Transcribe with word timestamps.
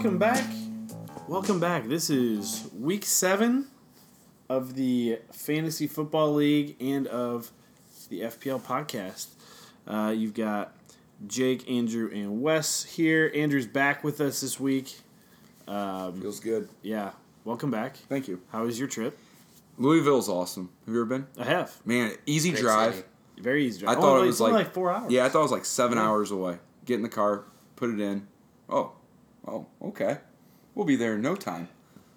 welcome 0.00 0.18
back. 0.18 0.44
Welcome 1.28 1.60
back. 1.60 1.86
This 1.86 2.08
is 2.08 2.70
week 2.78 3.04
seven 3.04 3.66
of 4.48 4.74
the 4.74 5.18
Fantasy 5.30 5.86
Football 5.86 6.32
League 6.36 6.74
and 6.80 7.06
of 7.06 7.50
the 8.08 8.22
FPL 8.22 8.62
podcast. 8.62 9.26
Uh, 9.86 10.08
you've 10.16 10.32
got 10.32 10.74
Jake, 11.26 11.68
Andrew, 11.70 12.10
and 12.14 12.40
Wes 12.40 12.82
here. 12.84 13.30
Andrew's 13.34 13.66
back 13.66 14.02
with 14.02 14.22
us 14.22 14.40
this 14.40 14.58
week. 14.58 15.00
Um, 15.68 16.18
Feels 16.18 16.40
good. 16.40 16.70
yeah, 16.80 17.10
welcome 17.44 17.70
back. 17.70 17.96
Thank 18.08 18.26
you. 18.26 18.40
How 18.52 18.64
was 18.64 18.78
your 18.78 18.88
trip? 18.88 19.18
Louisville's 19.76 20.30
awesome. 20.30 20.70
Have 20.86 20.94
you 20.94 21.00
ever 21.02 21.10
been? 21.10 21.26
I 21.38 21.44
have. 21.44 21.78
Man, 21.84 22.12
easy 22.24 22.52
Great 22.52 22.62
drive. 22.62 22.94
city. 22.94 23.06
Very 23.38 23.66
easy. 23.66 23.80
Drive. 23.80 23.96
I 23.96 23.98
Oh, 23.98 24.02
thought 24.02 24.22
it 24.22 24.26
was 24.26 24.40
like, 24.40 24.52
like 24.54 24.72
four 24.72 24.90
hours. 24.94 25.12
Yeah, 25.12 25.26
I 25.26 25.28
thought 25.28 25.40
it 25.40 25.42
was 25.42 25.52
like 25.52 25.66
seven 25.66 25.98
Yeah. 25.98 26.04
hours 26.06 26.30
away. 26.30 26.56
Get 26.86 26.94
in 26.94 27.02
the 27.02 27.10
car, 27.10 27.44
put 27.76 27.90
it 27.90 28.00
in. 28.00 28.26
Oh, 28.70 28.92
oh, 29.46 29.66
okay. 29.82 30.18
We'll 30.74 30.86
be 30.86 30.96
there 30.96 31.14
in 31.14 31.22
no 31.22 31.34
time. 31.36 31.68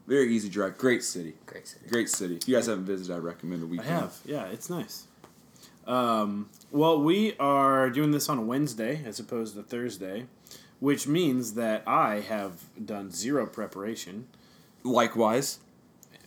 Very 0.08 0.34
easy 0.36 0.50
drive. 0.50 0.78
Great 0.78 1.04
city. 1.04 1.34
Great 1.46 1.68
city. 1.68 1.86
Great 1.90 2.10
city. 2.10 2.36
If 2.36 2.48
you 2.48 2.56
guys 2.56 2.68
haven't 2.68 2.86
visited, 2.86 3.14
I 3.14 3.18
recommend 3.18 3.64
a 3.64 3.66
I 3.66 3.70
weekend. 3.70 3.90
have. 3.90 4.18
Yeah, 4.26 4.46
it's 4.48 4.70
nice. 4.70 5.08
Um, 5.88 6.50
well, 6.72 7.02
we 7.02 7.36
are 7.40 7.90
doing 7.90 8.12
this 8.12 8.30
on 8.30 8.38
a 8.38 8.42
Wednesday 8.42 9.02
as 9.06 9.20
opposed 9.20 9.56
to 9.56 9.64
Thursday, 9.64 10.26
which 10.80 11.08
means 11.08 11.54
that 11.54 11.84
I 11.88 12.20
have 12.22 12.64
done 12.86 13.12
zero 13.12 13.46
preparation. 13.46 14.28
Likewise. 14.84 15.60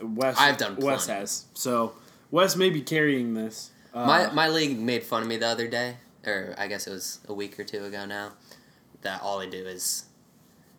Wes, 0.02 0.37
I've 0.38 0.56
done 0.59 0.76
Wes 0.76 1.06
has. 1.06 1.46
So 1.54 1.95
Wes 2.30 2.56
may 2.56 2.68
be 2.70 2.82
carrying 2.82 3.34
this. 3.34 3.70
Uh, 3.95 4.07
My 4.07 4.30
my 4.32 4.48
league 4.48 4.79
made 4.79 5.04
fun 5.04 5.23
of 5.23 5.29
me 5.29 5.37
the 5.38 5.46
other 5.46 5.68
day, 5.68 5.96
or 6.26 6.54
I 6.59 6.66
guess 6.66 6.87
it 6.87 6.90
was 6.90 7.20
a 7.29 7.32
week 7.35 7.59
or 7.59 7.65
two 7.65 7.85
ago 7.85 8.04
now. 8.04 8.32
That 9.02 9.23
all 9.23 9.40
I 9.40 9.46
do 9.46 9.66
is 9.66 10.04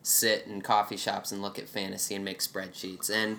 sit 0.08 0.46
in 0.46 0.62
coffee 0.62 0.96
shops 0.96 1.30
and 1.32 1.42
look 1.42 1.58
at 1.58 1.68
fantasy 1.68 2.14
and 2.14 2.24
make 2.24 2.40
spreadsheets, 2.40 3.10
and 3.10 3.38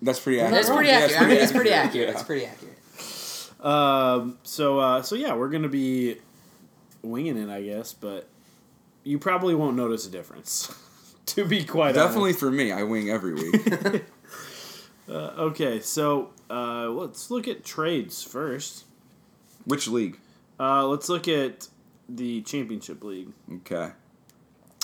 That's 0.00 0.18
pretty 0.18 0.40
accurate. 0.40 0.64
That's 0.64 0.74
pretty 0.74 0.90
accurate. 0.90 1.22
I 1.22 1.26
mean, 1.26 1.36
it's 1.38 1.52
pretty 1.52 1.70
accurate. 1.72 2.08
Yeah. 2.08 2.14
It's 2.14 2.22
pretty 2.24 2.46
accurate. 2.46 2.78
Um, 3.64 4.38
so 4.42 4.80
uh, 4.80 5.02
so 5.02 5.14
yeah, 5.14 5.34
we're 5.34 5.48
gonna 5.48 5.68
be 5.68 6.16
winging 7.02 7.36
it, 7.36 7.48
I 7.48 7.62
guess, 7.62 7.92
but 7.92 8.28
you 9.04 9.18
probably 9.18 9.54
won't 9.54 9.76
notice 9.76 10.06
a 10.06 10.10
difference. 10.10 10.74
to 11.26 11.44
be 11.44 11.64
quite 11.64 11.94
Definitely 11.94 12.30
honest. 12.30 12.40
for 12.40 12.50
me. 12.50 12.72
I 12.72 12.82
wing 12.82 13.08
every 13.10 13.34
week. 13.34 14.04
Uh, 15.08 15.32
okay, 15.36 15.80
so 15.80 16.30
uh, 16.48 16.88
let's 16.88 17.28
look 17.28 17.48
at 17.48 17.64
trades 17.64 18.22
first. 18.22 18.84
Which 19.64 19.88
league? 19.88 20.18
Uh, 20.60 20.86
let's 20.86 21.08
look 21.08 21.26
at 21.26 21.68
the 22.08 22.40
championship 22.42 23.02
league. 23.02 23.32
Okay. 23.52 23.90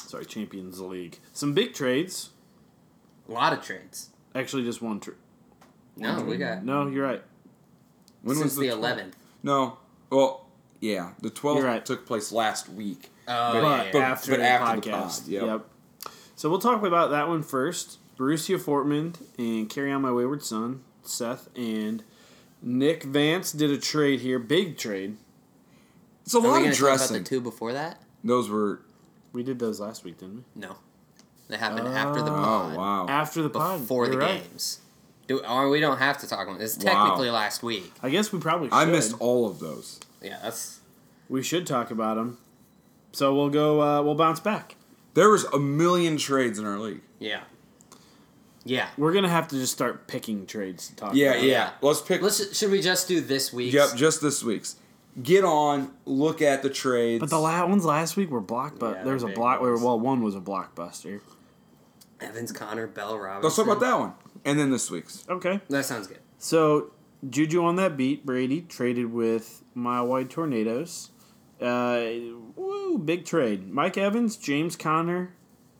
Sorry, 0.09 0.25
Champions 0.25 0.81
League. 0.81 1.19
Some 1.35 1.53
big 1.53 1.75
trades. 1.75 2.31
A 3.29 3.33
lot 3.33 3.53
of 3.53 3.63
trades. 3.63 4.09
Actually, 4.35 4.65
just 4.65 4.81
one 4.81 5.01
trade. 5.01 5.17
No, 5.99 6.23
we 6.23 6.39
got 6.39 6.65
No, 6.65 6.87
you're 6.89 7.05
right. 7.05 7.23
When 8.23 8.37
since 8.37 8.45
was 8.53 8.57
the 8.57 8.69
12th? 8.69 8.73
eleventh. 8.73 9.17
No. 9.43 9.79
Well, 10.11 10.47
yeah. 10.81 11.11
The 11.21 11.29
12th 11.31 11.57
You're 11.57 11.65
right. 11.65 11.85
took 11.85 12.07
place 12.07 12.33
last 12.33 12.69
week. 12.71 13.11
Oh 13.27 13.53
But- 13.53 13.63
yeah, 13.63 13.63
yeah. 13.63 13.77
But 13.85 13.93
but- 13.93 14.03
after 14.03 14.31
but 14.33 14.37
the 14.39 14.47
after 14.49 14.81
the 14.81 14.87
podcast. 14.91 15.21
pod, 15.21 15.29
yep. 15.29 15.67
So 16.37 16.49
we'll 16.49 16.59
talk 16.61 16.83
about 16.83 17.11
that 17.11 17.29
one 17.29 17.43
first. 17.43 17.99
Borussia 18.17 18.59
Fortman 18.59 19.15
and 19.39 19.69
Carry 19.69 19.93
On 19.93 20.01
My 20.03 20.11
Wayward 20.11 20.43
Son, 20.43 20.83
Seth, 21.03 21.49
and 21.57 22.03
Nick 22.63 23.03
Vance 23.05 23.53
did 23.53 23.71
a 23.71 23.79
trade 23.79 24.21
here. 24.21 24.39
Big 24.39 24.79
trade. 24.79 25.17
It's 26.25 26.35
a 26.35 26.39
Are 26.39 26.41
we 26.41 26.49
lot 26.49 26.55
gonna 26.61 26.69
of 26.71 26.73
talk 26.75 26.81
about 26.81 26.97
dressing. 26.97 27.19
the 27.19 27.29
two 27.29 27.41
before 27.43 27.73
that? 27.75 28.01
Those 28.25 28.49
were. 28.49 28.81
We 29.33 29.43
did 29.43 29.59
those 29.59 29.79
last 29.81 30.05
week, 30.05 30.19
didn't 30.19 30.37
we? 30.37 30.43
No, 30.63 30.77
that 31.49 31.61
happened 31.61 31.89
after 31.89 32.23
the 32.23 32.31
Oh, 32.31 32.35
Oh, 32.35 32.39
pod, 32.43 32.77
wow. 32.77 33.07
After 33.09 33.43
the 33.43 33.51
pod. 33.51 33.81
before 33.81 34.07
the 34.07 34.13
You're 34.13 34.23
right. 34.23 34.43
games. 34.51 34.81
Do, 35.27 35.41
or 35.45 35.69
we 35.69 35.81
don't 35.81 35.99
have 35.99 36.17
to 36.19 36.27
talk 36.29 36.47
about 36.49 36.59
this. 36.59 36.77
It's 36.77 36.85
Wow. 36.85 37.05
technically 37.05 37.31
last 37.31 37.63
week. 37.63 37.93
I 38.03 38.09
guess 38.09 38.33
we 38.33 38.39
probably 38.41 38.69
should. 38.69 38.75
I 38.75 38.85
missed 38.87 39.15
all 39.21 39.47
of 39.47 39.59
those. 39.59 40.01
Yeah, 40.23 40.39
that's 40.43 40.81
We 41.29 41.43
should 41.43 41.67
talk 41.67 41.91
about 41.91 42.17
them. 42.17 42.39
So 43.13 43.35
we'll 43.35 43.51
go. 43.51 43.83
Uh, 43.83 44.03
we'll 44.03 44.15
bounce 44.15 44.41
back. 44.41 44.77
There 45.15 45.29
was 45.29 45.45
a 45.45 45.59
million 45.59 46.17
trades 46.17 46.59
in 46.59 46.65
our 46.65 46.79
league. 46.79 47.01
yeah, 47.19 47.41
yeah. 48.65 48.89
We're 48.97 49.13
gonna 49.13 49.29
have 49.29 49.49
to 49.49 49.57
just 49.57 49.73
start 49.73 50.07
picking 50.07 50.47
trades 50.47 50.89
to 50.89 50.97
talk. 50.97 51.15
Yeah, 51.15 51.33
about. 51.33 51.43
yeah. 51.43 51.51
Yeah. 51.53 51.71
Let's 51.83 52.01
pick. 52.01 52.23
Let's 52.23 52.57
should 52.57 52.71
we 52.71 52.81
just 52.81 53.09
do 53.09 53.21
this 53.21 53.53
week's? 53.53 53.75
Yep, 53.75 53.95
just 53.97 54.21
this 54.23 54.43
week's. 54.43 54.77
Get 55.23 55.45
on, 55.45 55.93
look 56.05 56.43
at 56.43 56.63
the 56.63 56.71
trades. 56.71 57.21
But 57.21 57.31
the 57.31 57.39
la- 57.39 57.67
ones 57.67 57.85
last 57.85 58.17
week 58.17 58.31
were 58.31 58.43
blockbuster. 58.43 58.95
Yeah, 58.97 59.03
there 59.05 59.15
was 59.15 59.23
a 59.25 59.29
block. 59.29 59.61
ones. 59.61 59.83
Well, 59.83 59.99
one 59.99 60.23
was 60.23 60.35
a 60.37 60.41
blockbuster. 60.41 61.21
Evans, 62.21 62.53
Conner, 62.53 62.87
Bell, 62.87 63.19
Robinson. 63.19 63.43
Let's 63.43 63.57
talk 63.57 63.67
about 63.67 63.81
that 63.81 63.99
one. 63.99 64.13
And 64.45 64.59
then 64.59 64.71
this 64.71 64.91
week's. 64.91 65.25
Okay. 65.29 65.61
That 65.69 65.85
sounds 65.85 66.07
good. 66.07 66.19
So 66.39 66.93
Juju 67.29 67.63
on 67.65 67.77
that 67.77 67.97
beat. 67.97 68.25
Brady 68.25 68.63
traded 68.63 69.13
with 69.13 69.63
Mile 69.75 70.07
Wide 70.07 70.31
Tornadoes. 70.31 71.11
Uh, 71.61 72.05
woo, 72.55 72.99
big 72.99 73.25
trade. 73.25 73.69
Mike 73.69 73.99
Evans, 73.99 74.37
James 74.37 74.77
Conner 74.77 75.35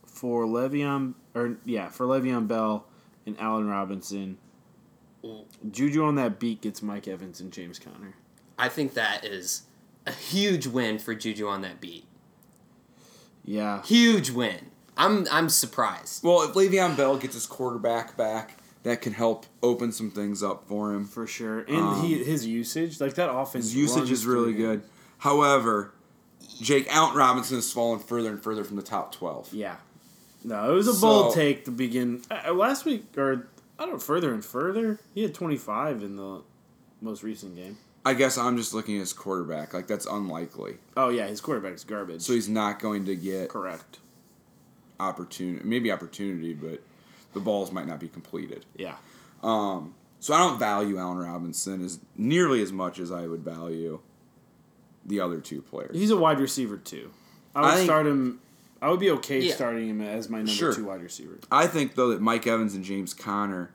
for 0.05 0.45
Le'Veon, 0.45 1.13
or 1.33 1.57
yeah, 1.65 1.89
for 1.89 2.05
Le'Veon 2.05 2.47
Bell 2.47 2.85
and 3.25 3.39
Allen 3.39 3.67
Robinson. 3.67 4.37
Juju 5.69 6.03
on 6.03 6.15
that 6.15 6.39
beat 6.39 6.61
gets 6.61 6.81
Mike 6.81 7.07
Evans 7.07 7.39
and 7.39 7.51
James 7.51 7.79
Conner. 7.79 8.15
I 8.59 8.69
think 8.69 8.93
that 8.93 9.25
is 9.25 9.63
a 10.05 10.11
huge 10.11 10.67
win 10.67 10.99
for 10.99 11.15
Juju 11.15 11.47
on 11.47 11.61
that 11.61 11.81
beat. 11.81 12.05
Yeah. 13.45 13.81
Huge 13.83 14.29
win. 14.29 14.67
I'm 14.97 15.25
I'm 15.31 15.49
surprised. 15.49 16.23
Well, 16.23 16.43
if 16.43 16.53
Le'Veon 16.53 16.97
Bell 16.97 17.17
gets 17.17 17.33
his 17.33 17.45
quarterback 17.45 18.17
back, 18.17 18.57
that 18.83 19.01
can 19.01 19.13
help 19.13 19.45
open 19.63 19.91
some 19.91 20.11
things 20.11 20.43
up 20.43 20.67
for 20.67 20.93
him. 20.93 21.05
For 21.05 21.25
sure, 21.25 21.59
and 21.61 22.05
he 22.05 22.21
his 22.23 22.45
usage 22.45 22.99
like 22.99 23.15
that 23.15 23.31
offense. 23.31 23.65
His 23.65 23.75
usage 23.75 24.11
is 24.11 24.25
really 24.25 24.53
through 24.53 24.71
him. 24.71 24.79
good. 24.79 24.89
However, 25.19 25.93
Jake 26.61 26.87
Allen 26.93 27.15
Robinson 27.15 27.57
has 27.57 27.71
fallen 27.71 27.99
further 27.99 28.29
and 28.29 28.43
further 28.43 28.63
from 28.63 28.75
the 28.75 28.81
top 28.81 29.13
12. 29.13 29.53
Yeah. 29.53 29.77
No, 30.43 30.71
it 30.71 30.73
was 30.73 30.87
a 30.87 30.99
bold 30.99 31.33
take 31.33 31.65
to 31.65 31.71
begin. 31.71 32.21
Uh, 32.29 32.53
last 32.53 32.85
week, 32.85 33.17
or 33.17 33.47
I 33.77 33.83
don't 33.83 33.93
know, 33.93 33.99
further 33.99 34.33
and 34.33 34.43
further, 34.43 34.99
he 35.13 35.23
had 35.23 35.33
25 35.33 36.03
in 36.03 36.15
the 36.15 36.41
most 37.01 37.23
recent 37.23 37.55
game. 37.55 37.77
I 38.05 38.13
guess 38.13 38.37
I'm 38.37 38.55
just 38.57 38.73
looking 38.73 38.95
at 38.95 39.01
his 39.01 39.13
quarterback. 39.13 39.73
Like, 39.73 39.87
that's 39.87 40.05
unlikely. 40.05 40.77
Oh, 40.95 41.09
yeah, 41.09 41.27
his 41.27 41.41
quarterback's 41.41 41.83
garbage. 41.83 42.21
So 42.21 42.33
he's 42.33 42.49
not 42.49 42.79
going 42.79 43.05
to 43.05 43.15
get 43.15 43.49
correct. 43.49 43.99
opportunity. 44.99 45.63
Maybe 45.67 45.91
opportunity, 45.91 46.53
but 46.53 46.81
the 47.33 47.39
balls 47.39 47.71
might 47.71 47.87
not 47.87 47.99
be 47.99 48.07
completed. 48.07 48.65
Yeah. 48.75 48.95
Um, 49.43 49.93
so 50.19 50.33
I 50.33 50.39
don't 50.39 50.59
value 50.59 50.97
Allen 50.97 51.17
Robinson 51.17 51.83
as 51.83 51.99
nearly 52.17 52.61
as 52.61 52.71
much 52.71 52.99
as 52.99 53.11
I 53.11 53.27
would 53.27 53.41
value 53.41 53.99
the 55.05 55.19
other 55.19 55.39
two 55.39 55.61
players. 55.61 55.95
He's 55.95 56.11
a 56.11 56.17
wide 56.17 56.39
receiver, 56.39 56.77
too. 56.77 57.11
I 57.55 57.61
would 57.61 57.67
I 57.69 57.75
think- 57.75 57.85
start 57.87 58.07
him. 58.07 58.39
I 58.81 58.89
would 58.89 58.99
be 59.01 59.09
okay 59.11 59.41
Yeah. 59.41 59.55
starting 59.55 59.89
him 59.89 59.99
as 60.01 60.29
my 60.29 60.37
number 60.37 60.51
Sure. 60.51 60.73
two 60.73 60.85
wide 60.85 61.01
receiver. 61.01 61.37
I 61.51 61.67
think 61.67 61.95
though 61.95 62.09
that 62.11 62.21
Mike 62.21 62.47
Evans 62.47 62.75
and 62.75 62.83
James 62.85 63.13
Conner 63.13 63.71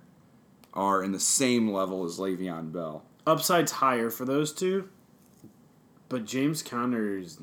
are 0.72 1.02
in 1.02 1.12
the 1.12 1.20
same 1.20 1.70
level 1.70 2.04
as 2.06 2.18
Le'Veon 2.18 2.72
Bell. 2.72 3.04
Upside's 3.26 3.72
higher 3.72 4.10
for 4.10 4.24
those 4.24 4.52
two, 4.52 4.88
but 6.08 6.24
James 6.24 6.62
Conner's. 6.62 7.38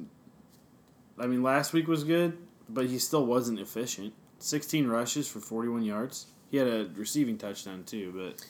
I 1.20 1.28
mean, 1.28 1.44
last 1.44 1.74
week 1.74 1.88
was 1.88 2.04
good, 2.04 2.38
but 2.70 2.86
he 2.88 3.00
still 3.00 3.26
wasn't 3.26 3.60
efficient. 3.60 4.14
16 4.40 4.88
rushes 4.88 5.28
for 5.28 5.40
41 5.40 5.84
yards. 5.84 6.28
He 6.50 6.58
had 6.58 6.68
a 6.68 6.90
receiving 6.96 7.38
touchdown, 7.38 7.84
too, 7.86 8.12
but. 8.16 8.46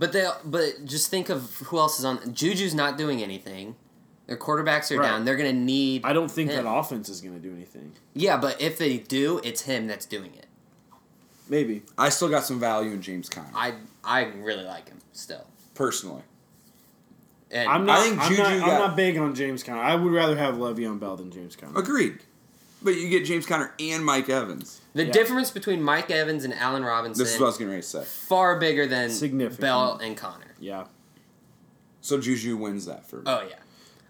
But 0.00 0.12
they 0.12 0.28
but 0.44 0.84
just 0.84 1.10
think 1.10 1.28
of 1.28 1.56
who 1.66 1.78
else 1.78 1.98
is 1.98 2.04
on 2.04 2.18
Juju's 2.32 2.72
not 2.74 2.96
doing 2.96 3.20
anything. 3.20 3.74
Their 4.28 4.36
quarterbacks 4.36 4.92
are 4.94 4.98
Right. 5.00 5.08
down. 5.08 5.24
They're 5.24 5.36
gonna 5.36 5.52
need 5.52 6.04
I 6.04 6.12
don't 6.12 6.30
think 6.30 6.50
him. 6.50 6.62
that 6.62 6.70
offense 6.70 7.08
is 7.08 7.20
going 7.20 7.34
to 7.34 7.40
do 7.40 7.52
anything. 7.52 7.92
Yeah, 8.14 8.36
but 8.36 8.60
if 8.60 8.78
they 8.78 8.98
do, 8.98 9.40
it's 9.42 9.62
him 9.62 9.88
that's 9.88 10.06
doing 10.06 10.34
it. 10.34 10.46
Maybe. 11.48 11.82
I 11.96 12.10
still 12.10 12.28
got 12.28 12.44
some 12.44 12.60
value 12.60 12.92
in 12.92 13.00
James 13.02 13.28
Conner 13.28 13.48
I 13.54 13.74
I 14.04 14.24
really 14.26 14.64
like 14.64 14.88
him 14.88 14.98
still. 15.12 15.46
personally. 15.74 16.22
And 17.50 17.68
I'm 17.68 17.86
not. 17.86 17.98
I 17.98 18.02
think 18.02 18.20
I'm, 18.20 18.28
Juju 18.30 18.42
not 18.42 18.52
I'm 18.52 18.78
not 18.78 18.96
big 18.96 19.16
on 19.16 19.34
James 19.34 19.62
Conner. 19.62 19.80
I 19.80 19.94
would 19.94 20.12
rather 20.12 20.36
have 20.36 20.56
Le'Veon 20.56 21.00
Bell 21.00 21.16
than 21.16 21.30
James 21.30 21.56
Conner. 21.56 21.78
Agreed. 21.78 22.18
But 22.82 22.90
you 22.96 23.08
get 23.08 23.24
James 23.24 23.46
Conner 23.46 23.72
and 23.80 24.04
Mike 24.04 24.28
Evans. 24.28 24.80
the 24.94 25.04
Yeah. 25.06 25.12
difference 25.12 25.50
between 25.50 25.82
Mike 25.82 26.10
Evans 26.10 26.44
and 26.44 26.54
Allen 26.54 26.84
Robinson 26.84 27.24
This 27.24 27.34
is 27.34 27.40
what 27.40 27.46
I 27.46 27.48
was 27.48 27.58
going 27.58 27.70
to 27.72 27.82
say. 27.82 28.04
far 28.04 28.58
bigger 28.60 28.86
than 28.86 29.10
Significant. 29.10 29.60
Bell 29.60 29.98
and 30.02 30.16
Conner. 30.16 30.54
Yeah. 30.60 30.84
So 32.00 32.20
Juju 32.20 32.56
wins 32.56 32.86
that 32.86 33.08
for 33.08 33.16
me. 33.16 33.22
Oh 33.26 33.42
yeah. 33.48 33.56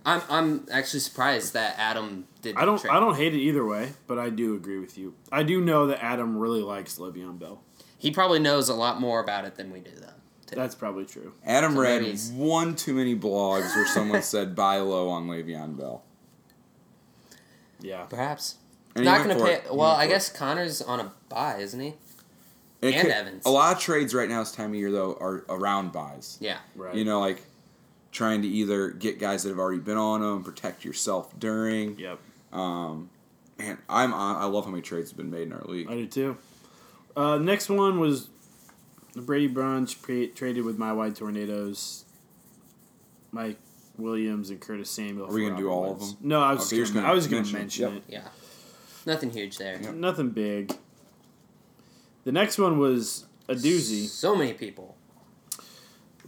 I'm 0.04 0.22
I'm 0.28 0.66
actually 0.70 1.00
surprised 1.00 1.54
that 1.54 1.74
Adam 1.78 2.26
did 2.42 2.56
I 2.56 2.64
don't. 2.64 2.78
trade. 2.80 2.92
I 2.92 3.00
don't 3.00 3.16
hate 3.16 3.34
it 3.34 3.38
either 3.40 3.64
way, 3.64 3.92
but 4.06 4.18
I 4.18 4.30
do 4.30 4.54
agree 4.54 4.78
with 4.78 4.96
you. 4.98 5.14
I 5.32 5.42
do 5.42 5.60
know 5.60 5.86
that 5.86 6.02
Adam 6.02 6.36
really 6.36 6.62
likes 6.62 6.98
Le'Veon 6.98 7.38
Bell. 7.38 7.62
He 7.98 8.10
probably 8.10 8.38
knows 8.38 8.68
a 8.68 8.74
lot 8.74 9.00
more 9.00 9.20
about 9.20 9.44
it 9.44 9.56
than 9.56 9.72
we 9.72 9.80
do 9.80 9.90
though. 9.96 10.06
Too. 10.48 10.56
That's 10.56 10.74
probably 10.74 11.04
true. 11.04 11.32
Adam 11.44 11.74
So 11.74 11.80
read 11.80 12.00
maybe 12.02 12.10
he's- 12.12 12.30
one 12.30 12.74
too 12.74 12.94
many 12.94 13.14
blogs 13.14 13.74
where 13.76 13.86
someone 13.86 14.22
said 14.34 14.54
buy 14.56 14.78
low 14.78 15.08
on 15.10 15.28
Le'Veon 15.28 15.76
Bell. 15.78 16.02
Yeah. 17.80 18.04
Perhaps. 18.04 18.56
And 18.96 19.04
Not 19.04 19.18
gonna 19.26 19.36
pay. 19.36 19.54
it. 19.54 19.64
Well, 19.74 19.82
I 19.90 20.04
for 20.04 20.10
it. 20.10 20.12
guess 20.14 20.28
Conner's 20.32 20.82
on 20.82 21.00
a 21.00 21.12
buy, 21.28 21.58
isn't 21.58 21.78
he? 21.80 21.94
It 22.80 22.94
and 22.94 23.02
could- 23.02 23.10
Evans. 23.10 23.46
A 23.46 23.50
lot 23.50 23.76
of 23.76 23.80
trades 23.82 24.14
right 24.14 24.28
now 24.28 24.40
this 24.40 24.52
time 24.52 24.70
of 24.70 24.76
year 24.76 24.90
though 24.90 25.14
are 25.20 25.44
around 25.48 25.92
buys. 25.92 26.38
Yeah. 26.40 26.58
Right. 26.74 26.94
You 26.94 27.04
know, 27.04 27.20
like 27.20 27.42
trying 28.10 28.42
to 28.42 28.48
either 28.48 28.90
get 28.90 29.18
guys 29.20 29.42
that 29.42 29.50
have 29.50 29.58
already 29.58 29.80
been 29.80 29.98
on 29.98 30.20
them, 30.22 30.42
protect 30.42 30.84
yourself 30.84 31.38
during. 31.38 31.98
Yep. 31.98 32.18
Um, 32.52 33.10
man, 33.58 33.78
I'm 33.88 34.14
on. 34.14 34.36
I 34.36 34.46
love 34.46 34.64
how 34.64 34.70
many 34.70 34.82
trades 34.82 35.10
have 35.10 35.16
been 35.18 35.30
made 35.30 35.42
in 35.48 35.52
our 35.52 35.62
league. 35.66 35.88
I 35.90 35.94
do 35.94 36.06
too. 36.06 36.36
Uh, 37.16 37.36
next 37.38 37.68
one 37.68 38.00
was 38.00 38.26
the 38.26 38.30
Brady 39.26 39.48
Brunch 39.52 40.00
pre- 40.02 40.28
traded 40.28 40.64
with 40.64 40.78
my 40.78 40.92
White 40.92 41.16
Tornadoes, 41.16 42.04
Mike 43.32 43.58
Williams 43.96 44.50
and 44.50 44.60
Curtis 44.60 44.90
Samuel. 44.90 45.26
Are 45.26 45.32
we 45.32 45.42
for 45.44 45.50
gonna 45.50 45.60
do 45.60 45.68
Robert 45.68 45.86
all 45.86 45.92
of 45.92 46.00
them? 46.00 46.16
No, 46.20 46.40
I 46.40 46.52
was 46.52 46.66
Okay, 46.66 46.76
just 46.76 46.92
just 46.92 46.94
gonna, 46.94 47.02
gonna 47.02 47.12
I 47.12 47.14
was 47.14 47.26
going 47.26 47.44
to 47.44 47.52
mention 47.52 47.84
mention 47.84 47.96
it. 48.08 48.14
it. 48.14 48.14
Yeah. 48.14 48.28
Nothing 49.06 49.30
huge 49.30 49.56
there. 49.58 49.80
Yep. 49.80 49.94
Nothing 49.94 50.30
big. 50.30 50.74
The 52.24 52.32
next 52.32 52.58
one 52.58 52.78
was 52.78 53.26
a 53.48 53.54
doozy. 53.54 54.06
So 54.06 54.36
many 54.36 54.52
people. 54.52 54.96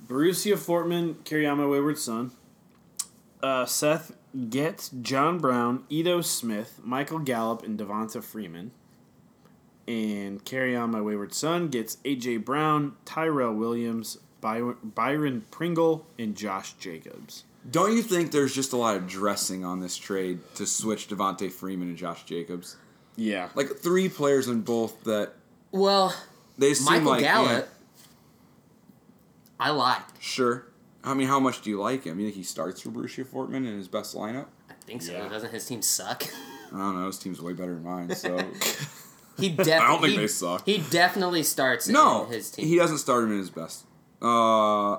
Borussia 0.07 0.55
Fortman, 0.57 1.23
Carry 1.25 1.47
On 1.47 1.59
My 1.59 1.67
Wayward 1.67 1.99
Son. 1.99 2.33
Uh, 3.43 3.65
Seth 3.67 4.13
gets 4.49 4.89
John 5.03 5.39
Brown, 5.39 5.85
Ito 5.89 6.21
Smith, 6.23 6.81
Michael 6.83 7.19
Gallup, 7.21 7.63
and 7.63 7.79
Devonta 7.79 8.23
Freeman. 8.23 8.73
And 9.89 10.45
Carry 10.45 10.77
On 10.77 10.91
My 10.91 11.01
Wayward 11.01 11.35
Son 11.35 11.69
gets 11.69 11.99
A.J. 12.05 12.39
Brown, 12.39 12.95
Tyrell 13.05 13.53
Williams, 13.55 14.19
By- 14.41 14.61
Byron 14.85 15.45
Pringle, 15.51 16.07
and 16.19 16.37
Josh 16.37 16.75
Jacobs. 16.75 17.45
Don't 17.71 17.93
you 17.95 18.03
think 18.03 18.31
there's 18.33 18.55
just 18.55 18.73
a 18.73 18.77
lot 18.77 18.97
of 18.97 19.07
dressing 19.07 19.65
on 19.65 19.81
this 19.81 19.97
trade 19.97 20.39
to 20.55 20.65
switch 20.67 21.09
Devonta 21.09 21.51
Freeman 21.51 21.89
and 21.89 21.97
Josh 21.97 22.25
Jacobs? 22.25 22.77
Yeah. 23.17 23.49
Like 23.55 23.77
three 23.79 24.09
players 24.09 24.49
in 24.49 24.63
both 24.63 25.03
that 25.05 25.33
Well, 25.73 26.15
they 26.57 26.73
seem 26.75 26.87
Michael 26.87 27.11
like 27.11 27.21
Gallup, 27.21 27.51
yeah, 27.51 27.65
I 29.59 29.71
like. 29.71 30.03
sure. 30.21 30.67
I 31.05 31.15
mean, 31.15 31.29
how 31.29 31.41
much 31.41 31.63
do 31.63 31.71
you 31.71 31.81
like 31.81 32.05
him? 32.05 32.19
You 32.19 32.27
think 32.27 32.37
he 32.37 32.43
starts 32.43 32.81
for 32.81 32.91
Borussia 32.91 33.25
Fortman 33.27 33.67
in 33.67 33.77
his 33.77 33.89
best 33.89 34.15
lineup? 34.15 34.47
I 34.71 34.75
think 34.87 35.03
so. 35.03 35.13
Yeah. 35.13 35.29
Doesn't 35.29 35.51
his 35.53 35.67
team 35.67 35.83
suck? 35.83 36.25
I 36.73 36.79
don't 36.79 36.99
know. 37.01 37.07
His 37.07 37.19
team's 37.19 37.43
way 37.43 37.53
better 37.53 37.75
than 37.75 37.85
mine. 37.85 38.15
So 38.15 38.39
He 39.41 39.49
definitely. 39.51 39.73
I 39.85 39.89
don't 39.89 40.01
think 40.01 40.13
he, 40.13 40.19
they 40.19 40.27
suck. 40.27 40.67
He 40.67 40.79
definitely 40.79 41.43
starts 41.43 41.89
no, 41.89 42.25
in 42.27 42.33
his 42.33 42.51
team. 42.51 42.67
he 42.67 42.77
doesn't 42.77 42.99
start 42.99 43.25
him 43.25 43.33
in 43.33 43.39
his 43.39 43.51
best. 43.51 43.85
Uh, 44.23 44.99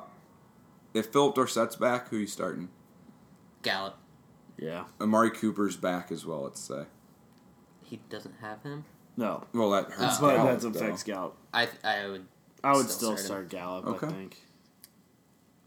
if 0.94 1.08
Phillip 1.08 1.36
Dorsett's 1.36 1.76
back, 1.76 2.10
who 2.10 2.18
you 2.18 2.28
starting? 2.28 2.70
Gallup. 3.62 3.98
Yeah. 4.58 4.86
Amari 5.00 5.32
Cooper's 5.32 5.76
back 5.78 6.12
as 6.12 6.26
well. 6.26 6.42
Let's 6.44 6.60
say. 6.62 6.84
He 7.84 8.00
doesn't 8.10 8.36
have 8.42 8.62
him. 8.64 8.86
No. 9.18 9.46
Well, 9.54 9.72
that 9.72 9.86
hurts. 9.92 10.18
Oh. 10.18 10.22
But 10.22 10.36
Gallup, 10.38 10.60
that 10.62 10.74
though. 10.74 10.80
affects 10.80 11.04
Gallup. 11.04 11.38
I 11.54 11.68
I 11.84 12.08
would, 12.08 12.26
I 12.64 12.74
would 12.74 12.90
Still 12.90 13.16
still, 13.16 13.18
start 13.18 13.20
him. 13.20 13.26
start 13.26 13.50
Gallup, 13.50 13.86
Okay. 13.88 14.08
I 14.08 14.10
think. 14.10 14.38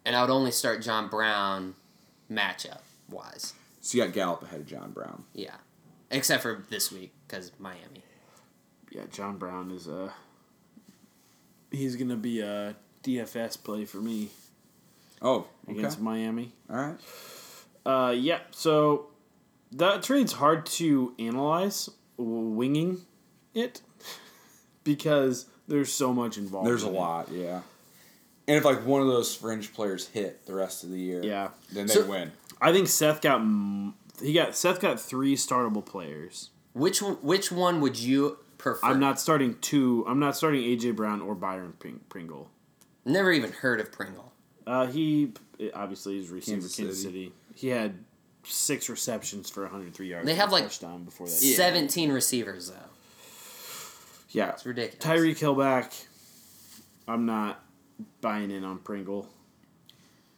and 0.05 0.17
I 0.17 0.21
would 0.23 0.31
only 0.31 0.50
start 0.50 0.82
John 0.82 1.09
Brown, 1.09 1.75
matchup 2.31 2.81
wise. 3.11 3.53
So 3.81 3.99
you 3.99 4.05
got 4.05 4.15
Gallup 4.15 4.43
ahead 4.43 4.61
of 4.61 4.67
John 4.67 4.93
Brown. 4.93 5.25
Yeah, 5.35 5.56
except 6.11 6.43
for 6.43 6.65
this 6.71 6.91
week 6.91 7.12
because 7.26 7.53
Miami. 7.59 8.03
Yeah, 8.94 9.02
John 9.11 9.37
Brown 9.38 9.70
is 9.70 9.87
a. 9.88 10.12
He's 11.70 11.96
gonna 11.96 12.17
be 12.17 12.41
a 12.41 12.76
DFS 13.02 13.62
play 13.62 13.85
for 13.85 13.96
me 13.99 14.29
Oh, 15.20 15.46
okay. 15.69 15.79
against 15.79 16.00
Miami. 16.00 16.52
All 16.70 16.76
right. 16.76 16.96
Uh, 17.85 18.11
yeah. 18.12 18.38
So 18.52 19.08
that 19.73 20.02
trade's 20.05 20.35
hard 20.35 20.67
to 20.67 21.12
analyze, 21.19 21.91
winging 22.17 23.00
it, 23.55 23.82
because 24.85 25.47
there's 25.67 25.93
so 25.93 26.12
much 26.12 26.38
involved. 26.38 26.69
There's 26.69 26.85
a 26.85 26.88
it. 26.88 26.93
lot, 26.93 27.32
yeah. 27.32 27.62
And 28.47 28.56
if 28.58 28.64
like 28.64 28.85
one 28.87 29.00
of 29.00 29.08
those 29.08 29.35
fringe 29.35 29.73
players 29.75 30.06
hit 30.08 30.47
the 30.47 30.55
rest 30.55 30.85
of 30.85 30.90
the 30.90 30.99
year, 31.00 31.23
Yeah, 31.25 31.49
then 31.73 31.87
they 31.87 31.94
So- 31.94 32.06
win. 32.06 32.31
I 32.61 32.73
think 32.73 32.87
Seth 32.88 33.20
got 33.20 33.40
he 34.23 34.32
got 34.32 34.55
Seth 34.55 34.81
got 34.81 35.00
three 35.00 35.35
startable 35.35 35.85
players. 35.85 36.50
Which 36.73 37.02
one, 37.02 37.14
which 37.17 37.50
one 37.50 37.81
would 37.81 37.99
you 37.99 38.38
prefer? 38.64 38.87
I'm 38.87 38.99
not 38.99 39.20
starting 39.20 39.56
two. 39.61 40.05
I'm 40.08 40.19
not 40.19 40.37
starting 40.37 40.62
AJ 40.62 40.96
Brown 40.96 41.20
or 41.20 41.34
Byron 41.34 41.75
Pringle. 42.08 42.50
Never 43.05 43.31
even 43.31 43.52
heard 43.52 43.81
of 43.81 43.93
Pringle. 43.93 44.32
Uh, 44.66 44.87
he 44.87 45.32
obviously 45.75 46.19
is 46.19 46.31
receiver 46.31 46.56
Kansas 46.56 46.76
Kansas, 46.76 47.02
City. 47.02 47.32
He 47.55 47.69
had 47.69 48.02
six 48.44 48.88
receptions 48.88 49.50
for 49.50 49.62
103 49.62 50.08
yards. 50.08 50.26
They 50.26 50.34
have, 50.34 50.50
like, 50.50 50.64
touchdown 50.64 51.05
before 51.05 51.26
that. 51.26 51.32
Seventeen 51.32 52.11
receivers 52.11 52.70
though. 52.70 52.76
Yeah, 54.31 54.50
It's 54.50 54.66
ridiculous. 54.66 55.05
Tyreek 55.05 55.38
Hill 55.38 55.55
back. 55.55 55.93
I'm 57.06 57.26
not 57.26 57.62
buying 58.20 58.50
in 58.50 58.64
on 58.64 58.78
Pringle, 58.78 59.28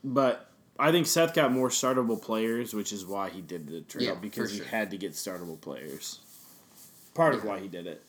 but 0.05 0.51
I 0.79 0.91
think 0.91 1.07
Seth 1.07 1.33
got 1.33 1.53
more 1.53 1.69
startable 1.69 2.21
players, 2.21 2.75
which 2.75 2.93
is 2.93 3.07
why 3.07 3.31
he 3.31 3.41
did 3.41 3.69
the 3.69 3.81
trade 3.83 4.05
Yeah, 4.05 4.15
because 4.15 4.57
for 4.57 4.65
he 4.65 4.69
had 4.69 4.91
to 4.91 4.99
get 4.99 5.13
startable 5.13 5.59
players. 5.61 6.21
Part 7.15 7.35
of 7.35 7.45
why 7.45 7.61
he 7.61 7.69
did 7.69 7.87
it. 7.87 8.03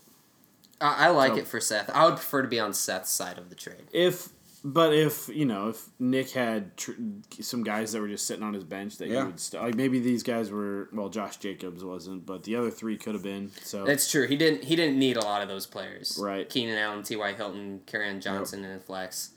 I, 0.80 1.08
I 1.08 1.10
like 1.10 1.34
So- 1.34 1.38
it 1.40 1.48
for 1.48 1.60
Seth. 1.60 1.90
I 1.94 2.06
would 2.06 2.16
prefer 2.16 2.42
to 2.42 2.48
be 2.48 2.60
on 2.60 2.74
Seth's 2.74 3.10
side 3.12 3.38
of 3.38 3.50
the 3.50 3.56
trade. 3.56 3.84
If 3.92 4.30
but 4.64 4.92
if 4.94 5.30
you 5.30 5.46
know 5.46 5.70
if 5.70 5.86
Nick 6.00 6.32
had 6.32 6.76
tr- 6.76 6.92
some 7.40 7.64
guys 7.64 7.92
that 7.94 8.02
were 8.02 8.08
just 8.08 8.26
sitting 8.28 8.44
on 8.44 8.54
his 8.54 8.64
bench 8.64 8.98
that 8.98 9.08
Yeah. 9.08 9.22
he 9.22 9.26
would 9.28 9.40
st- 9.40 9.64
like 9.64 9.76
maybe 9.76 10.00
these 10.00 10.24
guys 10.24 10.50
were 10.52 10.90
well 10.92 11.10
Josh 11.10 11.38
Jacobs 11.38 11.84
wasn't 11.84 12.26
but 12.26 12.44
the 12.44 12.56
other 12.56 12.72
three 12.72 12.98
could 12.98 13.14
have 13.14 13.24
been 13.24 13.52
so 13.64 13.86
That's 13.86 14.10
true. 14.12 14.28
He 14.28 14.36
didn't. 14.36 14.64
He 14.66 14.76
didn't 14.76 14.98
need 15.00 15.16
a 15.16 15.24
lot 15.24 15.42
of 15.42 15.48
those 15.48 15.66
players. 15.68 16.18
Right. 16.22 16.50
Keenan 16.50 16.78
Allen, 16.78 17.04
T. 17.04 17.16
Y. 17.16 17.34
Hilton, 17.34 17.82
Karrion 17.86 18.20
Johnson, 18.22 18.66
and 18.66 18.84
Flex. 18.84 19.32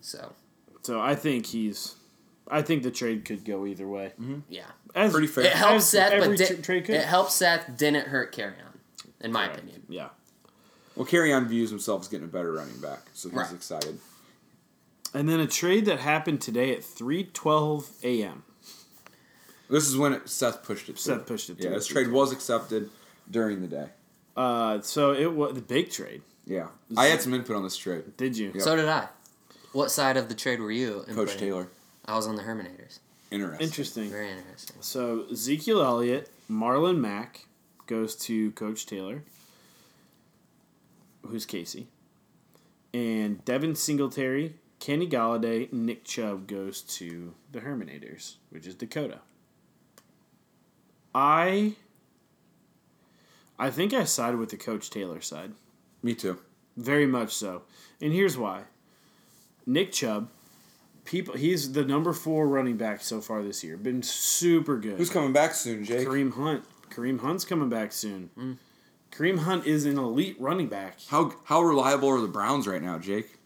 So 0.00 0.32
so 0.82 1.00
I 1.00 1.14
think 1.14 1.46
he's 1.46 1.96
I 2.48 2.62
think 2.62 2.82
the 2.82 2.90
trade 2.90 3.24
could 3.24 3.44
go 3.44 3.66
either 3.66 3.86
way. 3.88 4.12
Mm-hmm. 4.20 4.40
yeah, 4.48 4.64
As, 4.94 5.12
Pretty 5.12 5.26
fair. 5.28 5.44
it 5.44 5.52
helps 5.52 5.86
Seth, 5.86 6.12
but 6.18 6.36
di- 6.36 6.46
tr- 6.46 6.60
trade 6.62 6.84
could. 6.84 6.96
it 6.96 7.04
helps 7.04 7.34
Seth. 7.34 7.76
Didn't 7.76 8.08
hurt 8.08 8.32
Carry 8.32 8.54
On, 8.66 8.78
in 9.20 9.32
my 9.32 9.46
Correct. 9.46 9.60
opinion. 9.60 9.82
Yeah. 9.88 10.08
Well, 10.96 11.06
Carry 11.06 11.32
on 11.32 11.48
views 11.48 11.70
himself 11.70 12.02
as 12.02 12.08
getting 12.08 12.26
a 12.26 12.30
better 12.30 12.52
running 12.52 12.78
back, 12.80 13.00
so 13.14 13.28
he's 13.28 13.36
Right. 13.38 13.52
excited. 13.52 13.98
And 15.14 15.28
then 15.28 15.40
a 15.40 15.46
trade 15.46 15.84
that 15.86 16.00
happened 16.00 16.40
today 16.40 16.74
at 16.74 16.82
3:12 16.82 17.86
a.m. 18.02 18.44
This 19.68 19.88
is 19.88 19.96
when 19.96 20.12
it, 20.12 20.28
Seth 20.28 20.62
pushed 20.62 20.88
it. 20.88 20.98
Seth 20.98 21.26
pushed 21.26 21.48
it 21.50 21.58
Yeah, 21.60 21.70
this 21.70 21.86
trade 21.86 22.10
was 22.10 22.32
accepted 22.32 22.90
during 23.30 23.60
the 23.62 23.68
day. 23.68 23.88
Uh, 24.36 24.80
so 24.80 25.12
it 25.12 25.32
was 25.32 25.54
the 25.54 25.60
big 25.62 25.90
trade. 25.90 26.22
Yeah, 26.46 26.68
I 26.96 27.06
had 27.06 27.22
some 27.22 27.32
input 27.34 27.56
on 27.56 27.62
this 27.62 27.76
trade. 27.76 28.16
Did 28.16 28.36
you? 28.36 28.52
Yeah. 28.54 28.62
So 28.62 28.76
did 28.76 28.88
I. 28.88 29.08
What 29.72 29.90
side 29.90 30.16
of 30.16 30.28
the 30.28 30.34
trade 30.34 30.60
were 30.60 30.70
you? 30.72 31.04
Coach 31.14 31.30
inputting? 31.30 31.38
Taylor, 31.38 31.68
I 32.04 32.16
was 32.16 32.26
on 32.26 32.36
the 32.36 32.42
Herminators. 32.42 32.98
interesting. 33.30 33.66
Interesting. 33.66 34.10
Very 34.10 34.30
interesting. 34.30 34.76
So 34.80 35.24
Ezekiel 35.30 35.80
Elliott, 35.82 36.30
Marlon 36.50 36.98
Mack 36.98 37.46
goes 37.86 38.14
to 38.16 38.50
Coach 38.52 38.84
Taylor, 38.86 39.22
who's 41.26 41.46
Casey, 41.46 41.88
and 42.92 43.44
Devin 43.44 43.74
Singletary, 43.74 44.54
Kenny 44.78 45.08
Golladay, 45.08 45.72
Nick 45.72 46.04
Chubb 46.04 46.46
goes 46.46 46.80
to 46.82 47.34
the 47.50 47.60
Herminators, 47.60 48.36
which 48.50 48.66
is 48.66 48.74
Dakota. 48.74 49.20
I 51.14 51.74
I 53.58 53.70
think 53.70 53.92
I 53.92 54.04
sided 54.04 54.38
with 54.38 54.50
the 54.50 54.56
Coach 54.56 54.90
Taylor 54.90 55.20
side. 55.20 55.52
Me 56.02 56.14
too. 56.14 56.38
Very 56.76 57.06
much 57.06 57.32
so. 57.32 57.62
And 58.00 58.12
here's 58.12 58.36
why. 58.36 58.62
Nick 59.66 59.92
Chubb, 59.92 60.30
people 61.04 61.34
he's 61.34 61.72
the 61.72 61.84
number 61.84 62.12
four 62.12 62.48
running 62.48 62.76
back 62.76 63.02
so 63.02 63.20
far 63.20 63.42
this 63.42 63.62
year. 63.62 63.76
Been 63.76 64.02
super 64.02 64.78
good. 64.78 64.98
Who's 64.98 65.10
coming 65.10 65.32
back 65.32 65.54
soon, 65.54 65.84
Jake? 65.84 66.08
Kareem 66.08 66.32
Hunt. 66.32 66.64
Kareem 66.90 67.20
Hunt's 67.20 67.44
coming 67.44 67.68
back 67.68 67.92
soon. 67.92 68.30
Mm. 68.36 68.56
Kareem 69.12 69.40
Hunt 69.40 69.66
is 69.66 69.84
an 69.84 69.98
elite 69.98 70.36
running 70.40 70.68
back. 70.68 70.96
How 71.08 71.34
how 71.44 71.62
reliable 71.62 72.08
are 72.08 72.20
the 72.20 72.28
Browns 72.28 72.66
right 72.66 72.82
now, 72.82 72.98
Jake? 72.98 73.38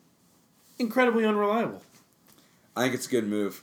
Incredibly 0.78 1.24
unreliable. 1.24 1.82
I 2.76 2.82
think 2.82 2.94
it's 2.94 3.06
a 3.06 3.10
good 3.10 3.26
move. 3.26 3.62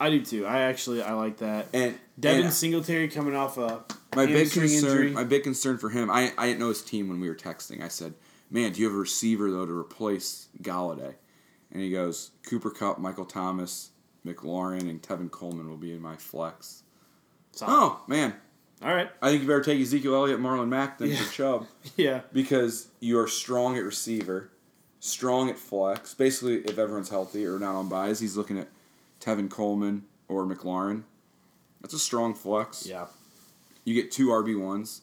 I 0.00 0.10
do 0.10 0.24
too. 0.24 0.46
I 0.46 0.62
actually 0.62 1.02
I 1.02 1.12
like 1.12 1.38
that. 1.38 1.68
And 1.72 1.98
Devin 2.18 2.46
and 2.46 2.52
Singletary 2.52 3.08
coming 3.08 3.36
off 3.36 3.58
a 3.58 3.84
my 4.16 4.26
big 4.26 4.50
concern, 4.50 4.90
injury. 4.90 5.10
my 5.10 5.24
big 5.24 5.42
concern 5.42 5.78
for 5.78 5.90
him, 5.90 6.10
I 6.10 6.32
I 6.38 6.46
didn't 6.46 6.60
know 6.60 6.68
his 6.68 6.82
team 6.82 7.08
when 7.08 7.20
we 7.20 7.28
were 7.28 7.34
texting. 7.34 7.82
I 7.82 7.88
said, 7.88 8.14
"Man, 8.50 8.72
do 8.72 8.80
you 8.80 8.86
have 8.86 8.96
a 8.96 8.98
receiver 8.98 9.50
though 9.50 9.66
to 9.66 9.72
replace 9.72 10.48
Golladay?" 10.62 11.14
And 11.70 11.82
he 11.82 11.90
goes, 11.90 12.30
"Cooper 12.48 12.70
Kupp, 12.70 12.98
Michael 12.98 13.24
Thomas, 13.26 13.90
McLaurin, 14.26 14.88
and 14.88 15.02
Tevin 15.02 15.30
Coleman 15.30 15.68
will 15.68 15.76
be 15.76 15.92
in 15.92 16.00
my 16.00 16.16
flex." 16.16 16.82
Solid. 17.52 17.72
Oh 17.72 18.00
man, 18.06 18.34
All 18.82 18.94
right. 18.94 19.10
I 19.20 19.30
think 19.30 19.42
you 19.42 19.48
better 19.48 19.62
take 19.62 19.80
Ezekiel 19.80 20.14
Elliott, 20.14 20.40
Marlon 20.40 20.68
Mack 20.68 20.98
than 20.98 21.10
Yeah. 21.10 21.16
for 21.16 21.32
Chubb 21.32 21.66
Yeah. 21.96 22.20
because 22.32 22.88
you 23.00 23.18
are 23.18 23.28
strong 23.28 23.76
at 23.76 23.84
receiver, 23.84 24.50
strong 25.00 25.48
at 25.50 25.58
flex. 25.58 26.14
Basically, 26.14 26.56
if 26.58 26.78
everyone's 26.78 27.10
healthy 27.10 27.46
or 27.46 27.58
not 27.58 27.74
on 27.74 27.88
buys, 27.88 28.20
he's 28.20 28.36
looking 28.36 28.58
at 28.58 28.68
Tevin 29.20 29.48
Coleman 29.50 30.04
or 30.28 30.44
McLaurin. 30.44 31.02
That's 31.80 31.94
a 31.94 31.98
strong 31.98 32.34
flex. 32.34 32.86
Yeah. 32.86 33.06
You 33.84 33.94
get 33.94 34.10
two 34.12 34.28
RB 34.28 34.58
ones. 34.60 35.02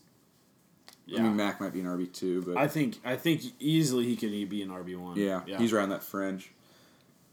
Yeah. 1.06 1.20
I 1.20 1.24
mean, 1.24 1.36
Mack 1.36 1.60
might 1.60 1.74
be 1.74 1.80
an 1.80 1.88
RB 1.88 2.12
two, 2.14 2.42
but 2.44 2.56
I 2.58 2.68
think 2.68 3.00
I 3.04 3.16
think 3.16 3.42
easily 3.60 4.06
he 4.06 4.16
could 4.16 4.32
be 4.50 4.62
an 4.62 4.70
RB 4.70 4.96
one. 4.96 5.18
yeah, 5.18 5.42
he's 5.58 5.74
right 5.74 5.82
on 5.84 5.90
that 5.90 6.04
fringe. 6.04 6.52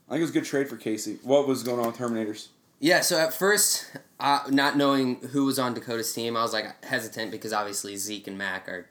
I 0.09 0.13
think 0.13 0.21
it 0.21 0.23
was 0.23 0.31
a 0.31 0.33
good 0.33 0.45
trade 0.47 0.69
for 0.69 0.77
Casey. 0.77 1.19
What 1.23 1.47
was 1.47 1.63
going 1.63 1.81
on 1.81 1.87
with 1.89 1.97
Terminators? 1.97 2.49
Yeah, 2.79 3.01
so 3.01 3.19
at 3.19 3.33
first, 3.33 3.87
uh, 4.21 4.41
not 4.51 4.77
knowing 4.77 5.17
who 5.33 5.47
was 5.47 5.59
on 5.59 5.75
Dakota's 5.75 6.13
team, 6.13 6.37
I 6.37 6.43
was 6.43 6.53
like 6.53 6.85
hesitant 6.85 7.31
because 7.31 7.53
obviously 7.53 7.97
Zeke 7.97 8.27
and 8.27 8.37
Mack 8.37 8.69
are, 8.69 8.87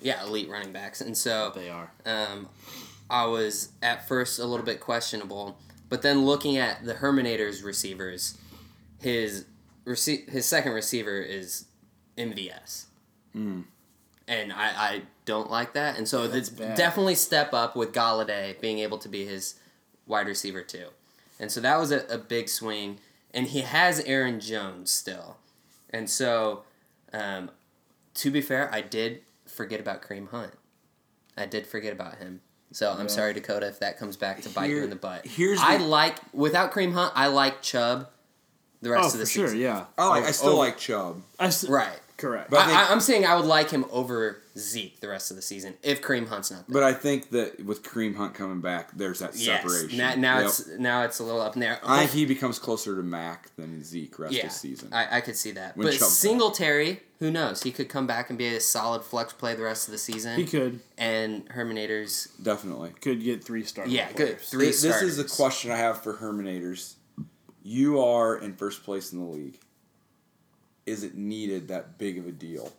yeah, 0.00 0.22
elite 0.24 0.48
running 0.48 0.72
backs, 0.72 1.00
and 1.00 1.16
so 1.16 1.52
They 1.54 1.68
are. 1.68 1.90
um, 2.04 2.48
I 3.10 3.26
was 3.26 3.70
at 3.82 4.06
first 4.06 4.38
a 4.38 4.44
little 4.46 4.64
bit 4.64 4.78
questionable, 4.80 5.58
but 5.88 6.02
then 6.02 6.24
looking 6.24 6.56
at 6.56 6.84
the 6.84 6.94
Herminator's 6.94 7.62
receivers, 7.62 8.38
his 9.00 9.46
rece- 9.84 10.28
his 10.28 10.46
second 10.46 10.72
receiver 10.72 11.18
is 11.20 11.64
MVS, 12.16 12.86
Mm. 13.34 13.64
and 14.28 14.52
I, 14.52 14.66
I 14.68 15.02
don't 15.24 15.50
like 15.50 15.72
that, 15.74 15.98
and 15.98 16.06
so 16.08 16.28
that's 16.28 16.48
it's 16.48 16.50
bad. 16.50 16.76
definitely 16.76 17.16
step 17.16 17.52
up 17.52 17.74
with 17.76 17.92
Golladay 17.92 18.58
being 18.60 18.78
able 18.78 18.98
to 18.98 19.08
be 19.08 19.24
his 19.26 19.54
wide 20.06 20.26
receiver 20.28 20.62
too, 20.62 20.88
and 21.38 21.50
so 21.50 21.60
that 21.60 21.78
was 21.78 21.90
a, 21.92 22.04
a 22.08 22.18
big 22.18 22.48
swing, 22.48 22.98
and 23.34 23.46
he 23.48 23.60
has 23.62 24.00
Aaron 24.00 24.40
Jones 24.40 24.90
still, 24.90 25.36
and 25.90 26.08
so, 26.10 26.64
um, 27.12 27.50
to 28.14 28.30
be 28.30 28.40
fair, 28.40 28.72
I 28.72 28.80
did 28.80 29.20
forget 29.46 29.80
about 29.80 30.02
Kareem 30.02 30.28
Hunt. 30.30 30.52
I 31.36 31.46
did 31.46 31.66
forget 31.66 31.92
about 31.92 32.16
him. 32.16 32.40
So 32.72 32.90
I'm 32.92 33.02
Yeah. 33.02 33.06
sorry, 33.06 33.32
Dakota, 33.34 33.66
if 33.68 33.78
that 33.80 33.98
comes 33.98 34.16
back 34.16 34.42
to 34.42 34.48
bite 34.48 34.70
you 34.70 34.82
in 34.82 34.90
the 34.90 34.96
butt. 34.96 35.26
here's 35.26 35.60
I 35.60 35.76
the- 35.78 35.84
like 35.84 36.16
without 36.32 36.72
Kareem 36.72 36.92
Hunt, 36.94 37.12
I 37.14 37.28
like 37.28 37.62
Chubb 37.62 38.08
the 38.82 38.90
rest 38.90 39.02
Oh, 39.02 39.06
of 39.06 39.12
for 39.12 39.18
the 39.18 39.26
sure. 39.26 39.46
season. 39.46 39.60
Yeah. 39.60 39.84
I 39.96 40.08
like. 40.08 40.24
I 40.24 40.28
Oh, 40.28 40.32
still 40.32 40.48
over- 40.50 40.58
like 40.58 40.78
Chubb. 40.78 41.22
I 41.38 41.46
s- 41.46 41.64
Right. 41.68 41.98
Correct. 42.16 42.50
But 42.50 42.60
I 42.60 42.62
I, 42.62 42.66
think- 42.66 42.78
I, 42.78 42.92
am 42.92 43.00
saying 43.00 43.26
I 43.26 43.34
would 43.36 43.44
like 43.44 43.70
him 43.70 43.84
over 43.90 44.40
Zeke 44.56 45.00
the 45.00 45.08
rest 45.08 45.30
of 45.30 45.36
the 45.36 45.42
season 45.42 45.74
if 45.82 46.00
Kareem 46.00 46.28
Hunt's 46.28 46.50
not 46.50 46.66
there. 46.66 46.72
But 46.72 46.82
I 46.82 46.94
think 46.94 47.28
that 47.30 47.64
with 47.66 47.82
Kareem 47.82 48.16
Hunt 48.16 48.32
coming 48.34 48.62
back, 48.62 48.90
there's 48.96 49.18
that 49.18 49.36
yes. 49.36 49.60
separation. 49.62 49.98
Now, 49.98 50.14
now 50.14 50.38
Yep. 50.38 50.46
it's 50.46 50.66
now 50.78 51.02
it's 51.02 51.18
a 51.18 51.24
little 51.24 51.42
up 51.42 51.54
in 51.54 51.60
there. 51.60 51.78
I 51.84 51.98
think 52.00 52.12
he 52.12 52.24
becomes 52.24 52.58
closer 52.58 52.96
to 52.96 53.02
Mack 53.02 53.54
than 53.56 53.84
Zeke 53.84 54.18
rest 54.18 54.32
yeah, 54.34 54.44
of 54.44 54.48
the 54.48 54.54
season. 54.54 54.88
I, 54.92 55.18
I 55.18 55.20
could 55.20 55.36
see 55.36 55.50
that. 55.52 55.76
When 55.76 55.86
but 55.86 55.90
Chubb's 55.92 56.04
back. 56.04 56.10
Singletary, 56.10 57.00
who 57.18 57.30
knows? 57.30 57.62
He 57.62 57.70
could 57.70 57.90
come 57.90 58.06
back 58.06 58.30
and 58.30 58.38
be 58.38 58.46
a 58.46 58.60
solid 58.60 59.02
flex 59.02 59.34
play 59.34 59.54
the 59.54 59.62
rest 59.64 59.86
of 59.88 59.92
the 59.92 59.98
season. 59.98 60.36
he 60.38 60.46
could 60.46 60.80
and 60.96 61.46
Herminators, 61.50 62.28
Definitely. 62.42 62.92
could 63.02 63.22
get 63.22 63.44
three 63.44 63.64
stars. 63.64 63.90
yeah, 63.90 64.10
good. 64.12 64.40
Three 64.40 64.66
This, 64.68 64.80
this 64.80 65.02
is 65.02 65.18
the 65.18 65.28
starters. 65.28 65.36
question 65.36 65.70
I 65.70 65.76
have 65.76 66.02
for 66.02 66.14
Herminators. 66.14 66.94
You 67.62 68.00
are 68.00 68.36
in 68.38 68.54
first 68.54 68.84
place 68.84 69.12
in 69.12 69.18
the 69.18 69.26
league. 69.26 69.58
Is 70.86 71.02
it 71.02 71.16
needed 71.16 71.68
that 71.68 71.98
big 71.98 72.16
of 72.18 72.26
a 72.26 72.32
deal? 72.32 72.72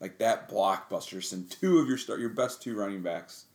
Like 0.00 0.18
that 0.18 0.48
blockbuster, 0.48 1.22
send 1.22 1.50
two 1.50 1.78
of 1.78 1.88
your 1.88 1.98
start 1.98 2.20
your 2.20 2.28
best 2.28 2.62
two 2.62 2.76
running 2.76 3.02
backs. 3.02 3.46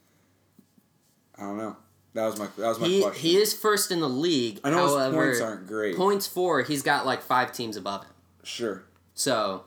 I 1.38 1.43
don't 1.43 1.57
know. 1.57 1.77
That 2.15 2.25
was 2.25 2.38
my 2.38 2.47
that 2.57 2.67
was 2.67 2.79
my 2.79 2.88
He, 2.88 3.01
question. 3.01 3.21
he 3.21 3.38
is 3.38 3.53
first 3.53 3.91
in 3.91 4.00
the 4.01 4.09
league. 4.09 4.59
I 4.63 4.69
know 4.71 4.88
however, 4.97 5.29
his 5.29 5.39
points 5.39 5.41
aren't 5.41 5.67
great. 5.67 5.95
points 5.95 6.27
for 6.27 6.62
he's 6.62 6.81
got 6.83 7.05
like 7.05 7.21
five 7.21 7.51
teams 7.53 7.77
above 7.77 8.03
him. 8.03 8.12
Sure. 8.43 8.83
So 9.13 9.63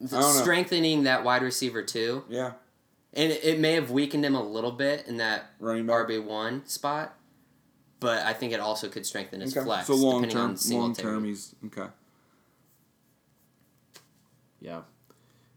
don't 0.00 0.12
know. 0.12 0.20
strengthening 0.22 1.02
that 1.04 1.24
wide 1.24 1.42
receiver 1.42 1.82
too, 1.82 2.24
Yeah. 2.28 2.52
and 3.12 3.32
it, 3.32 3.42
it 3.44 3.58
may 3.60 3.72
have 3.72 3.90
weakened 3.90 4.24
him 4.24 4.34
a 4.36 4.42
little 4.42 4.70
bit 4.72 5.06
in 5.08 5.16
that 5.16 5.46
Running 5.58 5.86
back. 5.86 6.06
RB 6.06 6.24
one 6.24 6.64
spot, 6.66 7.14
but 7.98 8.24
I 8.24 8.32
think 8.32 8.52
it 8.52 8.60
also 8.60 8.88
could 8.88 9.04
strengthen 9.04 9.40
his 9.40 9.56
Okay. 9.56 9.64
flex. 9.64 9.88
So 9.88 9.94
long 9.96 10.22
depending 10.22 10.56
term, 10.56 10.74
on 10.74 10.80
long 10.80 10.94
term, 10.94 11.24
he's 11.24 11.54
okay. 11.66 11.88
Yeah. 14.60 14.82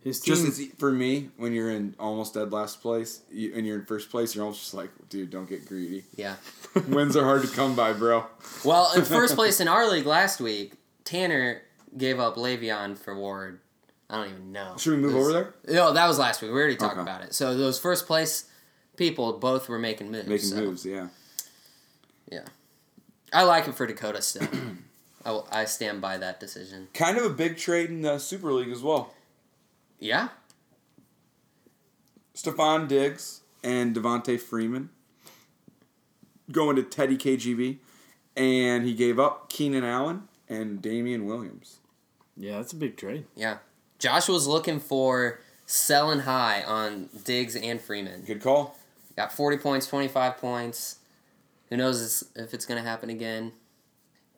His 0.03 0.19
team. 0.19 0.35
Just 0.35 0.59
it's, 0.59 0.73
for 0.79 0.91
me, 0.91 1.29
when 1.37 1.53
you're 1.53 1.69
in 1.69 1.95
almost 1.99 2.33
dead 2.33 2.51
last 2.51 2.81
place 2.81 3.21
you, 3.31 3.53
and 3.55 3.67
you're 3.67 3.77
in 3.79 3.85
first 3.85 4.09
place, 4.09 4.33
you're 4.33 4.43
almost 4.43 4.61
just 4.61 4.73
like, 4.73 4.89
dude, 5.09 5.29
don't 5.29 5.47
get 5.47 5.65
greedy. 5.67 6.05
Yeah. 6.15 6.35
Wins 6.87 7.15
are 7.15 7.23
hard 7.23 7.43
to 7.43 7.47
come 7.47 7.75
by, 7.75 7.93
bro. 7.93 8.25
Well, 8.65 8.91
in 8.95 9.03
first 9.05 9.35
place 9.41 9.59
in 9.59 9.67
our 9.67 9.87
league 9.89 10.07
last 10.07 10.41
week, 10.41 10.73
Tanner 11.03 11.61
gave 11.95 12.19
up 12.19 12.35
Le'Veon 12.35 12.97
for 12.97 13.15
Ward. 13.15 13.59
I 14.09 14.17
don't 14.17 14.29
even 14.33 14.51
know. 14.51 14.75
Should 14.77 14.93
we 14.95 14.97
move 14.97 15.13
was- 15.13 15.23
over 15.27 15.33
there? 15.33 15.53
No, 15.75 15.93
that 15.93 16.07
was 16.07 16.17
last 16.17 16.41
week. 16.41 16.51
We 16.51 16.57
already 16.57 16.75
talked 16.75 16.93
Okay. 16.93 17.01
about 17.01 17.21
it. 17.23 17.33
So 17.35 17.55
those 17.55 17.77
first 17.79 18.07
place 18.07 18.45
people 18.97 19.33
both 19.33 19.69
were 19.69 19.79
making 19.79 20.11
moves. 20.11 20.27
Making 20.27 20.47
so, 20.49 20.55
moves, 20.55 20.85
yeah. 20.85 21.07
yeah. 22.31 22.45
I 23.31 23.43
like 23.43 23.67
it 23.67 23.75
for 23.75 23.85
Dakota 23.85 24.21
still. 24.21 24.47
I, 25.25 25.41
I 25.51 25.65
stand 25.65 26.01
by 26.01 26.17
that 26.17 26.39
decision. 26.39 26.87
Kind 26.93 27.17
of 27.17 27.25
a 27.25 27.29
big 27.29 27.57
trade 27.57 27.89
in 27.89 28.01
the 28.01 28.17
Super 28.19 28.51
League 28.51 28.71
as 28.71 28.81
well. 28.81 29.13
Yeah. 29.99 30.29
Stefon 32.35 32.87
Diggs 32.87 33.41
and 33.63 33.95
Devonta 33.95 34.39
Freeman 34.39 34.89
going 36.51 36.75
to 36.75 36.83
Teddy 36.83 37.17
KGB, 37.17 37.77
and 38.35 38.83
he 38.85 38.93
gave 38.93 39.19
up 39.19 39.49
Keenan 39.49 39.83
Allen 39.83 40.23
and 40.49 40.81
Damien 40.81 41.25
Williams. 41.25 41.77
yeah, 42.35 42.57
that's 42.57 42.73
a 42.73 42.77
big 42.77 42.97
trade. 42.97 43.25
Yeah. 43.35 43.57
Josh 43.99 44.27
was 44.27 44.47
looking 44.47 44.79
for 44.79 45.39
selling 45.65 46.19
high 46.21 46.63
on 46.63 47.09
Diggs 47.23 47.55
and 47.55 47.79
Freeman. 47.79 48.23
Good 48.23 48.41
call. 48.41 48.75
Got 49.15 49.31
40 49.31 49.57
points, 49.57 49.87
25 49.87 50.37
points. 50.37 50.97
Who 51.69 51.77
knows 51.77 52.23
if 52.35 52.53
it's 52.53 52.65
going 52.65 52.81
to 52.81 52.89
happen 52.89 53.09
again. 53.09 53.53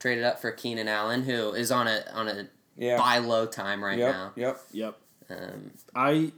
Traded 0.04 0.26
up 0.26 0.42
for 0.42 0.52
Keenan 0.52 0.90
Allen, 0.90 1.24
who 1.24 1.54
is 1.54 1.72
on 1.72 1.88
a 1.88 2.04
on 2.12 2.28
a 2.28 2.50
Yeah. 2.76 2.98
buy 2.98 3.20
low 3.20 3.46
time 3.46 3.82
right 3.82 3.98
yep. 3.98 4.14
now. 4.14 4.32
Yep. 4.36 4.62
Yep. 4.74 4.98
Um, 5.30 5.72
I 5.96 6.34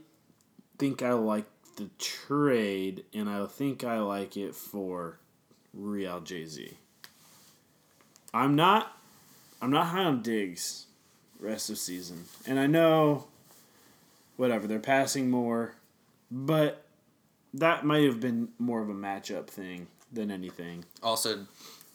think 0.78 1.02
I 1.02 1.14
like 1.14 1.46
the 1.74 1.90
trade, 1.98 3.04
and 3.12 3.28
I 3.28 3.44
think 3.46 3.82
I 3.82 3.98
like 3.98 4.36
it 4.36 4.54
for 4.54 5.18
Real 5.74 6.20
Jay 6.20 6.46
Z. 6.46 6.76
I'm 8.32 8.54
not. 8.54 8.96
I'm 9.60 9.72
not 9.72 9.86
high 9.86 10.04
on 10.04 10.22
Diggs 10.22 10.86
rest 11.40 11.68
of 11.68 11.76
season, 11.76 12.26
and 12.46 12.60
I 12.60 12.68
know. 12.68 13.26
Whatever 14.36 14.68
they're 14.68 14.78
passing 14.78 15.28
more, 15.28 15.74
but 16.30 16.84
that 17.52 17.84
might 17.84 18.04
have 18.04 18.20
been 18.20 18.50
more 18.60 18.80
of 18.80 18.88
a 18.88 18.94
matchup 18.94 19.48
thing 19.48 19.88
than 20.12 20.30
anything. 20.30 20.84
also, 21.02 21.46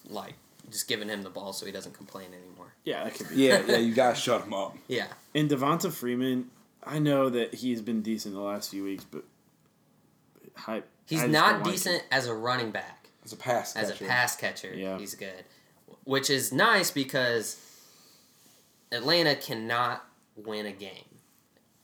like 0.09 0.33
just 0.71 0.87
giving 0.87 1.09
him 1.09 1.21
the 1.21 1.29
ball 1.29 1.53
so 1.53 1.65
he 1.65 1.71
doesn't 1.71 1.93
complain 1.93 2.27
anymore. 2.33 2.73
Yeah, 2.83 3.03
that 3.03 3.13
could 3.15 3.29
be. 3.29 3.35
Yeah, 3.35 3.61
yeah, 3.67 3.77
you 3.77 3.93
gotta 3.93 4.15
shut 4.15 4.43
him 4.43 4.53
up. 4.53 4.75
Yeah. 4.87 5.07
And 5.35 5.49
Devonta 5.49 5.91
Freeman, 5.91 6.49
I 6.83 6.97
know 6.99 7.29
that 7.29 7.53
he's 7.55 7.81
been 7.81 8.01
decent 8.01 8.33
the 8.33 8.41
last 8.41 8.71
few 8.71 8.83
weeks, 8.83 9.03
but 9.03 9.23
hype. 10.55 10.87
He's 11.05 11.21
I 11.23 11.27
not 11.27 11.51
don't 11.53 11.63
like 11.63 11.71
decent 11.73 12.03
as 12.11 12.27
a 12.27 12.33
running 12.33 12.71
back. 12.71 13.09
As 13.23 13.33
a 13.33 13.37
pass 13.37 13.75
As 13.75 13.91
catcher. 13.91 14.05
a 14.05 14.07
pass 14.07 14.35
catcher, 14.35 14.73
Yeah. 14.73 14.97
he's 14.97 15.13
good. 15.15 15.43
Which 16.05 16.29
is 16.29 16.51
nice 16.51 16.89
because 16.89 17.57
Atlanta 18.91 19.35
cannot 19.35 20.03
win 20.35 20.65
a 20.65 20.71
game. 20.71 21.05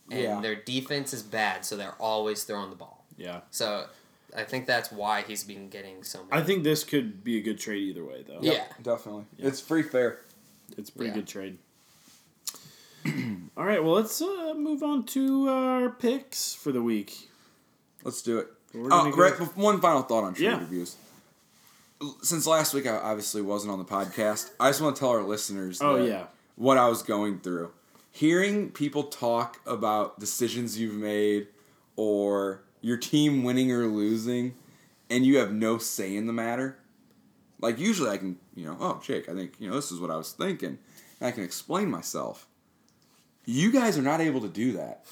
And 0.10 0.20
Yeah. 0.22 0.42
their 0.42 0.56
defense 0.56 1.14
is 1.14 1.22
bad, 1.22 1.66
so 1.66 1.76
they're 1.76 1.96
always 2.00 2.44
throwing 2.44 2.70
the 2.70 2.76
ball. 2.76 3.06
Yeah, 3.18 3.42
So 3.52 3.88
I 4.36 4.44
think 4.44 4.66
that's 4.68 4.92
why 4.92 5.22
he's 5.24 5.44
been 5.44 5.70
getting 5.70 6.04
so 6.04 6.20
much. 6.24 6.30
I 6.32 6.44
think 6.44 6.64
this 6.64 6.84
could 6.84 7.24
be 7.24 7.38
a 7.38 7.42
good 7.42 7.60
trade 7.60 7.84
either 7.84 8.04
way, 8.06 8.24
though. 8.28 8.40
Yeah. 8.42 8.66
Definitely. 8.82 9.26
Yeah. 9.38 9.48
It's 9.48 9.62
free 9.62 9.84
fair. 9.84 10.20
It's 10.78 10.90
a 10.90 10.92
pretty 10.92 11.10
Yeah. 11.10 11.16
good 11.16 11.28
trade. 11.28 11.58
All 13.58 13.64
right, 13.66 13.82
well, 13.84 13.94
let's 13.94 14.22
uh, 14.22 14.54
move 14.56 14.84
on 14.84 15.06
to 15.08 15.48
our 15.50 15.90
picks 15.90 16.54
for 16.54 16.72
the 16.72 16.82
week. 16.82 17.30
Let's 18.04 18.22
do 18.22 18.38
it. 18.40 18.48
We're 18.74 18.88
Oh, 18.88 18.90
gonna 18.90 19.12
go- 19.12 19.18
right, 19.22 19.34
bef- 19.34 19.56
one 19.56 19.80
final 19.80 20.02
thought 20.04 20.24
on 20.24 20.34
trade 20.34 20.46
Yeah. 20.46 20.60
reviews. 20.60 20.96
Since 22.22 22.46
last 22.46 22.74
week, 22.74 22.86
I 22.86 22.96
obviously 22.98 23.42
wasn't 23.42 23.72
on 23.72 23.80
the 23.80 23.86
podcast. 23.86 24.52
I 24.60 24.70
just 24.70 24.82
want 24.82 24.96
to 24.96 25.00
tell 25.00 25.10
our 25.10 25.24
listeners 25.24 25.82
Oh, 25.82 25.98
that 25.98 26.08
yeah. 26.08 26.26
what 26.56 26.78
I 26.78 26.88
was 26.90 27.02
going 27.02 27.40
through. 27.40 27.72
Hearing 28.12 28.70
people 28.72 29.04
talk 29.04 29.60
about 29.66 30.20
decisions 30.20 30.78
you've 30.78 30.94
made 30.96 31.48
or 31.96 32.62
your 32.88 32.98
team 32.98 33.44
winning 33.44 33.70
or 33.70 33.86
losing, 33.86 34.56
and 35.10 35.26
you 35.26 35.38
have 35.38 35.52
no 35.52 35.78
say 35.78 36.16
in 36.16 36.26
the 36.26 36.34
matter. 36.34 36.78
Like, 37.60 37.80
usually 37.80 38.10
I 38.10 38.18
can, 38.18 38.38
you 38.56 38.66
know, 38.66 38.78
oh, 38.80 39.02
Jake, 39.04 39.28
I 39.28 39.34
think, 39.34 39.54
you 39.60 39.70
know, 39.70 39.76
this 39.76 39.92
is 39.92 40.00
what 40.00 40.10
I 40.10 40.16
was 40.16 40.32
thinking. 40.32 40.78
And 41.20 41.28
I 41.28 41.32
can 41.32 41.44
explain 41.44 41.90
myself. 41.92 42.48
You 43.46 43.74
guys 43.74 43.98
are 43.98 44.04
not 44.04 44.22
able 44.22 44.40
to 44.42 44.48
do 44.48 44.72
that. 44.74 45.06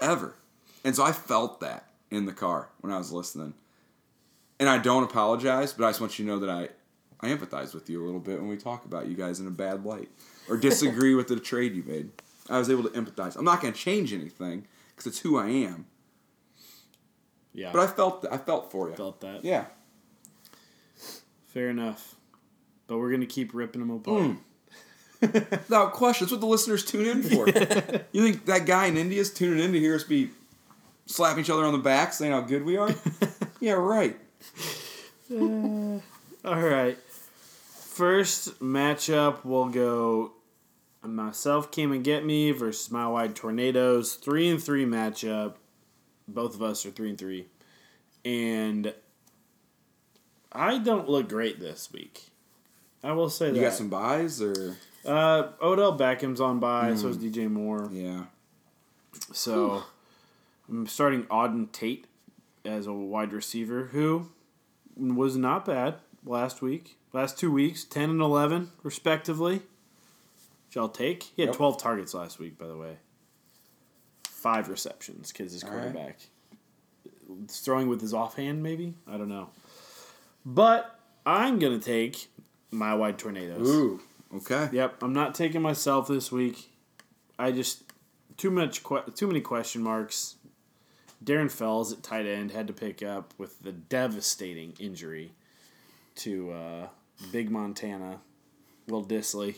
Ever. 0.00 0.34
And 0.82 0.96
so 0.96 1.04
I 1.04 1.12
felt 1.12 1.60
that 1.60 1.86
in 2.10 2.26
the 2.26 2.32
car 2.32 2.68
when 2.80 2.92
I 2.92 2.98
was 2.98 3.12
listening. 3.12 3.54
And 4.58 4.68
I 4.68 4.78
don't 4.78 5.04
apologize, 5.04 5.72
but 5.72 5.84
I 5.84 5.90
just 5.90 6.00
want 6.00 6.18
you 6.18 6.24
to 6.24 6.30
know 6.32 6.38
that 6.40 6.50
I, 6.50 6.68
I 7.24 7.30
empathize 7.30 7.74
with 7.74 7.88
you 7.88 8.02
a 8.02 8.06
little 8.06 8.20
bit 8.20 8.40
when 8.40 8.48
we 8.48 8.56
talk 8.56 8.84
about 8.84 9.06
you 9.06 9.14
guys 9.14 9.38
in 9.38 9.46
a 9.46 9.50
bad 9.50 9.84
light 9.84 10.08
or 10.48 10.56
disagree 10.56 11.14
with 11.16 11.28
the 11.28 11.38
trade 11.38 11.76
you 11.76 11.84
made. 11.86 12.10
I 12.48 12.58
was 12.58 12.70
able 12.70 12.82
to 12.84 12.90
empathize. 12.90 13.36
I'm 13.36 13.44
not 13.44 13.60
going 13.60 13.72
to 13.72 13.78
change 13.78 14.12
anything 14.12 14.66
because 14.90 15.06
it's 15.06 15.20
who 15.20 15.38
I 15.38 15.48
am. 15.48 15.86
Yeah, 17.56 17.70
But 17.72 17.80
I 17.80 17.86
felt 17.86 18.26
I 18.30 18.36
felt 18.38 18.70
for 18.70 18.90
you. 18.90 18.94
felt 18.94 19.20
that. 19.22 19.44
Yeah. 19.44 19.64
Fair 21.48 21.70
enough. 21.70 22.14
But 22.86 22.98
we're 22.98 23.10
gonna 23.10 23.26
keep 23.26 23.54
ripping 23.54 23.80
them 23.80 23.90
apart. 23.90 24.36
Mm. 25.22 25.50
Without 25.50 25.92
question, 25.94 26.26
that's 26.26 26.32
what 26.32 26.42
the 26.42 26.46
listeners 26.46 26.84
tune 26.84 27.06
in 27.06 27.22
for. 27.22 27.48
you 28.12 28.22
think 28.22 28.44
that 28.44 28.66
guy 28.66 28.84
in 28.84 28.98
India 28.98 29.18
is 29.18 29.32
tuning 29.32 29.64
in 29.64 29.72
to 29.72 29.80
hear 29.80 29.94
us 29.94 30.04
be 30.04 30.28
slapping 31.06 31.42
each 31.42 31.48
other 31.48 31.64
on 31.64 31.72
the 31.72 31.78
back, 31.78 32.12
saying 32.12 32.32
how 32.32 32.42
good 32.42 32.62
we 32.64 32.76
are? 32.76 32.90
yeah, 33.60 33.72
right. 33.72 34.14
All 35.32 36.00
right. 36.44 36.98
First 36.98 38.60
matchup, 38.60 39.42
we'll 39.42 39.70
go 39.70 40.32
myself 41.02 41.70
came 41.70 41.92
and 41.92 42.04
get 42.04 42.24
me 42.24 42.50
versus 42.50 42.90
my 42.90 43.08
wide 43.08 43.34
tornadoes. 43.34 44.14
Three 44.16 44.50
and 44.50 44.62
three 44.62 44.84
matchup. 44.84 45.54
Both 46.28 46.54
of 46.54 46.62
us 46.62 46.84
are 46.86 46.90
three 46.90 47.10
and 47.10 47.18
three, 47.18 47.46
and 48.24 48.92
I 50.52 50.78
don't 50.78 51.08
look 51.08 51.28
great 51.28 51.60
this 51.60 51.90
week. 51.92 52.30
I 53.04 53.12
will 53.12 53.30
say 53.30 53.46
You 53.46 53.52
that. 53.52 53.58
You 53.58 53.64
got 53.66 53.72
some 53.74 53.88
buys 53.90 54.42
or 54.42 54.76
Uh, 55.04 55.52
Odell 55.62 55.96
Beckham's 55.96 56.40
on 56.40 56.58
by, 56.58 56.94
so 56.96 57.08
is 57.08 57.16
DJ 57.18 57.48
Moore. 57.50 57.88
yeah. 57.92 58.24
So 59.32 59.84
I'm 60.68 60.86
starting 60.86 61.24
Auden 61.24 61.70
Tate 61.72 62.06
as 62.64 62.86
a 62.86 62.92
wide 62.92 63.32
receiver 63.32 63.84
who 63.92 64.30
was 64.96 65.36
not 65.36 65.64
bad 65.64 65.96
last 66.24 66.60
week. 66.60 66.98
Last 67.12 67.38
two 67.38 67.50
weeks, 67.52 67.84
10 67.84 68.10
and 68.10 68.20
11, 68.20 68.72
respectively. 68.82 69.62
Which 70.66 70.76
I'll 70.76 70.88
take. 70.88 71.22
He 71.36 71.42
had 71.42 71.48
Yep. 71.50 71.56
12 71.56 71.78
targets 71.80 72.12
last 72.14 72.38
week, 72.38 72.58
by 72.58 72.66
the 72.66 72.76
way. 72.76 72.98
Five 74.46 74.68
receptions 74.68 75.32
because 75.32 75.52
his 75.52 75.64
quarterback. 75.64 76.20
He's 77.40 77.58
Throwing 77.58 77.88
with 77.88 78.00
his 78.00 78.14
offhand, 78.14 78.62
maybe? 78.62 78.94
I 79.08 79.16
don't 79.16 79.28
know. 79.28 79.50
But 80.44 81.00
I'm 81.26 81.58
going 81.58 81.76
to 81.76 81.84
take 81.84 82.28
my 82.70 82.94
wide 82.94 83.18
tornadoes. 83.18 83.68
Ooh. 83.68 84.00
Okay. 84.32 84.68
Yep, 84.70 85.02
I'm 85.02 85.12
not 85.12 85.34
taking 85.34 85.62
myself 85.62 86.06
this 86.06 86.30
week. 86.30 86.70
I 87.40 87.50
just 87.50 87.82
too 88.36 88.52
much 88.52 88.84
que- 88.84 89.02
too 89.16 89.26
many 89.26 89.40
question 89.40 89.82
marks. 89.82 90.36
Darren 91.24 91.50
Fells 91.50 91.92
at 91.92 92.04
tight 92.04 92.26
end 92.26 92.52
had 92.52 92.68
to 92.68 92.72
pick 92.72 93.02
up 93.02 93.34
with 93.38 93.60
the 93.62 93.72
devastating 93.72 94.74
injury 94.78 95.32
to 96.16 96.52
uh, 96.52 96.86
Big 97.32 97.50
Montana, 97.50 98.20
Will 98.86 99.04
Dissly. 99.04 99.56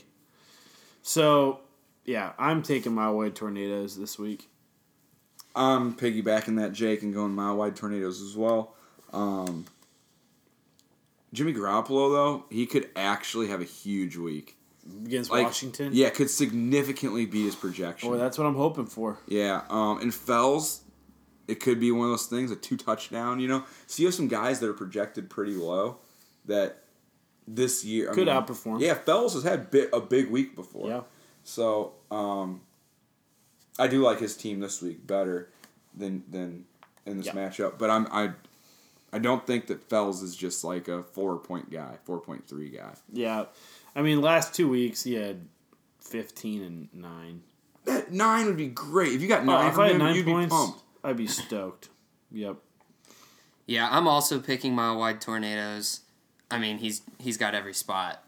So, 1.03 1.59
yeah, 2.05 2.31
I'm 2.39 2.63
taking 2.63 2.95
my 2.95 3.11
wide 3.11 3.35
tornadoes 3.35 3.95
this 3.95 4.17
week. 4.17 4.49
I'm 5.55 5.93
piggybacking 5.93 6.57
that 6.57 6.73
Jake 6.73 7.01
and 7.01 7.13
going 7.13 7.31
mile 7.33 7.55
wide 7.57 7.75
tornadoes 7.75 8.21
as 8.21 8.35
well. 8.37 8.75
Um, 9.11 9.65
Jimmy 11.33 11.53
Garoppolo 11.53 12.11
though, 12.11 12.45
he 12.49 12.65
could 12.65 12.89
actually 12.95 13.47
have 13.47 13.61
a 13.61 13.65
huge 13.65 14.17
week. 14.17 14.55
Against 15.05 15.29
Like, 15.29 15.43
Washington? 15.45 15.91
Yeah, 15.93 16.09
could 16.09 16.29
significantly 16.29 17.25
beat 17.25 17.45
his 17.45 17.55
projection. 17.55 18.09
Boy, 18.09 18.17
that's 18.17 18.37
what 18.37 18.47
I'm 18.47 18.55
hoping 18.55 18.87
for. 18.87 19.19
Yeah, 19.27 19.61
um, 19.69 19.99
and 20.01 20.13
Fells, 20.13 20.81
it 21.47 21.59
could 21.59 21.79
be 21.79 21.91
one 21.91 22.05
of 22.05 22.11
those 22.11 22.25
things, 22.25 22.49
a 22.49 22.55
two 22.55 22.77
touchdown. 22.77 23.39
You 23.39 23.47
know, 23.49 23.63
so 23.85 24.01
you 24.01 24.07
have 24.07 24.15
some 24.15 24.27
guys 24.27 24.59
that 24.61 24.69
are 24.69 24.73
projected 24.73 25.29
pretty 25.29 25.53
low 25.53 25.97
that 26.45 26.83
this 27.47 27.83
year 27.85 28.09
I 28.09 28.13
Could 28.13 28.27
mean, 28.27 28.35
outperform. 28.35 28.79
Yeah, 28.81 28.95
Fells 28.95 29.33
has 29.33 29.43
had 29.43 29.69
bi- 29.69 29.87
a 29.93 29.99
big 29.99 30.29
week 30.31 30.55
before. 30.55 30.87
Yeah. 30.87 31.01
So 31.43 31.93
um, 32.09 32.61
I 33.79 33.87
do 33.87 34.01
like 34.01 34.19
his 34.19 34.35
team 34.37 34.59
this 34.59 34.81
week 34.81 35.07
better 35.07 35.49
than 35.95 36.23
than 36.29 36.65
in 37.05 37.17
this 37.17 37.27
Yeah. 37.27 37.33
matchup. 37.33 37.77
But 37.79 37.89
I'm 37.89 38.07
I 38.11 38.33
I 39.11 39.17
don't 39.19 39.45
think 39.47 39.67
that 39.67 39.81
Fells 39.89 40.21
is 40.21 40.35
just 40.35 40.63
like 40.63 40.87
a 40.87 41.01
four 41.03 41.37
point 41.39 41.71
guy, 41.71 41.97
four 42.03 42.19
point 42.19 42.47
three 42.47 42.69
guy. 42.69 42.93
Yeah. 43.11 43.45
I 43.95 44.01
mean, 44.03 44.21
last 44.21 44.53
two 44.53 44.69
weeks 44.69 45.03
he 45.03 45.15
had 45.15 45.47
15 46.01 46.61
and 46.63 46.89
9. 46.93 47.41
That 47.85 48.11
nine 48.11 48.45
would 48.45 48.57
be 48.57 48.67
great 48.67 49.13
if 49.13 49.21
you 49.21 49.27
got 49.27 49.41
Oh, 49.41 49.45
nine 49.45 49.67
if 49.67 49.73
from 49.73 49.81
I 49.81 49.85
had 49.87 49.91
him. 49.93 49.99
nine 49.99 50.15
You'd 50.15 50.25
points, 50.25 50.53
be 50.53 50.57
pumped. 50.57 50.79
I'd 51.03 51.17
be 51.17 51.27
stoked. 51.27 51.89
Yep. 52.31 52.57
Yeah, 53.65 53.87
I'm 53.91 54.07
also 54.07 54.39
picking 54.39 54.75
mile 54.75 54.97
wide 54.97 55.21
tornadoes. 55.21 56.01
I 56.51 56.59
mean, 56.59 56.77
he's 56.79 57.01
he's 57.19 57.37
got 57.37 57.55
every 57.55 57.73
spot 57.73 58.23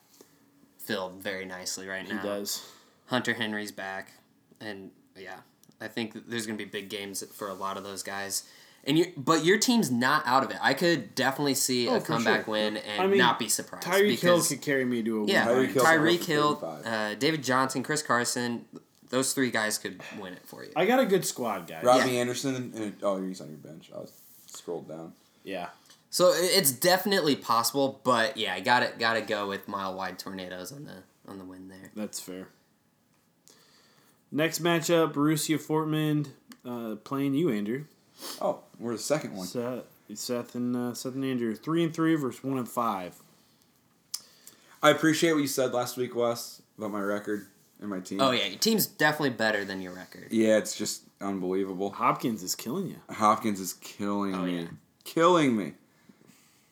filled 0.79 1.21
very 1.21 1.45
nicely 1.45 1.87
right 1.87 2.07
now. 2.07 2.19
He 2.21 2.27
does. 2.27 2.67
Hunter 3.07 3.33
Henry's 3.33 3.71
back, 3.71 4.13
and 4.59 4.91
yeah, 5.17 5.38
I 5.80 5.88
think 5.88 6.28
there's 6.30 6.45
gonna 6.45 6.58
be 6.58 6.65
big 6.65 6.89
games 6.89 7.24
for 7.34 7.47
a 7.50 7.54
lot 7.54 7.78
of 7.78 7.84
those 7.84 8.04
guys. 8.04 8.43
And 8.84 8.97
you, 8.97 9.12
but 9.15 9.45
your 9.45 9.60
team's 9.60 9.91
not 9.91 10.26
out 10.26 10.43
of 10.43 10.50
it. 10.50 10.58
I 10.60 10.74
could 10.74 11.13
definitely 11.13 11.54
see 11.54 11.88
Oh, 11.88 11.97
a 11.97 12.02
comeback 12.02 12.45
sure. 12.45 12.54
win 12.54 12.78
and 12.78 13.02
I 13.02 13.06
mean, 13.06 13.19
not 13.19 13.38
be 13.38 13.47
surprised. 13.47 13.86
Tyreek 13.86 14.19
Hill 14.19 14.41
could 14.41 14.62
carry 14.62 14.86
me 14.86 15.04
to 15.04 15.17
a 15.17 15.19
win. 15.19 15.30
yeah, 15.30 15.45
Tyreek 15.45 16.24
Hill's 16.26 16.60
Hill, 16.62 16.82
uh, 16.86 17.13
David 17.13 17.43
Johnson, 17.43 17.84
Chris 17.84 18.02
Carson, 18.02 18.65
those 19.10 19.34
three 19.34 19.52
guys 19.52 19.78
could 19.78 20.02
win 20.19 20.34
it 20.34 20.41
for 20.47 20.63
you. 20.63 20.71
I 20.76 20.88
got 20.88 21.00
a 21.00 21.06
good 21.06 21.26
squad, 21.26 21.67
guys. 21.67 21.84
Robbie 21.84 22.17
Anderson 22.17 22.56
and, 22.56 22.74
and 22.74 22.93
oh, 23.04 23.21
he's 23.21 23.39
on 23.39 23.50
your 23.50 23.58
bench. 23.58 23.91
I 23.93 24.00
was 24.00 24.13
scrolled 24.47 24.88
down. 24.89 25.13
Yeah. 25.43 25.67
So 26.10 26.32
it's 26.36 26.71
definitely 26.71 27.36
possible, 27.36 28.02
but 28.04 28.36
yeah, 28.36 28.54
I 28.56 28.62
got 28.62 28.80
to 28.80 28.91
got 28.97 29.13
to 29.13 29.21
go 29.21 29.47
with 29.47 29.67
mile 29.67 29.93
wide 29.93 30.17
tornadoes 30.17 30.71
on 30.71 30.86
the 30.86 31.04
on 31.28 31.38
the 31.38 31.45
win 31.45 31.67
there. 31.67 31.91
That's 31.95 32.19
fair. 32.19 32.47
Next 34.31 34.63
matchup, 34.63 35.13
Borussia 35.13 35.57
Fortman 35.59 36.27
uh, 36.65 36.95
playing 37.03 37.33
you, 37.33 37.49
Andrew. 37.49 37.85
Oh, 38.41 38.59
we're 38.79 38.93
the 38.93 38.97
second 38.99 39.35
one. 39.35 39.47
Seth, 39.47 39.83
Seth 40.13 40.55
and 40.55 40.75
uh, 40.75 40.93
Seth 40.93 41.15
and 41.15 41.25
Andrew, 41.25 41.53
three 41.55 41.83
and 41.83 41.93
three 41.93 42.15
versus 42.15 42.43
one 42.43 42.57
and 42.57 42.69
five. 42.69 43.15
I 44.83 44.89
appreciate 44.89 45.33
what 45.33 45.39
you 45.41 45.47
said 45.47 45.73
last 45.73 45.97
week, 45.97 46.15
Wes, 46.15 46.61
about 46.77 46.91
my 46.91 47.01
record 47.01 47.47
and 47.79 47.89
my 47.89 47.99
team. 47.99 48.21
Oh 48.21 48.31
yeah, 48.31 48.45
your 48.45 48.57
team's 48.59 48.85
definitely 48.87 49.31
better 49.31 49.65
than 49.65 49.81
your 49.81 49.93
record. 49.93 50.27
Yeah, 50.31 50.57
it's 50.57 50.75
just 50.77 51.03
unbelievable. 51.19 51.91
Hopkins 51.91 52.41
is 52.41 52.55
killing 52.55 52.87
you. 52.87 52.95
Hopkins 53.13 53.59
is 53.59 53.73
killing 53.73 54.33
Oh, 54.35 54.43
me. 54.43 54.59
yeah. 54.61 54.67
Killing 55.03 55.55
me. 55.57 55.73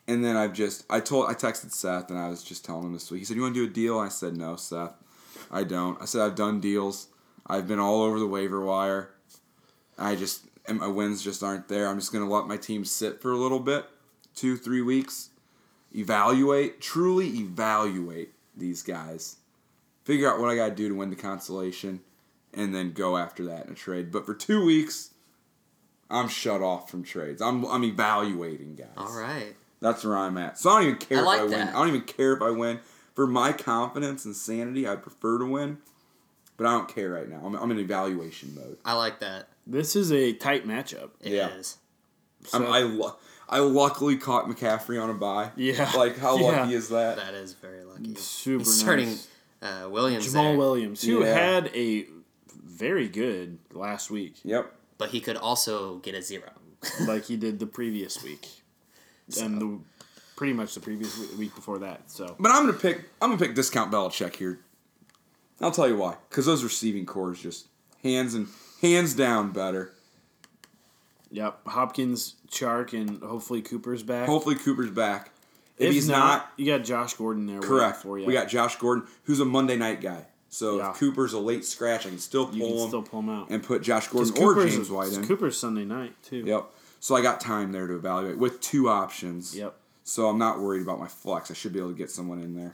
And 0.08 0.24
then 0.26 0.36
I've 0.38 0.54
just 0.54 0.86
I 0.90 1.02
told 1.02 1.30
I 1.30 1.34
texted 1.34 1.72
Seth 1.72 2.10
and 2.10 2.18
I 2.18 2.30
was 2.30 2.44
just 2.44 2.64
telling 2.66 2.86
him 2.86 2.94
this 2.94 3.12
week. 3.12 3.20
He 3.20 3.26
said, 3.26 3.36
You 3.36 3.42
wanna 3.44 3.54
do 3.54 3.66
a 3.66 3.68
deal? 3.68 4.00
I 4.00 4.10
said, 4.10 4.38
No, 4.38 4.56
Seth. 4.56 4.94
I 5.52 5.64
don't. 5.64 6.02
I 6.02 6.06
said 6.06 6.22
I've 6.22 6.36
done 6.36 6.60
deals. 6.60 7.08
I've 7.50 7.68
been 7.68 7.80
all 7.80 8.04
over 8.04 8.20
the 8.20 8.28
waiver 8.28 8.62
wire. 8.62 9.12
I 9.98 10.16
just 10.16 10.46
and 10.68 10.80
my 10.80 10.88
wins 10.88 11.24
just 11.24 11.42
aren't 11.44 11.68
there. 11.68 11.88
I'm 11.88 12.00
just 12.00 12.14
gonna 12.14 12.30
let 12.30 12.48
my 12.48 12.58
team 12.58 12.86
sit 12.86 13.22
for 13.22 13.32
a 13.32 13.38
little 13.38 13.60
bit, 13.60 13.86
two, 14.36 14.56
three 14.56 14.82
weeks. 14.82 15.30
Evaluate, 15.94 16.80
truly 16.80 17.28
evaluate 17.40 18.34
these 18.56 18.84
guys. 18.84 19.38
Figure 20.04 20.32
out 20.32 20.40
what 20.40 20.50
I 20.50 20.56
gotta 20.56 20.76
do 20.76 20.88
to 20.88 20.96
win 20.96 21.10
the 21.10 21.16
consolation, 21.16 22.02
and 22.54 22.74
then 22.74 22.92
go 22.92 23.18
after 23.18 23.46
that 23.46 23.66
in 23.66 23.72
a 23.72 23.76
trade. 23.76 24.12
But 24.12 24.26
for 24.26 24.36
two 24.36 24.64
weeks, 24.64 25.12
I'm 26.10 26.28
shut 26.28 26.62
off 26.62 26.90
from 26.90 27.04
trades. 27.04 27.42
I'm 27.42 27.66
I'm 27.66 27.84
evaluating 27.84 28.76
guys. 28.76 28.88
All 28.96 29.18
right. 29.18 29.56
That's 29.82 30.04
where 30.04 30.18
I'm 30.18 30.38
at. 30.38 30.58
So 30.60 30.70
I 30.70 30.80
don't 30.80 30.88
even 30.90 31.00
care 31.00 31.20
I 31.20 31.22
like 31.22 31.42
if 31.42 31.54
I 31.54 31.56
win. 31.56 31.68
I 31.70 31.72
don't 31.72 31.88
even 31.88 32.02
care 32.02 32.34
if 32.34 32.42
I 32.42 32.50
win. 32.52 32.80
For 33.16 33.28
my 33.28 33.52
confidence 33.52 34.26
and 34.26 34.36
sanity, 34.36 34.88
I'd 34.88 35.04
prefer 35.04 35.40
to 35.40 35.46
win. 35.46 35.80
But 36.60 36.68
I 36.68 36.74
don't 36.74 36.88
care 36.94 37.10
right 37.10 37.28
now. 37.28 37.42
I'm, 37.44 37.56
I'm 37.56 37.72
in 37.72 37.80
evaluation 37.80 38.54
mode. 38.54 38.78
I 38.86 38.94
like 38.94 39.20
that. 39.22 39.48
This 39.66 39.96
is 39.96 40.12
a 40.12 40.34
tight 40.34 40.68
matchup. 40.68 41.10
It 41.22 41.32
is. 41.34 41.78
Yeah. 42.44 42.50
I'm, 42.54 42.68
I, 42.68 42.80
lu- 42.82 43.12
I 43.48 43.60
luckily 43.60 44.18
caught 44.18 44.46
McCaffrey 44.48 45.02
on 45.02 45.10
a 45.10 45.14
buy. 45.14 45.52
Yeah. 45.56 45.90
Like, 45.98 46.18
how 46.20 46.38
Yeah. 46.40 46.46
lucky 46.62 46.74
is 46.76 46.90
that? 46.90 47.16
That 47.18 47.34
is 47.34 47.54
very 47.54 47.84
lucky. 47.84 48.14
Super 48.16 48.60
He's 48.60 48.80
starting 48.80 49.08
nice. 49.08 49.28
uh, 49.62 49.90
Williams 49.90 50.28
Jamaal 50.28 50.34
there, 50.34 50.58
Williams, 50.58 51.02
who 51.02 51.24
Yeah. 51.24 51.34
had 51.34 51.72
a 51.74 52.06
very 52.54 53.08
good 53.08 53.58
last 53.74 54.12
week, 54.12 54.36
Yep. 54.44 54.72
but 54.98 55.10
he 55.10 55.20
could 55.22 55.38
also 55.38 55.98
get 55.98 56.14
a 56.14 56.22
zero. 56.22 56.52
like 57.08 57.26
he 57.26 57.36
did 57.38 57.60
the 57.60 57.66
previous 57.68 58.22
week, 58.24 58.48
and 59.42 59.62
the 59.62 59.80
pretty 60.38 60.54
much 60.54 60.74
the 60.74 60.80
previous 60.80 61.18
week 61.38 61.54
before 61.56 61.80
that. 61.80 62.10
So 62.10 62.36
But 62.40 62.52
I'm 62.52 62.66
gonna 62.66 62.78
pick. 62.78 63.00
I'm 63.22 63.30
gonna 63.32 63.38
pick 63.38 63.54
discount 63.56 63.92
Belichick 63.92 64.36
here. 64.36 64.60
I'll 65.62 65.72
tell 65.72 65.88
you 65.88 65.98
why. 65.98 66.16
Because 66.30 66.46
those 66.46 66.64
receiving 66.64 67.06
cores 67.06 67.42
just 67.42 67.68
hands 68.04 68.34
and 68.34 68.48
hands 68.82 69.14
down 69.14 69.52
better. 69.52 69.92
yep, 71.32 71.60
Hopkins, 71.68 72.36
Chark, 72.50 72.94
and 72.94 73.22
hopefully 73.22 73.62
Cooper's 73.62 74.04
back. 74.04 74.28
Hopefully 74.28 74.56
Cooper's 74.56 74.92
back. 74.92 75.32
If, 75.78 75.88
if 75.90 75.94
he's 75.94 76.10
not, 76.10 76.18
not, 76.18 76.52
you 76.58 76.66
got 76.66 76.84
Josh 76.84 77.14
Gordon 77.14 77.46
there. 77.46 77.60
correct. 77.62 77.98
for 77.98 78.20
you. 78.20 78.26
We 78.26 78.34
got 78.34 78.50
Josh 78.50 78.76
Gordon, 78.78 79.08
who's 79.24 79.40
a 79.40 79.46
Monday 79.46 79.78
night 79.78 80.02
guy. 80.02 80.26
So 80.50 80.78
Yeah. 80.78 80.90
if 80.92 80.98
Cooper's 80.98 81.34
a 81.34 81.40
late 81.40 81.64
scratch, 81.64 82.06
I 82.06 82.10
can 82.10 82.20
still 82.20 82.48
pull 82.48 82.56
you 82.56 82.64
can 82.64 82.78
him 82.80 82.88
still 82.88 83.04
pull 83.04 83.20
him 83.22 83.30
out. 83.30 83.50
and 83.50 83.64
put 83.64 83.82
Josh 83.82 84.08
Gordon 84.08 84.34
or 84.44 84.66
James 84.66 84.90
White 84.90 85.14
in. 85.14 85.26
Cooper's 85.26 85.58
Sunday 85.58 85.86
night 85.86 86.16
too. 86.24 86.44
Yep. 86.46 86.66
So 87.00 87.16
I 87.16 87.22
got 87.22 87.40
time 87.40 87.72
there 87.72 87.88
to 87.88 87.96
evaluate 87.96 88.38
with 88.38 88.60
two 88.60 88.90
options. 88.90 89.56
Yep. 89.56 89.74
So 90.04 90.28
I'm 90.28 90.38
not 90.40 90.60
worried 90.60 90.82
about 90.82 91.00
my 91.00 91.08
flex. 91.08 91.50
I 91.52 91.54
should 91.54 91.72
be 91.72 91.80
able 91.80 91.92
to 91.92 91.98
get 91.98 92.10
someone 92.10 92.40
in 92.42 92.56
there. 92.56 92.74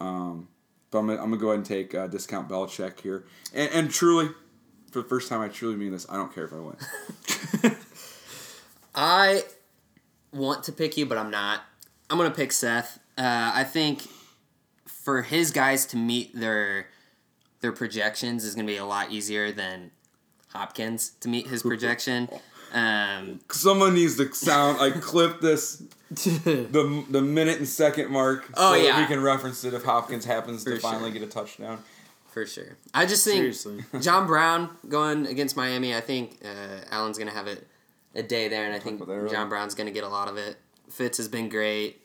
Um, 0.00 0.48
but 0.90 0.98
I'm 0.98 1.06
gonna, 1.06 1.22
I'm 1.22 1.30
gonna 1.30 1.40
go 1.40 1.48
ahead 1.48 1.58
and 1.58 1.66
take 1.66 1.94
uh, 1.94 2.06
discount 2.06 2.48
Belichick 2.48 3.00
here. 3.00 3.24
And, 3.54 3.70
and 3.72 3.90
truly, 3.90 4.30
for 4.90 5.02
the 5.02 5.08
first 5.08 5.28
time, 5.28 5.40
I 5.40 5.48
truly 5.48 5.76
mean 5.76 5.92
this. 5.92 6.06
I 6.08 6.16
don't 6.16 6.34
care 6.34 6.44
if 6.44 6.52
I 6.52 6.56
win. 6.56 7.76
I 8.94 9.44
want 10.32 10.64
to 10.64 10.72
pick 10.72 10.96
you, 10.96 11.06
but 11.06 11.18
I'm 11.18 11.30
not. 11.30 11.62
I'm 12.08 12.18
gonna 12.18 12.30
pick 12.30 12.52
Seth. 12.52 12.98
Uh, 13.16 13.52
I 13.54 13.64
think 13.64 14.02
for 14.86 15.22
his 15.22 15.50
guys 15.50 15.86
to 15.86 15.96
meet 15.96 16.34
their 16.34 16.86
their 17.60 17.72
projections 17.72 18.44
is 18.44 18.54
to 18.54 18.64
be 18.64 18.76
a 18.76 18.84
lot 18.84 19.10
easier 19.10 19.52
than 19.52 19.90
Hopkins 20.52 21.10
to 21.20 21.28
meet 21.28 21.46
his 21.46 21.62
projection. 21.70 22.28
Um, 22.72 23.40
Someone 23.50 23.94
needs 23.94 24.16
to 24.18 24.32
sound 24.34 24.78
like 24.78 25.00
clip 25.00 25.40
this 25.40 25.82
the 26.10 27.04
the 27.08 27.20
minute 27.22 27.58
and 27.58 27.68
second 27.68 28.10
mark 28.10 28.44
so 28.46 28.52
Oh, 28.56 28.72
that 28.72 28.82
yeah. 28.84 29.00
we 29.00 29.06
can 29.06 29.20
reference 29.22 29.64
it 29.64 29.74
if 29.74 29.84
Hopkins 29.84 30.24
happens 30.24 30.64
For 30.64 30.74
to 30.74 30.80
finally 30.80 31.10
get 31.10 31.22
a 31.22 31.26
touchdown. 31.26 31.82
for 32.28 32.46
sure. 32.46 32.76
I 32.94 33.06
just 33.06 33.24
think 33.24 33.36
Seriously. 33.38 33.84
John 34.00 34.26
Brown 34.26 34.70
going 34.88 35.26
against 35.26 35.56
Miami. 35.56 35.94
I 35.94 36.00
think 36.00 36.38
uh, 36.44 36.84
Allen's 36.90 37.18
going 37.18 37.28
to 37.30 37.34
have 37.34 37.46
a, 37.48 37.56
a 38.14 38.22
day 38.22 38.48
there, 38.48 38.64
and 38.66 38.74
I 38.74 38.78
think 38.78 38.96
about 39.00 39.08
that 39.08 39.14
earlier. 39.18 39.30
John 39.32 39.48
Brown's 39.48 39.74
going 39.74 39.86
to 39.88 39.92
get 39.92 40.04
a 40.04 40.08
lot 40.08 40.28
of 40.28 40.36
it. 40.36 40.56
Fitz 40.90 41.18
has 41.18 41.28
been 41.28 41.48
great. 41.48 42.00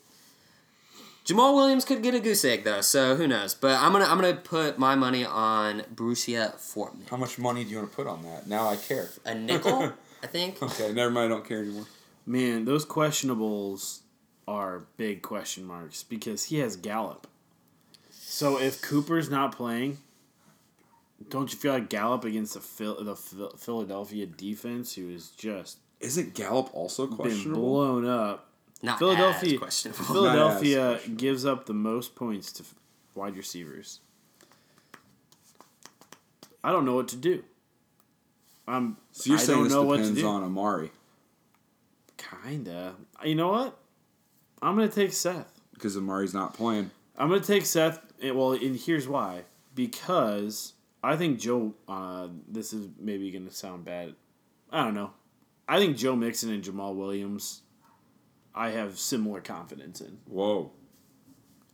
Jamaal 1.26 1.56
Williams 1.56 1.86
could 1.86 2.04
get 2.04 2.14
a 2.14 2.20
goose 2.20 2.46
egg 2.46 2.64
though, 2.64 2.82
so 2.82 3.16
who 3.16 3.26
knows? 3.26 3.56
But 3.56 3.80
I'm 3.82 3.92
gonna 3.92 4.06
I'm 4.06 4.22
gonna 4.22 4.36
put 4.36 4.78
my 4.78 4.94
money 4.94 5.26
on 5.26 5.82
Borussia 5.96 6.54
Fortman. 6.58 7.10
How 7.10 7.18
much 7.18 7.40
money 7.40 7.64
do 7.64 7.72
you 7.72 7.78
want 7.78 7.90
to 7.90 7.96
put 7.96 8.06
on 8.06 8.22
that? 8.22 8.48
Now 8.48 8.68
I 8.68 8.76
care. 8.76 9.10
A 9.26 9.34
nickel, 9.34 9.92
I 10.26 10.28
think. 10.28 10.60
Okay, 10.64 10.92
never 10.92 11.12
mind. 11.12 11.32
I 11.32 11.36
don't 11.36 11.48
care 11.48 11.60
anymore. 11.62 11.86
Man, 12.26 12.66
those 12.66 12.84
questionables 12.84 14.00
are 14.48 14.86
big 14.98 15.22
question 15.22 15.66
marks 15.66 16.02
because 16.02 16.46
he 16.46 16.58
has 16.58 16.76
Gallup. 16.76 17.28
So 18.10 18.60
if 18.60 18.82
Cooper's 18.82 19.30
not 19.30 19.56
playing, 19.56 20.00
don't 21.30 21.54
you 21.54 21.60
feel 21.60 21.74
like 21.74 21.90
Gallup 21.90 22.26
against 22.26 22.56
the 22.56 22.60
Phil- 22.60 23.04
the 23.04 23.16
Phil- 23.16 23.56
Philadelphia 23.56 24.26
defense, 24.26 24.96
who 24.96 25.10
is 25.12 25.30
just 25.30 25.78
Isn't 26.00 26.34
Gallup 26.34 26.74
also 26.74 27.06
been 27.06 27.18
questionable? 27.18 27.62
blown 27.62 28.06
up? 28.08 28.50
Not 28.82 28.98
Philadelphia, 28.98 29.54
as 29.54 29.60
questionable. 29.60 30.06
Philadelphia 30.06 30.88
questionable. 30.94 31.18
gives 31.22 31.46
up 31.46 31.66
the 31.68 31.74
most 31.76 32.16
points 32.16 32.52
to 32.54 32.64
f- 32.64 32.74
wide 33.14 33.38
receivers. 33.38 34.00
I 36.64 36.72
don't 36.72 36.84
know 36.86 36.96
what 36.96 37.08
to 37.10 37.16
do. 37.16 37.44
I'm. 38.68 38.98
So 39.12 39.30
you're 39.30 39.38
I 39.40 39.42
saying 39.42 39.58
don't 39.60 39.64
this 39.66 39.74
know 39.74 39.84
what 39.84 39.98
to 39.98 40.02
depends 40.04 40.22
do. 40.22 40.28
on 40.28 40.44
Amari 40.44 40.92
Kinda. 42.18 42.96
You 43.24 43.36
know 43.36 43.50
what? 43.52 43.78
I'm 44.62 44.76
gonna 44.76 44.88
take 44.90 45.14
Seth. 45.14 45.62
because 45.74 45.96
Amari's 45.96 46.34
not 46.34 46.54
playing. 46.54 46.92
I'm 47.18 47.30
gonna 47.30 47.42
take 47.42 47.66
Seth. 47.66 48.02
and- 48.22 48.36
Well, 48.38 48.54
and 48.54 48.76
here's 48.76 49.08
why. 49.08 49.44
Because 49.76 50.74
I 51.04 51.16
think 51.18 51.40
Joe. 51.40 51.74
Uh, 51.88 52.30
this 52.48 52.74
is 52.74 52.88
maybe 52.98 53.30
gonna 53.32 53.52
sound 53.52 53.86
bad. 53.86 54.16
I 54.72 54.84
don't 54.84 54.94
know. 54.94 55.12
I 55.68 55.78
think 55.80 55.98
Joe 55.98 56.16
Mixon 56.16 56.52
and 56.52 56.64
Jamaal 56.64 56.96
Williams. 56.96 57.62
I 58.54 58.70
have 58.70 58.98
similar 58.98 59.42
confidence 59.42 60.00
in. 60.00 60.20
Whoa, 60.28 60.72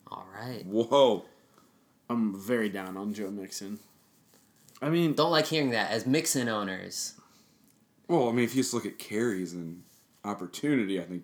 All 0.08 0.28
right. 0.34 0.66
whoa. 0.66 1.26
I'm 2.10 2.36
very 2.36 2.70
down 2.70 2.98
on 2.98 3.14
Joe 3.14 3.30
Mixon. 3.30 3.80
I 4.82 4.90
mean, 4.90 5.14
Don't 5.14 5.32
like 5.32 5.48
hearing 5.48 5.72
that 5.72 5.92
as 5.92 6.06
Mixon 6.06 6.50
owners. 6.50 7.14
Well, 8.08 8.28
I 8.30 8.32
mean, 8.32 8.46
if 8.46 8.56
you 8.56 8.62
just 8.64 8.74
look 8.74 8.86
at 8.86 8.98
carries 8.98 9.54
and 9.54 9.84
opportunity, 10.26 11.00
I 11.00 11.04
think 11.04 11.24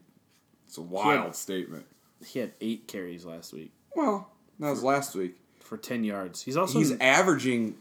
it's 0.65 0.78
a 0.78 0.82
wild 0.82 1.26
Yeah. 1.28 1.32
statement. 1.32 1.86
he 2.26 2.39
had 2.39 2.54
eight 2.62 2.88
carries 2.88 3.26
last 3.26 3.54
week 3.54 3.72
Well, 3.96 4.32
that 4.60 4.70
was 4.72 4.82
last 4.84 5.13
week. 5.15 5.36
for 5.60 5.78
ten 5.78 6.04
yards. 6.04 6.41
He's 6.41 6.58
also 6.58 6.80
He's 6.80 6.93
averaging 7.00 7.76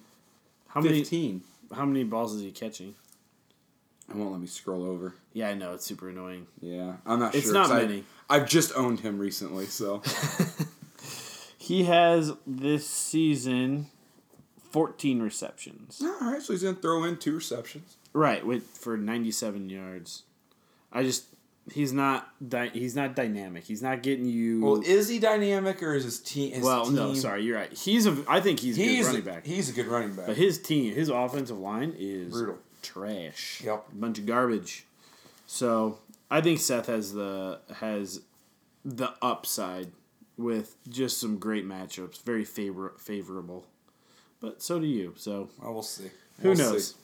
how 0.68 0.80
many 0.82 0.98
15. 0.98 1.42
how 1.72 1.86
many 1.86 2.04
balls 2.04 2.34
is 2.34 2.42
he 2.42 2.52
catching? 2.52 2.94
I 4.12 4.14
won't 4.16 4.32
let 4.32 4.40
me 4.40 4.46
scroll 4.46 4.84
over. 4.84 5.14
Yeah, 5.32 5.48
I 5.48 5.54
know 5.54 5.72
it's 5.74 5.86
super 5.86 6.10
annoying. 6.10 6.46
Yeah, 6.60 6.96
I'm 7.06 7.18
not 7.18 7.34
It's 7.34 7.44
sure. 7.46 7.54
not 7.54 7.68
'cause 7.68 7.76
I- 7.76 7.82
many. 7.86 8.04
I've 8.28 8.46
just 8.48 8.76
owned 8.76 9.00
him 9.00 9.18
recently, 9.18 9.66
so 9.66 10.02
He 11.58 11.84
has 11.84 12.32
this 12.46 12.86
season 12.88 13.86
fourteen 14.76 15.22
receptions. 15.22 16.02
all 16.02 16.32
right. 16.32 16.42
So 16.42 16.52
he's 16.52 16.62
gonna 16.62 16.76
throw 16.76 17.04
in 17.04 17.16
two 17.16 17.34
receptions. 17.36 17.96
Right, 18.12 18.44
with 18.44 18.64
for 18.76 18.98
ninety 18.98 19.30
seven 19.30 19.70
yards. 19.70 20.24
I 20.92 21.02
just 21.02 21.24
he's 21.72 21.92
not 21.94 22.28
dy- 22.46 22.68
he's 22.74 22.94
not 22.94 23.14
dynamic. 23.16 23.64
He's 23.64 23.80
not 23.82 24.02
getting 24.02 24.26
you. 24.26 24.60
Well, 24.62 24.82
is 24.84 25.08
he 25.08 25.18
dynamic 25.18 25.82
or 25.82 25.94
is 25.94 26.04
his 26.04 26.20
team? 26.20 26.52
His 26.52 26.62
Well, 26.62 26.90
no, 26.90 27.14
sorry, 27.14 27.42
you're 27.44 27.56
right. 27.56 27.72
He's 27.72 28.06
a. 28.06 28.16
I 28.28 28.40
think 28.40 28.60
he's 28.60 28.78
a 28.78 28.82
He's 28.82 28.98
good 28.98 29.06
running 29.06 29.22
a, 29.22 29.24
back. 29.24 29.46
he's 29.46 29.68
a 29.70 29.72
good 29.72 29.86
running 29.86 30.14
back. 30.14 30.26
But 30.26 30.36
his 30.36 30.60
team, 30.60 30.94
his 30.94 31.08
offensive 31.08 31.58
line 31.58 31.94
is 31.98 32.32
Brutal. 32.32 32.58
trash. 32.82 33.62
Yep. 33.64 33.86
A 33.92 33.94
bunch 33.96 34.18
of 34.18 34.26
garbage. 34.26 34.84
So 35.46 35.98
I 36.30 36.40
think 36.42 36.60
Seth 36.60 36.86
has 36.86 37.12
the 37.14 37.60
has 37.76 38.20
the 38.84 39.14
upside 39.22 39.88
with 40.38 40.76
just 40.88 41.18
some 41.18 41.38
great 41.38 41.66
matchups, 41.66 42.22
very 42.22 42.44
favor 42.44 42.92
favorable. 42.98 43.66
But 44.40 44.62
so 44.62 44.78
do 44.78 44.86
you. 44.86 45.14
So 45.16 45.48
well, 45.62 45.72
we'll 45.74 45.82
see. 45.82 46.10
who 46.40 46.48
We'll 46.50 46.58
knows? 46.58 46.90
see. 46.90 46.96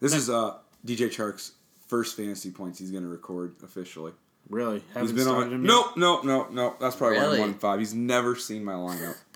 This 0.00 0.14
is 0.14 0.30
uh 0.30 0.54
DJ 0.86 1.08
Chark's 1.10 1.52
first 1.88 2.16
fantasy 2.16 2.50
points 2.50 2.78
he's 2.78 2.90
gonna 2.90 3.06
record 3.08 3.54
officially. 3.62 4.12
Really, 4.48 4.78
He's 4.80 4.94
haven't 4.94 5.14
been 5.16 5.28
on. 5.28 5.52
him 5.52 5.62
My, 5.62 5.66
nope, 5.68 5.96
nope, 5.96 6.24
nope, 6.24 6.50
nope. 6.50 6.76
That's 6.80 6.96
probably 6.96 7.18
why 7.18 7.24
I'm 7.34 7.38
one 7.38 7.54
five. 7.54 7.78
He's 7.78 7.94
never 7.94 8.34
seen 8.36 8.64
my 8.64 8.74
lineup. 8.74 9.16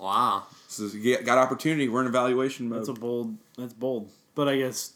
Wow. 0.00 0.44
So 0.68 0.84
you 0.84 1.16
got- 1.16 1.24
got 1.24 1.38
opportunity. 1.38 1.88
We're 1.88 2.02
in 2.02 2.06
evaluation 2.06 2.68
mode. 2.68 2.78
That's 2.78 2.88
a 2.88 2.92
bold. 2.92 3.34
That's 3.56 3.72
bold. 3.72 4.08
But 4.36 4.46
I 4.48 4.56
guess 4.56 4.92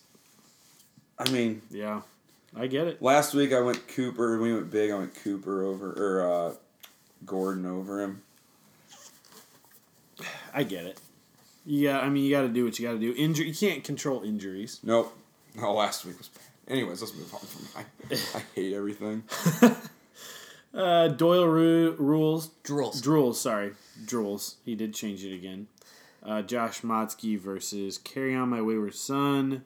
I 1.18 1.28
mean, 1.32 1.60
yeah, 1.72 2.02
I 2.56 2.68
get 2.68 2.86
it. 2.86 3.02
last 3.02 3.34
week 3.34 3.52
I 3.52 3.58
went 3.58 3.88
Cooper. 3.88 4.38
We 4.40 4.54
went 4.54 4.70
big. 4.70 4.92
I 4.92 4.98
went 4.98 5.12
Cooper 5.16 5.64
over 5.64 5.90
or 5.92 6.32
uh, 6.32 6.54
Gordon 7.26 7.66
over 7.66 8.00
him. 8.00 8.22
I 10.54 10.62
get 10.64 10.84
it. 10.84 11.00
Yeah, 11.64 12.00
I 12.00 12.08
mean 12.08 12.24
you 12.24 12.30
got 12.30 12.42
to 12.42 12.48
do 12.48 12.64
what 12.64 12.78
you 12.78 12.86
got 12.86 12.94
to 12.94 12.98
do. 12.98 13.14
Injury, 13.16 13.48
you 13.48 13.54
can't 13.54 13.84
control 13.84 14.22
injuries. 14.22 14.80
Nope. 14.82 15.16
No, 15.54 15.74
last 15.74 16.04
week 16.04 16.18
was 16.18 16.28
bad. 16.28 16.42
Anyways, 16.68 17.00
let's 17.02 17.14
move 17.14 17.32
on 17.34 17.40
from. 17.40 17.82
I, 17.82 18.38
I 18.38 18.42
hate 18.54 18.72
everything. 18.72 19.24
Uh, 20.74 21.08
Doyle 21.08 21.46
ru- 21.46 21.94
rules 21.98 22.50
Drools. 22.64 23.02
Drools, 23.02 23.34
sorry. 23.34 23.72
Drools. 24.04 24.54
He 24.64 24.74
did 24.74 24.94
change 24.94 25.24
it 25.24 25.34
again. 25.34 25.66
Uh, 26.22 26.40
Josh 26.42 26.80
Motzky 26.80 27.38
versus 27.38 27.98
Carry 27.98 28.34
On 28.34 28.48
My 28.48 28.62
Wayward 28.62 28.94
Son. 28.94 29.64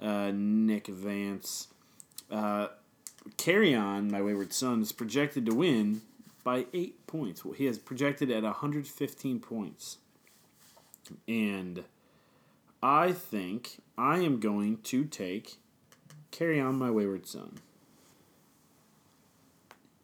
Uh, 0.00 0.30
Nick 0.34 0.88
Vance. 0.88 1.68
Uh, 2.30 2.68
Carry 3.36 3.74
On 3.74 4.10
My 4.10 4.20
Wayward 4.20 4.52
Son 4.52 4.82
is 4.82 4.92
projected 4.92 5.46
to 5.46 5.54
win 5.54 6.02
by 6.44 6.66
eight 6.74 7.06
points. 7.06 7.44
Well, 7.44 7.54
he 7.54 7.66
has 7.66 7.78
projected 7.78 8.30
at 8.30 8.42
115 8.42 9.40
points. 9.40 9.98
And 11.28 11.84
I 12.82 13.12
think 13.12 13.78
I 13.96 14.18
am 14.18 14.40
going 14.40 14.78
to 14.84 15.04
take 15.04 15.56
Carry 16.30 16.60
On 16.60 16.78
My 16.78 16.90
Wayward 16.90 17.26
Son. 17.26 17.58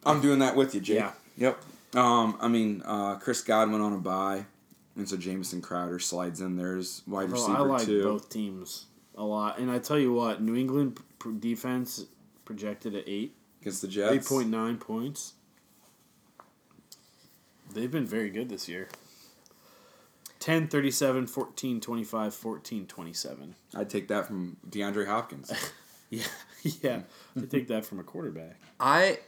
I'm 0.05 0.21
doing 0.21 0.39
that 0.39 0.55
with 0.55 0.73
you, 0.73 0.81
Jake. 0.81 0.97
Yeah. 0.97 1.11
Yep. 1.37 1.61
Um, 1.95 2.37
I 2.39 2.47
mean, 2.47 2.83
uh, 2.85 3.15
Chris 3.15 3.41
Godwin 3.41 3.81
on 3.81 3.93
a 3.93 3.97
bye, 3.97 4.45
and 4.95 5.09
so 5.09 5.17
Jamison 5.17 5.61
Crowder 5.61 5.99
slides 5.99 6.39
in 6.39 6.55
there 6.55 6.77
as 6.77 7.01
wide 7.07 7.31
receiver 7.31 7.57
I 7.57 7.61
like 7.61 7.85
too. 7.85 8.03
both 8.03 8.29
teams 8.29 8.85
a 9.15 9.23
lot, 9.23 9.57
and 9.57 9.71
I 9.71 9.79
tell 9.79 9.97
you 9.97 10.13
what, 10.13 10.41
New 10.41 10.55
England 10.55 10.99
defense 11.39 12.05
projected 12.45 12.95
at 12.95 13.05
eight, 13.07 13.35
against 13.61 13.81
the 13.81 13.87
Jets. 13.87 14.13
eight 14.13 14.25
point 14.25 14.49
nine 14.49 14.77
points. 14.77 15.33
They've 17.73 17.91
been 17.91 18.05
very 18.05 18.29
good 18.29 18.49
this 18.49 18.67
year. 18.69 18.87
10, 20.39 20.67
37, 20.67 21.27
14, 21.27 21.81
25, 21.81 22.33
14, 22.33 22.85
27. 22.87 23.55
I'd 23.75 23.89
take 23.89 24.07
that 24.07 24.27
from 24.27 24.57
DeAndre 24.69 25.07
Hopkins. 25.07 25.51
Yeah, 26.11 26.23
yeah. 26.63 27.01
I 27.37 27.45
take 27.45 27.67
that 27.67 27.85
from 27.85 27.99
a 27.99 28.03
quarterback. 28.03 28.55
I 28.79 29.19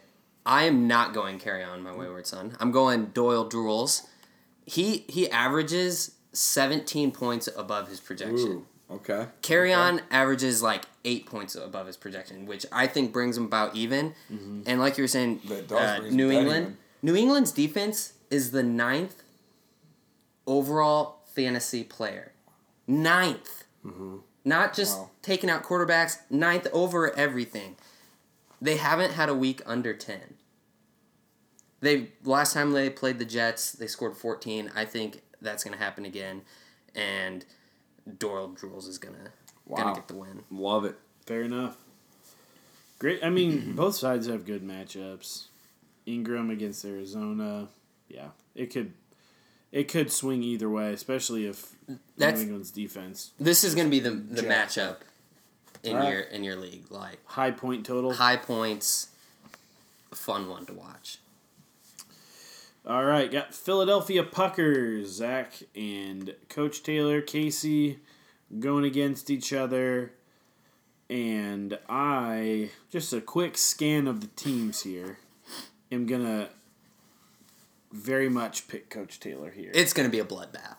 I 0.47 0.63
am 0.63 0.87
not 0.87 1.13
going 1.13 1.37
carry 1.37 1.63
on 1.63 1.83
my 1.83 1.95
wayward 1.95 2.25
son. 2.25 2.57
I'm 2.59 2.71
going 2.71 3.05
Doyle 3.13 3.47
Drools. 3.47 4.07
He 4.65 5.05
he 5.07 5.29
averages 5.29 6.15
17 6.33 7.11
points 7.11 7.47
above 7.55 7.87
his 7.87 7.99
projection. 7.99 8.65
Ooh, 8.89 8.95
okay. 8.95 9.27
Carry 9.43 9.71
on 9.71 10.01
averages 10.09 10.63
like 10.63 10.85
eight 11.05 11.27
points 11.27 11.53
above 11.53 11.85
his 11.85 11.97
projection, 11.97 12.47
which 12.47 12.65
I 12.71 12.87
think 12.87 13.13
brings 13.13 13.37
him 13.37 13.45
about 13.45 13.75
even. 13.75 14.15
And 14.65 14.79
like 14.79 14.97
you 14.97 15.03
were 15.03 15.07
saying, 15.07 15.41
uh, 15.69 15.99
New 16.09 16.31
England, 16.31 16.63
even. 16.63 16.77
New 17.03 17.15
England's 17.15 17.51
defense 17.51 18.13
is 18.31 18.49
the 18.49 18.63
ninth 18.63 19.20
overall 20.47 21.19
fantasy 21.33 21.83
player. 21.83 22.31
Ninth, 22.87 23.63
mm-hmm. 23.85 24.17
not 24.43 24.73
just 24.75 24.97
Wow. 24.97 25.09
taking 25.21 25.49
out 25.49 25.63
quarterbacks. 25.63 26.17
Ninth 26.29 26.67
over 26.73 27.15
everything. 27.15 27.75
They 28.61 28.77
haven't 28.77 29.11
had 29.13 29.29
a 29.29 29.35
week 29.35 29.61
under 29.65 29.93
ten. 29.93 30.35
They 31.79 32.09
last 32.23 32.53
time 32.53 32.71
they 32.73 32.89
played 32.89 33.17
the 33.17 33.25
Jets, 33.25 33.71
they 33.71 33.87
scored 33.87 34.15
fourteen. 34.17 34.71
I 34.75 34.85
think 34.85 35.21
that's 35.41 35.63
gonna 35.63 35.77
happen 35.77 36.05
again, 36.05 36.41
and 36.95 37.43
Doyle 38.19 38.49
Drools 38.49 38.87
is 38.87 38.97
gonna 38.97 39.31
Wow. 39.65 39.77
gonna 39.83 39.95
get 39.95 40.07
the 40.07 40.15
win. 40.15 40.43
Love 40.51 40.85
it. 40.85 40.97
Fair 41.25 41.43
enough. 41.43 41.77
Great. 42.99 43.23
I 43.23 43.29
mean, 43.29 43.75
both 43.75 43.95
sides 43.95 44.27
have 44.27 44.45
good 44.45 44.63
matchups. 44.63 45.45
Ingram 46.05 46.49
against 46.49 46.83
Arizona. 46.83 47.69
Yeah, 48.09 48.29
it 48.55 48.67
could. 48.71 48.93
It 49.71 49.87
could 49.87 50.11
swing 50.11 50.43
either 50.43 50.69
way, 50.69 50.93
especially 50.93 51.45
if 51.45 51.73
That's- 52.17 52.39
New 52.39 52.43
England's 52.45 52.71
defense 52.71 53.31
This 53.39 53.63
is 53.63 53.75
going 53.75 53.87
to 53.87 53.91
be 53.91 53.99
the 53.99 54.11
the 54.11 54.41
matchup 54.43 54.97
in 55.83 55.95
Alright. 55.95 56.11
your 56.11 56.21
in 56.21 56.43
your 56.43 56.55
league. 56.55 56.85
Like 56.91 57.19
high 57.25 57.51
point 57.51 57.85
total. 57.85 58.13
high 58.13 58.37
points, 58.37 59.09
fun 60.13 60.49
one 60.49 60.65
to 60.67 60.73
watch. 60.73 61.17
All 62.85 63.05
right, 63.05 63.31
got 63.31 63.53
Philadelphia 63.53 64.23
Puckers, 64.23 65.05
Zach 65.05 65.53
and 65.75 66.33
Coach 66.49 66.81
Taylor, 66.81 67.21
Casey 67.21 67.99
going 68.59 68.83
against 68.85 69.29
each 69.29 69.53
other. 69.53 70.13
And 71.07 71.77
I, 71.89 72.69
just 72.89 73.13
a 73.13 73.21
quick 73.21 73.57
scan 73.57 74.07
of 74.07 74.21
the 74.21 74.27
teams 74.27 74.81
here, 74.81 75.19
am 75.91 76.05
going 76.07 76.23
to 76.23 76.49
very 77.91 78.29
much 78.29 78.67
pick 78.67 78.89
Coach 78.89 79.19
Taylor 79.19 79.51
here. 79.51 79.71
It's 79.73 79.93
going 79.93 80.07
to 80.07 80.11
be 80.11 80.19
a 80.19 80.25
bloodbath. 80.25 80.77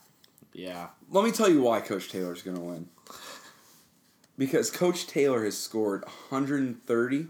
yeah. 0.53 0.88
Let 1.11 1.25
me 1.25 1.31
tell 1.33 1.48
you 1.48 1.62
why 1.62 1.81
Coach 1.81 2.11
Taylor's 2.11 2.42
going 2.42 2.57
to 2.57 2.62
win. 2.62 2.88
Because 4.38 4.70
Coach 4.70 5.07
Taylor 5.07 5.44
has 5.44 5.59
scored 5.59 6.03
130 6.05 7.27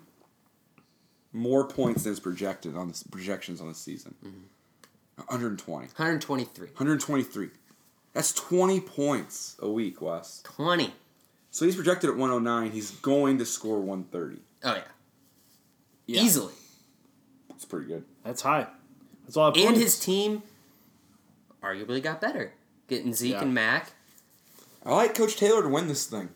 more 1.33 1.67
points 1.67 2.05
than 2.05 2.13
is 2.13 2.21
projected 2.21 2.77
on 2.77 2.89
the 2.89 3.05
projections 3.11 3.61
on 3.61 3.69
the 3.69 3.75
season. 3.75 4.15
Mm-hmm. 4.25 4.39
120. 5.17 5.87
123. 5.87 6.67
123. 6.69 7.49
That's 8.13 8.33
20 8.33 8.81
points 8.81 9.57
a 9.61 9.69
week, 9.69 10.01
Wes. 10.01 10.43
20. 10.45 10.93
So 11.51 11.65
he's 11.65 11.75
projected 11.77 12.11
at 12.11 12.17
109. 12.17 12.71
He's 12.71 12.91
going 12.93 13.39
to 13.39 13.45
score 13.47 13.81
130. 13.81 14.41
Oh, 14.65 14.75
yeah. 14.75 14.83
Yeah. 16.07 16.23
Easily. 16.23 16.55
That's 17.49 17.65
pretty 17.65 17.87
good. 17.87 18.05
That's 18.25 18.43
high. 18.43 18.67
That's 19.25 19.37
all. 19.37 19.53
And 19.57 19.77
his 19.77 19.99
team 19.99 20.43
arguably 21.63 22.03
got 22.03 22.21
better. 22.21 22.53
Getting 22.89 23.13
Zeke 23.15 23.33
Yeah. 23.33 23.43
and 23.43 23.55
Mack. 23.55 23.93
I 24.85 24.95
like 24.95 25.15
Coach 25.15 25.37
Taylor 25.37 25.63
to 25.63 25.69
win 25.69 25.89
this 25.89 26.07
thing. 26.07 26.31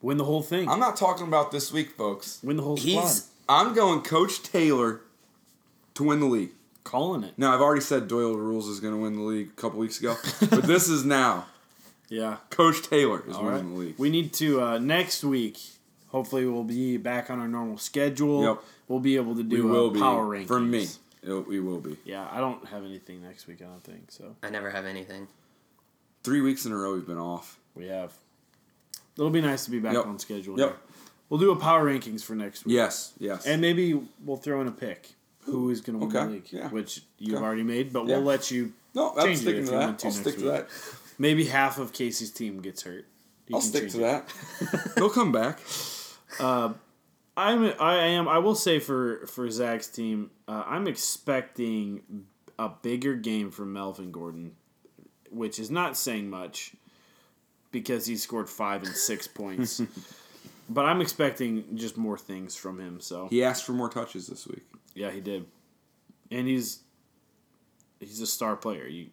win 0.00 0.16
the 0.16 0.24
whole 0.24 0.42
thing. 0.42 0.68
I'm 0.68 0.78
not 0.78 0.96
talking 0.96 1.26
about 1.26 1.50
this 1.50 1.72
week, 1.72 1.90
folks. 1.96 2.38
win 2.42 2.56
the 2.56 2.62
whole 2.62 2.76
squad. 2.76 3.12
I'm 3.48 3.74
going 3.74 4.02
Coach 4.02 4.42
Taylor 4.44 5.00
to 5.94 6.04
win 6.04 6.20
the 6.20 6.26
league. 6.26 6.50
calling 6.84 7.22
it. 7.24 7.34
Now, 7.36 7.52
I've 7.54 7.60
already 7.60 7.80
said 7.82 8.06
Doyle 8.08 8.34
Rules 8.36 8.68
is 8.68 8.78
going 8.80 8.94
to 8.94 9.00
win 9.00 9.16
the 9.16 9.22
league 9.22 9.48
a 9.48 9.60
couple 9.60 9.78
weeks 9.80 9.98
ago, 9.98 10.16
but 10.50 10.62
this 10.64 10.88
is 10.88 11.04
now. 11.04 11.46
Yeah. 12.08 12.36
Coach 12.50 12.82
Taylor 12.82 13.22
is 13.28 13.36
All 13.36 13.44
winning 13.44 13.60
right. 13.66 13.74
the 13.74 13.80
league. 13.80 13.94
We 13.98 14.08
need 14.10 14.32
to 14.34 14.62
uh, 14.62 14.78
next 14.78 15.22
week. 15.24 15.58
Hopefully, 16.08 16.46
we'll 16.46 16.64
be 16.64 16.96
back 16.96 17.28
on 17.30 17.38
our 17.40 17.48
normal 17.48 17.76
schedule. 17.76 18.42
Yep. 18.44 18.62
We'll 18.88 19.00
be 19.00 19.16
able 19.16 19.34
to 19.34 19.42
We 19.42 19.56
do 19.56 19.66
will 19.66 19.88
a 19.88 19.92
be. 19.92 20.00
power 20.00 20.24
rankings 20.26 20.46
For 20.46 20.60
me, 20.60 20.86
it, 21.22 21.46
we 21.46 21.60
will 21.60 21.80
be. 21.80 21.96
Yeah, 22.04 22.26
I 22.30 22.38
don't 22.38 22.64
have 22.68 22.84
anything 22.84 23.22
next 23.22 23.46
week. 23.46 23.60
I 23.62 23.64
don't 23.66 23.82
think 23.82 24.10
so. 24.10 24.36
I 24.42 24.50
never 24.50 24.70
have 24.70 24.84
anything. 24.86 25.28
Three 26.24 26.40
weeks 26.40 26.66
in 26.66 26.72
a 26.72 26.76
row 26.76 26.94
we've 26.94 27.06
been 27.06 27.18
off. 27.18 27.58
We 27.74 27.86
have. 27.86 28.12
It'll 29.16 29.30
be 29.30 29.40
nice 29.40 29.64
to 29.64 29.70
be 29.70 29.78
back 29.78 29.94
Yep. 29.94 30.06
on 30.06 30.18
schedule. 30.18 30.58
Yep. 30.58 30.68
here. 30.68 30.78
We'll 31.28 31.40
do 31.40 31.50
a 31.52 31.56
power 31.56 31.84
rankings 31.84 32.22
for 32.22 32.34
next 32.34 32.64
week. 32.64 32.74
Yes, 32.74 33.12
yes. 33.18 33.46
And 33.46 33.60
maybe 33.60 34.00
we'll 34.24 34.36
throw 34.36 34.60
in 34.60 34.68
a 34.68 34.72
pick. 34.72 35.10
Who 35.42 35.70
is 35.70 35.80
going 35.80 35.98
to 35.98 36.06
win 36.06 36.14
Okay, 36.16 36.26
the 36.26 36.32
league? 36.32 36.46
yeah. 36.52 36.68
Which 36.68 37.02
you've 37.18 37.36
Okay. 37.36 37.44
already 37.44 37.62
made, 37.62 37.92
but 37.92 38.06
Yeah. 38.06 38.16
we'll 38.16 38.24
let 38.26 38.50
you. 38.50 38.72
no, 38.94 39.10
I'm 39.16 39.26
change 39.26 39.38
it 39.38 39.42
sticking 39.42 39.60
if 39.62 39.66
to 39.68 39.72
you 39.72 39.78
that. 39.78 39.84
want 39.86 39.98
to 40.00 40.06
I'll 40.06 40.12
next 40.12 40.20
stick 40.22 40.38
to 40.38 40.44
week. 40.44 40.52
that. 40.52 40.68
Maybe 41.18 41.44
half 41.46 41.78
of 41.78 41.92
Casey's 41.92 42.30
team 42.30 42.60
gets 42.60 42.82
hurt. 42.82 43.06
You 43.46 43.56
I'll 43.56 43.60
can 43.60 43.68
stick 43.70 43.82
change 43.82 43.92
to 43.94 43.98
it. 43.98 44.02
that. 44.70 44.92
They'll 44.96 45.10
come 45.10 45.32
back. 45.32 45.60
Uh, 46.38 46.74
I'm 47.38 47.72
I 47.78 47.94
am 47.98 48.28
I 48.28 48.38
will 48.38 48.56
say 48.56 48.80
for 48.80 49.26
for 49.26 49.48
Zach's 49.50 49.86
team, 49.86 50.30
uh, 50.48 50.64
I'm 50.66 50.88
expecting 50.88 52.02
a 52.58 52.68
bigger 52.68 53.14
game 53.14 53.50
from 53.52 53.72
Melvin 53.72 54.10
Gordon, 54.10 54.56
which 55.30 55.58
is 55.60 55.70
not 55.70 55.96
saying 55.96 56.28
much 56.28 56.72
because 57.70 58.06
he 58.06 58.16
scored 58.16 58.48
five 58.48 58.82
and 58.82 58.94
six 58.94 59.28
points. 59.40 59.80
But 60.68 60.84
I'm 60.84 61.00
expecting 61.00 61.76
just 61.76 61.96
more 61.96 62.18
things 62.18 62.56
from 62.56 62.78
him. 62.80 63.00
So 63.00 63.28
He 63.28 63.42
asked 63.44 63.64
for 63.64 63.72
more 63.72 63.88
touches 63.88 64.26
this 64.26 64.46
week. 64.46 64.64
yeah, 64.94 65.10
he 65.10 65.20
did, 65.20 65.46
and 66.32 66.48
he's 66.48 66.80
he's 68.00 68.20
a 68.20 68.26
star 68.26 68.56
player. 68.56 68.86
You 68.88 69.06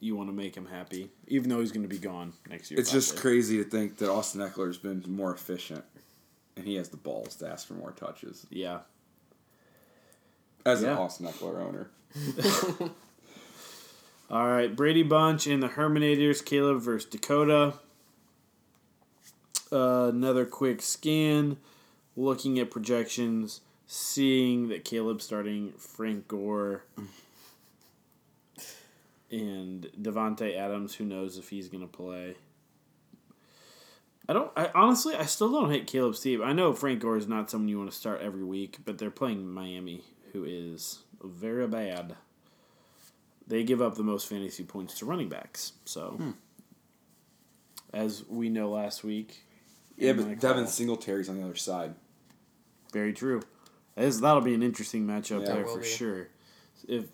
you 0.00 0.16
want 0.16 0.28
to 0.28 0.34
make 0.34 0.56
him 0.56 0.66
happy, 0.66 1.10
even 1.28 1.48
though 1.48 1.60
he's 1.60 1.72
going 1.72 1.88
to 1.88 1.88
be 1.88 1.98
gone 1.98 2.32
next 2.50 2.70
year. 2.72 2.80
It's 2.80 2.90
just 2.90 3.16
crazy 3.16 3.62
to 3.62 3.64
think 3.70 3.98
that 3.98 4.10
Austin 4.10 4.40
Ekeler 4.42 4.66
has 4.66 4.76
been 4.78 5.02
more 5.06 5.32
efficient, 5.32 5.84
and 6.56 6.66
he 6.66 6.74
has 6.76 6.88
the 6.88 6.96
balls 6.96 7.36
to 7.36 7.48
ask 7.48 7.66
for 7.68 7.74
more 7.74 7.92
touches. 7.92 8.46
Yeah. 8.50 8.80
As 10.64 10.82
an 10.82 10.88
Yeah. 10.90 10.98
Austin 10.98 11.26
Ekeler 11.26 11.60
owner, 11.62 11.90
All 14.30 14.48
right, 14.48 14.74
Brady 14.74 15.04
Bunch 15.04 15.46
and 15.46 15.62
the 15.62 15.68
Herminators, 15.68 16.44
Caleb 16.44 16.80
versus 16.80 17.08
Dakota. 17.08 17.74
Uh, 19.70 20.10
another 20.12 20.44
quick 20.44 20.82
scan, 20.82 21.58
looking 22.16 22.58
at 22.58 22.70
projections, 22.70 23.60
seeing 23.86 24.68
that 24.68 24.84
Caleb 24.84 25.22
starting 25.22 25.72
Frank 25.78 26.26
Gore 26.26 26.82
and 29.30 29.88
Davante 30.00 30.56
Adams. 30.56 30.96
Who 30.96 31.04
knows 31.04 31.38
if 31.38 31.50
he's 31.50 31.68
gonna 31.68 31.86
play? 31.86 32.34
I 34.28 34.32
don't. 34.32 34.50
I 34.56 34.70
honestly, 34.74 35.14
I 35.14 35.24
still 35.24 35.52
don't 35.52 35.70
hate 35.70 35.86
Caleb 35.86 36.16
Steve. 36.16 36.40
I 36.42 36.52
know 36.52 36.72
Frank 36.72 37.00
Gore 37.00 37.16
is 37.16 37.28
not 37.28 37.48
someone 37.50 37.68
you 37.68 37.78
want 37.78 37.90
to 37.90 37.96
start 37.96 38.20
every 38.20 38.42
week, 38.44 38.78
but 38.84 38.98
they're 38.98 39.10
playing 39.10 39.48
Miami, 39.48 40.02
who 40.32 40.44
is 40.44 41.00
very 41.22 41.66
bad 41.68 42.16
they 43.48 43.62
give 43.62 43.80
up 43.80 43.94
the 43.94 44.02
most 44.02 44.26
fantasy 44.28 44.64
points 44.64 44.98
to 44.98 45.04
running 45.06 45.28
backs. 45.28 45.74
So, 45.84 46.20
as 47.92 48.24
we 48.28 48.48
know 48.48 48.70
last 48.70 49.04
week, 49.04 49.44
yeah, 49.96 50.10
in 50.10 50.16
my 50.16 50.22
but 50.30 50.40
Devin 50.40 50.64
call- 50.64 50.72
Singletary's 50.72 51.28
on 51.28 51.36
the 51.38 51.44
other 51.44 51.54
side. 51.54 51.94
very 52.92 53.12
true. 53.12 53.42
That 53.94 54.04
is, 54.04 54.20
that'll 54.20 54.40
be 54.42 54.54
an 54.54 54.62
interesting 54.64 55.06
matchup 55.06 55.40
Yeah. 55.46 55.54
there 55.54 55.64
for 55.66 55.78
be. 55.78 55.86
sure. 55.86 56.28
If, 56.88 57.04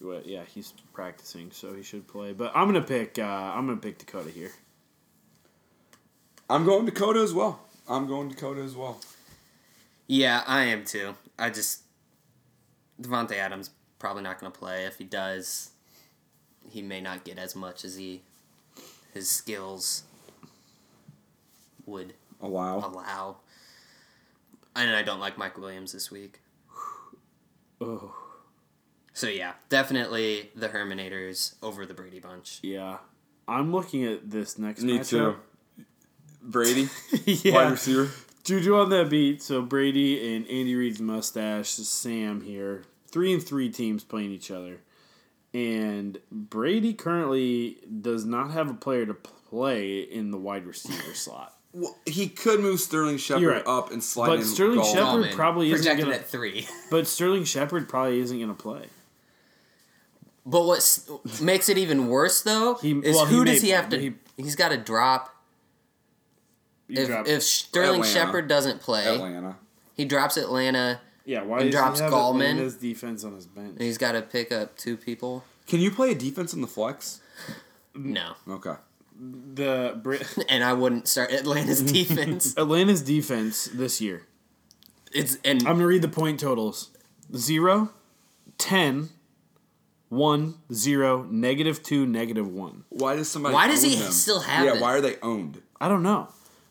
well, 0.00 0.20
yeah, 0.24 0.42
he's 0.44 0.72
practicing, 0.92 1.52
so 1.52 1.74
he 1.74 1.82
should 1.82 2.06
play. 2.08 2.32
But 2.32 2.52
I'm 2.54 2.66
gonna 2.66 2.82
pick. 2.82 3.18
Uh, 3.18 3.22
I'm 3.22 3.66
gonna 3.66 3.78
pick 3.80 3.98
Dakota 3.98 4.30
here. 4.30 4.50
I'm 6.50 6.64
going 6.64 6.84
Dakota 6.84 7.20
as 7.20 7.32
well. 7.32 7.60
I'm 7.88 8.06
going 8.08 8.28
Dakota 8.28 8.60
as 8.60 8.74
well. 8.74 9.00
Yeah, 10.08 10.42
I 10.46 10.64
am 10.64 10.84
too. 10.84 11.14
I 11.38 11.50
just 11.50 11.82
Davante 13.00 13.32
Adams 13.32 13.70
probably 14.00 14.22
not 14.24 14.40
going 14.40 14.50
to 14.50 14.58
play. 14.58 14.84
If 14.84 14.98
he 14.98 15.04
does, 15.04 15.70
he 16.68 16.82
may 16.82 17.00
not 17.00 17.24
get 17.24 17.38
as 17.38 17.54
much 17.54 17.84
as 17.84 17.96
he 17.96 18.22
his 19.14 19.28
skills 19.30 20.02
would 21.86 22.14
wow. 22.40 22.78
allow. 22.78 23.36
And 24.74 24.90
I 24.94 25.02
don't 25.02 25.20
like 25.20 25.38
Mike 25.38 25.56
Williams 25.56 25.92
this 25.92 26.10
week. 26.10 26.40
Oh, 27.80 28.14
So 29.12 29.26
yeah, 29.28 29.52
definitely 29.68 30.50
the 30.54 30.68
Herminators 30.68 31.54
over 31.62 31.86
the 31.86 31.94
Brady 31.94 32.18
Bunch. 32.20 32.58
yeah. 32.62 32.98
I'm 33.48 33.72
looking 33.72 34.04
at 34.04 34.30
this 34.30 34.58
next 34.58 34.82
Me 34.82 34.98
matchup. 34.98 35.08
too. 35.08 35.36
Brady, 36.42 36.88
yeah. 37.24 37.54
wide 37.54 37.70
receiver. 37.72 38.10
Juju 38.44 38.74
on 38.76 38.90
that 38.90 39.10
beat. 39.10 39.42
So 39.42 39.62
Brady 39.62 40.34
and 40.34 40.46
Andy 40.48 40.74
Reid's 40.74 41.00
mustache, 41.00 41.68
Sam 41.70 42.40
here. 42.40 42.84
Three 43.08 43.32
and 43.32 43.42
three 43.42 43.68
teams 43.68 44.04
playing 44.04 44.30
each 44.30 44.50
other. 44.50 44.78
And 45.52 46.18
Brady 46.30 46.94
currently 46.94 47.78
does 48.00 48.24
not 48.24 48.52
have 48.52 48.70
a 48.70 48.74
player 48.74 49.04
to 49.06 49.14
play 49.14 50.00
in 50.00 50.30
the 50.30 50.38
wide 50.38 50.64
receiver 50.66 51.14
slot. 51.14 51.54
Well, 51.72 51.96
he 52.06 52.28
could 52.28 52.60
move 52.60 52.80
Sterling 52.80 53.16
Shepard 53.18 53.44
right. 53.46 53.62
up 53.66 53.92
and 53.92 54.02
slide 54.02 54.26
But 54.28 54.38
in. 54.40 54.44
Sterling 54.44 54.76
Gall. 54.76 54.84
Shepard- 54.94 55.24
Gallman, 55.26 55.34
probably 55.34 55.70
isn't 55.70 55.78
projected 55.84 56.06
gonna- 56.06 56.16
at 56.16 56.26
three. 56.26 56.66
But 56.90 57.06
Sterling 57.06 57.44
Shepard 57.44 57.88
probably 57.88 58.18
isn't 58.20 58.36
going 58.36 58.48
to 58.48 58.54
play. 58.60 58.86
But 60.46 60.64
what 60.64 60.98
makes 61.40 61.68
it 61.68 61.78
even 61.78 62.08
worse 62.08 62.42
though 62.42 62.74
He- 62.76 62.92
is 62.98 63.14
well, 63.14 63.26
who 63.26 63.44
may 63.44 63.52
does 63.52 63.60
he 63.62 63.68
play, 63.68 63.76
have 63.76 63.88
to? 63.90 63.98
he- 64.00 64.14
He, 64.36 64.42
has 64.44 64.56
got 64.56 64.70
to 64.70 64.78
drop 64.78 65.26
You 65.26 65.32
if 66.90 67.28
if 67.28 67.42
Sterling 67.42 68.00
Atlanta. 68.02 68.12
Shepard 68.12 68.48
doesn't 68.48 68.80
play. 68.80 69.06
Atlanta. 69.06 69.56
He 69.94 70.04
drops 70.04 70.36
Atlanta, 70.36 71.00
yeah, 71.24 71.42
why 71.42 71.60
and 71.60 71.70
does 71.70 71.80
drops 71.80 71.98
he 71.98 72.04
have 72.04 72.12
Gallman. 72.12 72.50
Atlanta's 72.50 72.76
defense 72.76 73.22
on 73.24 73.34
his 73.34 73.46
bench? 73.46 73.72
and 73.72 73.82
he's 73.82 73.98
got 73.98 74.12
to 74.12 74.22
pick 74.22 74.50
up 74.52 74.76
two 74.76 74.96
people. 74.96 75.44
Can 75.66 75.80
you 75.80 75.90
play 75.90 76.10
a 76.12 76.14
defense 76.14 76.52
in 76.54 76.60
the 76.62 76.66
flex? 76.66 77.20
No, 77.94 78.32
Okay. 78.48 78.74
The 79.54 79.98
Brit- 80.02 80.26
and 80.48 80.64
I 80.64 80.72
wouldn't 80.72 81.06
start 81.06 81.30
Atlanta's 81.30 81.82
defense. 81.82 82.54
Atlanta's 82.58 83.02
defense 83.02 83.68
this 83.74 84.00
year. 84.00 84.22
It's 85.12 85.36
and 85.44 85.58
I'm 85.60 85.64
going 85.74 85.78
to 85.80 85.86
read 85.86 86.02
the 86.02 86.08
point 86.08 86.40
totals 86.40 86.90
0, 87.36 87.90
10, 88.56 89.10
1, 90.08 90.54
0, 90.72 91.22
negative 91.30 91.82
2, 91.82 92.06
negative 92.06 92.48
1. 92.48 92.84
Why 92.88 93.16
does 93.16 93.28
somebody? 93.28 93.54
Why 93.54 93.66
does 93.66 93.84
own 93.84 93.90
he 93.90 93.96
them? 93.96 94.12
still 94.12 94.40
have 94.40 94.64
Yeah. 94.64 94.72
them? 94.72 94.80
Why 94.80 94.94
are 94.94 95.00
they 95.00 95.16
owned? 95.22 95.60
I 95.80 95.88
don't 95.88 96.02
know. 96.02 96.28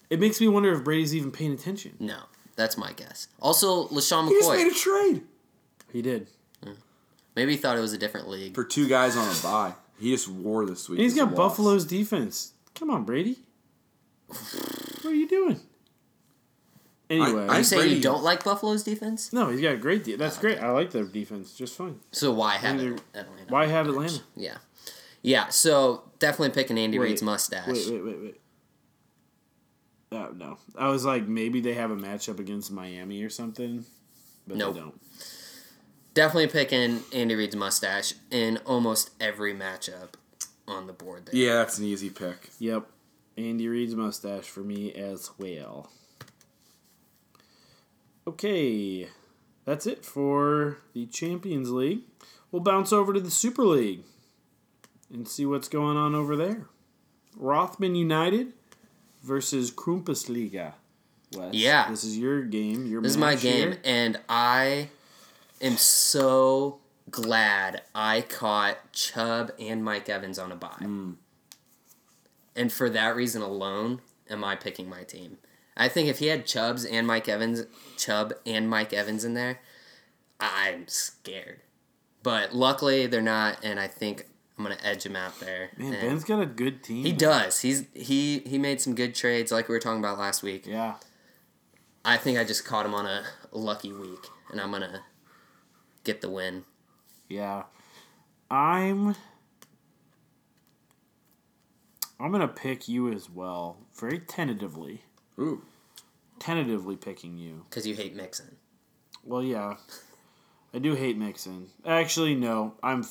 It 0.09 0.19
makes 0.19 0.41
me 0.41 0.47
wonder 0.47 0.73
if 0.73 0.83
Brady's 0.83 1.15
even 1.15 1.31
paying 1.31 1.53
attention. 1.53 1.95
no, 1.99 2.19
that's 2.55 2.77
my 2.77 2.91
guess. 2.93 3.27
Also, 3.41 3.87
LeSean 3.87 4.27
McCoy. 4.27 4.29
He 4.29 4.35
just 4.35 4.51
made 4.51 4.67
a 4.67 4.75
trade. 4.75 5.21
He 5.93 6.01
did. 6.01 6.27
Maybe 7.35 7.53
he 7.53 7.57
thought 7.57 7.77
it 7.77 7.81
was 7.81 7.93
a 7.93 7.97
different 7.97 8.27
league. 8.27 8.53
For 8.53 8.65
two 8.65 8.87
guys 8.87 9.15
on 9.15 9.25
a 9.25 9.41
bye, 9.41 9.73
he 9.97 10.11
just 10.11 10.27
wore 10.27 10.65
this 10.65 10.89
week. 10.89 10.99
And 10.99 11.03
he's 11.03 11.13
as 11.13 11.19
got 11.19 11.29
loss. 11.29 11.37
Buffalo's 11.37 11.85
defense. 11.85 12.51
Come 12.75 12.89
on, 12.89 13.05
Brady. 13.05 13.37
What 14.27 15.05
are 15.05 15.13
you 15.15 15.27
doing? 15.27 15.59
Anyway, 17.09 17.47
I, 17.47 17.59
you 17.59 17.63
saying 17.63 17.81
Brady- 17.81 17.95
you 17.95 18.01
don't 18.01 18.23
like 18.23 18.43
Buffalo's 18.43 18.83
defense? 18.83 19.33
no, 19.33 19.49
he's 19.49 19.61
got 19.61 19.73
a 19.73 19.77
great. 19.77 20.03
De- 20.03 20.15
that's 20.15 20.37
oh, 20.37 20.41
great. 20.41 20.59
I 20.59 20.69
like 20.71 20.91
their 20.91 21.05
defense 21.05 21.53
just 21.55 21.75
fine. 21.75 21.99
So 22.11 22.31
why 22.31 22.55
have 22.57 22.75
Neither- 22.75 22.95
it 22.95 23.01
Atlanta? 23.15 23.45
Why 23.47 23.65
have 23.67 23.87
Atlanta? 23.87 24.21
Yeah, 24.35 24.57
yeah. 25.21 25.47
So 25.47 26.03
definitely 26.19 26.53
picking 26.53 26.77
Andy 26.77 26.99
Wait, 26.99 27.07
Reid's 27.07 27.23
mustache. 27.23 27.67
Wait, 27.67 27.89
wait, 27.89 28.03
wait, 28.03 28.21
wait. 28.21 28.41
Oh 30.11 30.29
no, 30.35 30.57
I 30.77 30.89
was 30.89 31.05
like 31.05 31.27
maybe 31.27 31.61
they 31.61 31.73
have 31.75 31.91
a 31.91 31.95
matchup 31.95 32.39
against 32.39 32.71
Miami 32.71 33.21
or 33.23 33.29
something, 33.29 33.85
but 34.47 34.57
Nope. 34.57 34.73
they 34.73 34.79
don't. 34.79 35.01
Definitely 36.15 36.47
picking 36.47 37.01
Andy 37.13 37.35
Reid's 37.35 37.55
mustache 37.55 38.15
in 38.31 38.57
almost 38.65 39.11
every 39.21 39.53
matchup 39.53 40.13
on 40.67 40.87
the 40.87 40.93
board 40.93 41.27
there. 41.27 41.35
Yeah, 41.35 41.53
that's 41.57 41.77
an 41.77 41.85
easy 41.85 42.09
pick. 42.09 42.49
Yep, 42.59 42.87
Andy 43.37 43.67
Reid's 43.67 43.95
mustache 43.95 44.45
for 44.45 44.61
me 44.61 44.91
as 44.93 45.29
well. 45.37 45.91
Okay, 48.27 49.07
that's 49.65 49.87
it 49.87 50.05
for 50.05 50.77
the 50.93 51.05
Champions 51.07 51.71
League. 51.71 52.01
We'll 52.51 52.61
bounce 52.61 52.91
over 52.91 53.13
to 53.13 53.19
the 53.19 53.31
Super 53.31 53.63
League 53.63 54.03
and 55.13 55.27
see 55.27 55.45
what's 55.45 55.67
going 55.69 55.97
on 55.97 56.15
over 56.15 56.35
there. 56.35 56.67
Rothman 57.35 57.95
United 57.95 58.53
versus 59.29 59.69
Krumpusliga. 59.71 60.73
Wes, 61.35 61.53
Yeah. 61.53 61.89
this 61.89 62.03
is 62.03 62.17
your 62.17 62.41
game. 62.41 62.87
Your 62.87 63.01
This 63.03 63.11
is 63.11 63.17
my 63.17 63.35
game, 63.35 63.73
here. 63.73 63.81
and 63.83 64.19
I 64.27 64.89
am 65.61 65.77
so 65.77 66.79
glad 67.11 67.83
I 67.93 68.21
caught 68.21 68.91
Chubb 68.91 69.51
and 69.59 69.83
Mike 69.83 70.09
Evans 70.09 70.39
on 70.39 70.51
a 70.51 70.55
bye. 70.55 70.69
Hmm. 70.79 71.11
And 72.55 72.73
for 72.73 72.89
that 72.89 73.15
reason 73.15 73.41
alone, 73.43 74.01
am 74.29 74.43
I 74.43 74.55
picking 74.55 74.89
my 74.89 75.03
team? 75.03 75.37
I 75.77 75.87
think 75.87 76.09
if 76.09 76.17
he 76.19 76.27
had 76.27 76.45
Chubbs 76.47 76.83
and 76.83 77.05
Mike 77.07 77.29
Evans, 77.29 77.63
Chubb 77.97 78.33
and 78.45 78.67
Mike 78.67 78.91
Evans 78.91 79.23
in 79.23 79.35
there, 79.35 79.61
I'm 80.39 80.87
scared. 80.87 81.61
But 82.23 82.53
luckily 82.55 83.05
they're 83.05 83.21
not, 83.21 83.63
and 83.63 83.79
I 83.79 83.87
think 83.87 84.25
I'm 84.59 84.65
gonna 84.65 84.77
edge 84.83 85.05
him 85.05 85.15
out 85.15 85.39
there. 85.39 85.69
Man, 85.77 85.93
And 85.93 86.01
Ben's 86.01 86.23
got 86.25 86.41
a 86.41 86.45
good 86.45 86.83
team. 86.83 87.05
he 87.05 87.13
does. 87.13 87.61
He's 87.61 87.85
he 87.93 88.39
he 88.39 88.57
made 88.57 88.81
some 88.81 88.93
good 88.93 89.15
trades, 89.15 89.53
like 89.53 89.69
we 89.69 89.73
were 89.73 89.79
talking 89.79 89.99
about 89.99 90.19
last 90.19 90.43
week. 90.43 90.67
Yeah. 90.67 90.95
I 92.03 92.17
think 92.17 92.37
I 92.37 92.43
just 92.43 92.65
caught 92.65 92.85
him 92.85 92.93
on 92.93 93.05
a 93.05 93.23
lucky 93.53 93.93
week, 93.93 94.27
and 94.51 94.59
I'm 94.59 94.69
gonna 94.71 95.01
get 96.03 96.19
the 96.19 96.29
win. 96.29 96.65
Yeah. 97.29 97.63
I'm 98.51 99.15
I'm 102.19 102.31
gonna 102.31 102.47
pick 102.49 102.89
you 102.89 103.11
as 103.13 103.29
well. 103.29 103.77
Very 103.97 104.19
tentatively. 104.19 105.03
Ooh, 105.39 105.61
Tentatively 106.37 106.97
picking 106.97 107.37
you. 107.37 107.65
Because 107.69 107.87
you 107.87 107.95
hate 107.95 108.13
Mixon. 108.15 108.57
Well 109.23 109.41
yeah. 109.43 109.75
I 110.73 110.79
do 110.79 110.95
hate 110.95 111.17
Mixon. 111.17 111.67
Actually 111.85 112.35
no, 112.35 112.73
I'm 112.83 113.05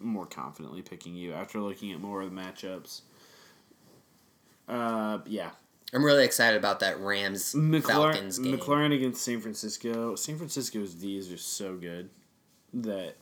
more 0.00 0.26
confidently 0.26 0.82
picking 0.82 1.14
you 1.14 1.32
after 1.32 1.60
looking 1.60 1.92
at 1.92 2.00
more 2.00 2.22
of 2.22 2.30
the 2.34 2.36
matchups. 2.40 3.02
Uh 4.68 5.18
yeah. 5.26 5.50
I'm 5.92 6.04
really 6.04 6.24
excited 6.24 6.56
about 6.58 6.80
that 6.80 6.98
Rams 6.98 7.54
McLaurin, 7.54 7.82
Falcons 7.84 8.38
game. 8.38 8.58
McLaurin 8.58 8.94
against 8.94 9.22
San 9.22 9.40
Francisco. 9.40 10.16
San 10.16 10.36
Francisco's 10.36 10.94
D 10.94 11.16
is 11.16 11.28
just 11.28 11.56
so 11.56 11.76
good 11.76 12.10
that 12.72 13.14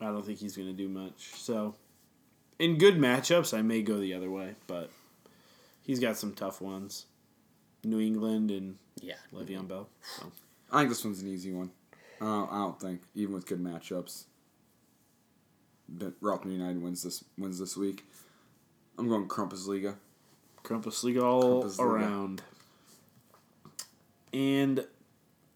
I 0.00 0.06
don't 0.06 0.26
think 0.26 0.38
he's 0.40 0.56
going 0.56 0.68
to 0.68 0.74
do 0.74 0.88
much. 0.88 1.30
So, 1.36 1.74
in 2.58 2.78
good 2.78 2.96
matchups, 2.96 3.56
I 3.56 3.62
may 3.62 3.80
go 3.80 3.98
the 4.00 4.12
other 4.12 4.28
way, 4.30 4.56
but 4.66 4.90
he's 5.82 6.00
got 6.00 6.16
some 6.16 6.32
tough 6.34 6.60
ones. 6.60 7.06
New 7.84 8.00
England 8.00 8.50
and 8.50 8.76
Yeah. 9.00 9.14
Le'Veon 9.32 9.68
Bell. 9.68 9.88
So. 10.18 10.32
I 10.72 10.78
think 10.80 10.88
this 10.88 11.04
one's 11.04 11.22
an 11.22 11.28
easy 11.28 11.52
one. 11.52 11.70
Uh, 12.20 12.46
I 12.46 12.58
don't 12.58 12.80
think 12.80 13.02
even 13.14 13.34
with 13.34 13.46
good 13.46 13.62
matchups. 13.62 14.24
But 15.88 16.20
Rockman 16.20 16.52
United 16.52 16.82
wins 16.82 17.02
this 17.02 17.24
wins 17.38 17.58
this 17.58 17.76
week. 17.76 18.04
I'm 18.98 19.08
going 19.08 19.28
Crumpus 19.28 19.66
Liga. 19.66 19.96
Krampus 20.64 21.04
League 21.04 21.18
all 21.18 21.62
Krampus 21.64 21.78
Liga. 21.78 21.82
around. 21.90 22.42
And 24.32 24.84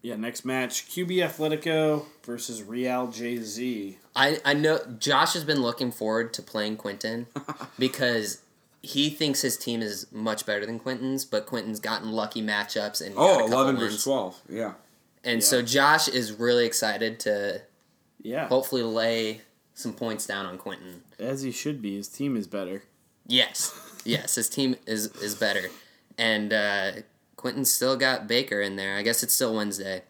yeah, 0.01 0.15
next 0.15 0.45
match 0.45 0.87
QB 0.87 1.17
Atletico 1.17 2.05
versus 2.23 2.63
Real 2.63 3.07
JZ. 3.07 3.95
I, 4.15 4.39
I 4.43 4.53
know 4.53 4.79
Josh 4.99 5.33
has 5.33 5.43
been 5.43 5.61
looking 5.61 5.91
forward 5.91 6.33
to 6.35 6.41
playing 6.41 6.77
Quentin 6.77 7.27
because 7.79 8.41
he 8.81 9.09
thinks 9.09 9.41
his 9.41 9.57
team 9.57 9.81
is 9.81 10.07
much 10.11 10.45
better 10.45 10.65
than 10.65 10.79
Quentin's, 10.79 11.23
but 11.25 11.45
Quentin's 11.45 11.79
gotten 11.79 12.11
lucky 12.11 12.41
matchups 12.41 13.05
and 13.05 13.13
oh, 13.15 13.17
got 13.17 13.25
a 13.25 13.33
Oh, 13.33 13.37
couple 13.47 13.53
11 13.53 13.75
wins. 13.75 13.85
versus 13.87 14.03
12. 14.03 14.41
Yeah. 14.49 14.73
And 15.23 15.43
so 15.43 15.61
Josh 15.61 16.07
is 16.07 16.33
really 16.33 16.65
excited 16.65 17.19
to 17.21 17.61
Yeah, 18.23 18.47
hopefully 18.47 18.81
lay 18.81 19.41
some 19.81 19.93
points 19.93 20.25
down 20.25 20.45
on 20.45 20.57
Quentin. 20.57 21.01
as 21.19 21.41
he 21.41 21.51
should 21.51 21.81
be. 21.81 21.95
His 21.97 22.07
team 22.07 22.35
is 22.37 22.47
better. 22.47 22.83
Yes, 23.27 23.73
yes, 24.05 24.35
his 24.35 24.49
team 24.49 24.75
is 24.85 25.07
is 25.17 25.35
better, 25.35 25.69
and 26.17 26.51
uh, 26.53 26.91
Quentin's 27.35 27.71
still 27.71 27.95
got 27.97 28.27
Baker 28.27 28.61
in 28.61 28.75
there. 28.75 28.95
I 28.97 29.01
guess 29.03 29.23
it's 29.23 29.33
still 29.33 29.55
Wednesday, 29.55 30.03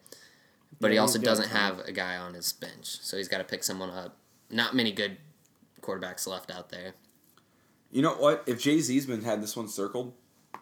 but 0.79 0.91
he 0.91 0.95
Yeah, 0.95 1.01
also 1.01 1.19
he's 1.19 1.25
got 1.25 1.31
doesn't 1.31 1.49
time. 1.49 1.75
have 1.77 1.79
a 1.87 1.91
guy 1.91 2.17
on 2.17 2.33
his 2.33 2.51
bench, 2.53 2.85
so 3.01 3.17
he's 3.17 3.27
got 3.27 3.39
to 3.39 3.43
pick 3.43 3.63
someone 3.63 3.89
up. 3.89 4.15
Not 4.49 4.75
many 4.75 4.91
good 4.91 5.17
quarterbacks 5.81 6.25
left 6.27 6.49
out 6.51 6.69
there. 6.69 6.93
You 7.91 8.01
know 8.01 8.13
what? 8.15 8.43
If 8.47 8.59
Jay 8.61 8.79
Z's 8.79 9.05
been 9.05 9.21
had 9.23 9.41
this 9.43 9.55
one 9.57 9.67
circled, 9.67 10.13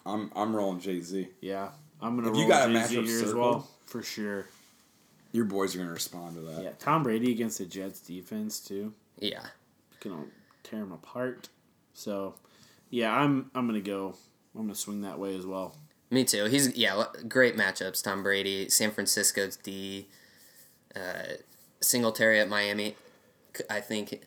I'm 0.06 0.32
I'm 0.36 0.56
rolling 0.56 0.80
Jay 0.80 1.00
Z. 1.02 1.28
Yeah, 1.42 1.70
I'm 2.02 2.16
gonna 2.16 2.30
If 2.30 2.34
roll 2.34 2.42
you 2.44 2.48
got 2.50 2.70
a 2.70 2.74
Jay-Z 2.74 2.98
matchup 2.98 3.06
here 3.06 3.24
as 3.26 3.34
well 3.34 3.68
for 3.86 4.02
sure. 4.02 4.48
Your 5.32 5.46
boys 5.46 5.76
are 5.76 5.80
gonna 5.80 5.92
respond 5.92 6.36
to 6.36 6.42
that. 6.42 6.64
Yeah, 6.64 6.72
Tom 6.80 7.04
Brady 7.04 7.32
against 7.32 7.60
the 7.60 7.66
Jets 7.66 8.00
defense 8.00 8.60
too, 8.60 8.94
Yeah, 9.20 9.46
gonna 10.00 10.26
tear 10.64 10.80
him 10.80 10.92
apart. 10.92 11.50
So, 11.94 12.36
yeah, 12.90 13.14
I'm 13.16 13.52
I'm 13.54 13.68
gonna 13.68 13.80
go. 13.82 14.16
I'm 14.56 14.62
gonna 14.64 14.76
swing 14.76 15.02
that 15.02 15.20
way 15.20 15.36
as 15.38 15.46
well. 15.46 15.76
me 16.10 16.24
too. 16.24 16.46
He's 16.46 16.76
yeah, 16.76 17.04
great 17.28 17.56
matchups. 17.56 18.04
Tom 18.04 18.24
Brady, 18.24 18.70
San 18.70 18.90
Francisco's 18.92 19.56
D, 19.58 20.08
uh, 20.96 21.34
Singletary 21.82 22.40
at 22.40 22.50
Miami. 22.50 22.96
I 23.70 23.82
think 23.82 24.22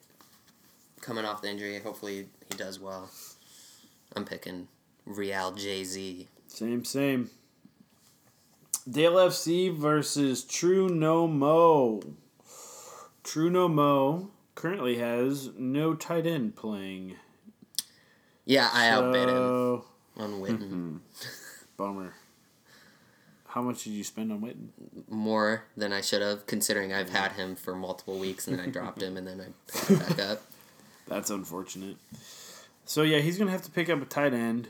coming 1.01 1.25
off 1.25 1.43
the 1.43 1.49
injury, 1.51 1.81
hopefully 1.81 2.29
he 2.51 2.57
does 2.57 2.79
well. 2.79 3.11
I'm 4.15 4.25
picking 4.25 4.69
Real 5.07 5.51
Jay 5.53 5.83
Z. 5.85 6.29
Same, 6.47 6.85
same. 6.85 7.31
Dale 8.91 9.15
FC 9.15 9.75
versus 9.75 10.45
True 10.45 10.89
No 10.89 11.27
Mo. 11.27 12.03
True 13.23 13.51
No 13.51 13.69
Mo 13.69 14.31
currently 14.55 14.99
has 14.99 15.51
no 15.57 15.95
tight 15.95 16.27
end 16.27 16.57
playing. 16.57 17.17
Yeah, 18.45 18.69
I 18.73 18.89
outbid 18.89 19.29
him 19.29 19.83
on 20.17 20.41
Witten 20.41 20.59
mm-hmm. 20.59 20.97
bummer. 21.77 22.15
How 23.47 23.63
much 23.63 23.85
did 23.85 23.91
you 23.91 24.03
spend 24.03 24.33
on 24.33 24.41
Witten? 24.41 24.69
more 25.13 25.65
than 25.77 25.93
I 25.93 26.01
should 26.01 26.23
have, 26.23 26.47
considering 26.47 26.93
I've 26.93 27.11
had 27.11 27.33
him 27.33 27.55
for 27.55 27.75
multiple 27.75 28.19
weeks 28.19 28.49
and 28.49 28.59
then 28.59 28.67
I 28.67 28.71
dropped 28.71 29.03
him 29.03 29.17
and 29.17 29.27
then 29.27 29.41
I 29.41 29.71
picked 29.71 29.89
him 29.89 29.99
back 29.99 30.19
up. 30.19 30.43
That's 31.07 31.31
unfortunate. 31.31 31.97
So 32.85 33.03
yeah, 33.03 33.19
he's 33.19 33.39
gonna 33.39 33.51
have 33.51 33.63
to 33.63 33.71
pick 33.71 33.91
up 33.91 34.01
a 34.03 34.05
tight 34.05 34.33
end. 34.33 34.69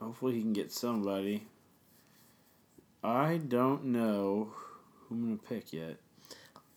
Hopefully 0.00 0.34
he 0.34 0.40
can 0.40 0.52
get 0.52 0.72
somebody. 0.72 1.44
I 3.02 3.38
don't 3.38 3.86
know 3.86 4.52
who 5.08 5.14
I'm 5.14 5.22
gonna 5.24 5.36
pick 5.36 5.72
yet. 5.72 5.96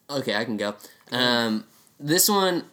Okay, 0.09 0.35
I 0.35 0.45
can 0.45 0.57
go. 0.57 0.75
Um, 1.11 1.65
this 1.99 2.29
one 2.29 2.65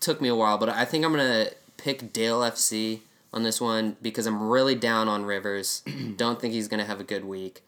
took 0.00 0.20
me 0.20 0.28
a 0.28 0.34
while, 0.34 0.58
but 0.58 0.68
I 0.68 0.84
think 0.84 1.04
I'm 1.04 1.12
gonna 1.12 1.48
pick 1.76 2.12
Dale 2.12 2.40
FC 2.40 3.00
on 3.32 3.42
this 3.42 3.60
one 3.60 3.96
because 4.02 4.26
I'm 4.26 4.42
really 4.42 4.74
down 4.74 5.08
on 5.08 5.24
Rivers. 5.24 5.82
Don't 6.16 6.40
think 6.40 6.52
he's 6.52 6.68
gonna 6.68 6.84
have 6.84 7.00
a 7.00 7.04
good 7.04 7.24
week 7.24 7.62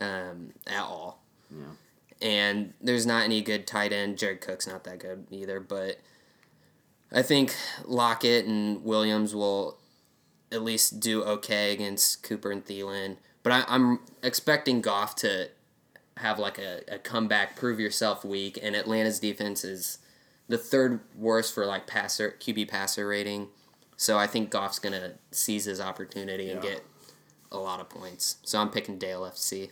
um, 0.00 0.52
at 0.66 0.82
all. 0.82 1.22
Yeah. 1.50 1.72
And 2.20 2.74
there's 2.80 3.06
not 3.06 3.24
any 3.24 3.40
good 3.40 3.66
tight 3.66 3.92
end. 3.92 4.18
Jared 4.18 4.40
Cook's 4.40 4.66
not 4.66 4.84
that 4.84 4.98
good 4.98 5.26
either, 5.30 5.60
but 5.60 5.98
I 7.12 7.22
think 7.22 7.54
Lockett 7.84 8.44
and 8.46 8.84
Williams 8.84 9.34
will 9.34 9.78
at 10.50 10.62
least 10.62 11.00
do 11.00 11.22
okay 11.22 11.72
against 11.72 12.22
Cooper 12.22 12.50
and 12.50 12.64
Thielen. 12.64 13.16
But 13.48 13.66
I, 13.66 13.74
I'm 13.74 14.00
expecting 14.22 14.82
Goff 14.82 15.16
to 15.16 15.48
have 16.18 16.38
like 16.38 16.58
a, 16.58 16.82
a 16.86 16.98
comeback, 16.98 17.56
prove 17.56 17.80
yourself 17.80 18.22
week, 18.22 18.58
and 18.62 18.76
Atlanta's 18.76 19.18
defense 19.18 19.64
is 19.64 20.00
the 20.48 20.58
third 20.58 21.00
worst 21.16 21.54
for 21.54 21.64
like 21.64 21.86
passer 21.86 22.36
QB 22.38 22.68
passer 22.68 23.08
rating. 23.08 23.48
So 23.96 24.18
I 24.18 24.26
think 24.26 24.50
Goff's 24.50 24.78
gonna 24.78 25.12
seize 25.30 25.64
his 25.64 25.80
opportunity 25.80 26.50
and 26.50 26.60
get 26.60 26.84
a 27.50 27.56
lot 27.56 27.80
of 27.80 27.88
points. 27.88 28.36
So 28.42 28.58
I'm 28.58 28.68
picking 28.68 28.98
Dale 28.98 29.22
FC. 29.22 29.70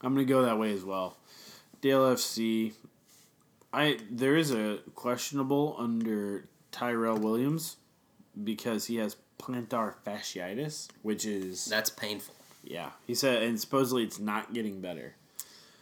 I'm 0.00 0.14
gonna 0.14 0.24
go 0.24 0.40
that 0.40 0.58
way 0.58 0.72
as 0.72 0.84
well. 0.84 1.18
Dale 1.82 2.14
FC. 2.14 2.72
I 3.74 3.98
there 4.10 4.36
is 4.36 4.52
a 4.52 4.78
questionable 4.94 5.76
under 5.78 6.48
Tyrell 6.72 7.18
Williams 7.18 7.76
because 8.42 8.86
he 8.86 8.96
has 8.96 9.18
plantar 9.38 9.94
fasciitis, 10.06 10.88
which 11.02 11.24
is 11.24 11.66
That's 11.66 11.90
painful. 11.90 12.34
yeah. 12.64 12.90
He 13.06 13.14
said, 13.14 13.42
and 13.42 13.60
supposedly 13.60 14.02
it's 14.04 14.18
not 14.18 14.52
getting 14.54 14.80
better. 14.80 15.14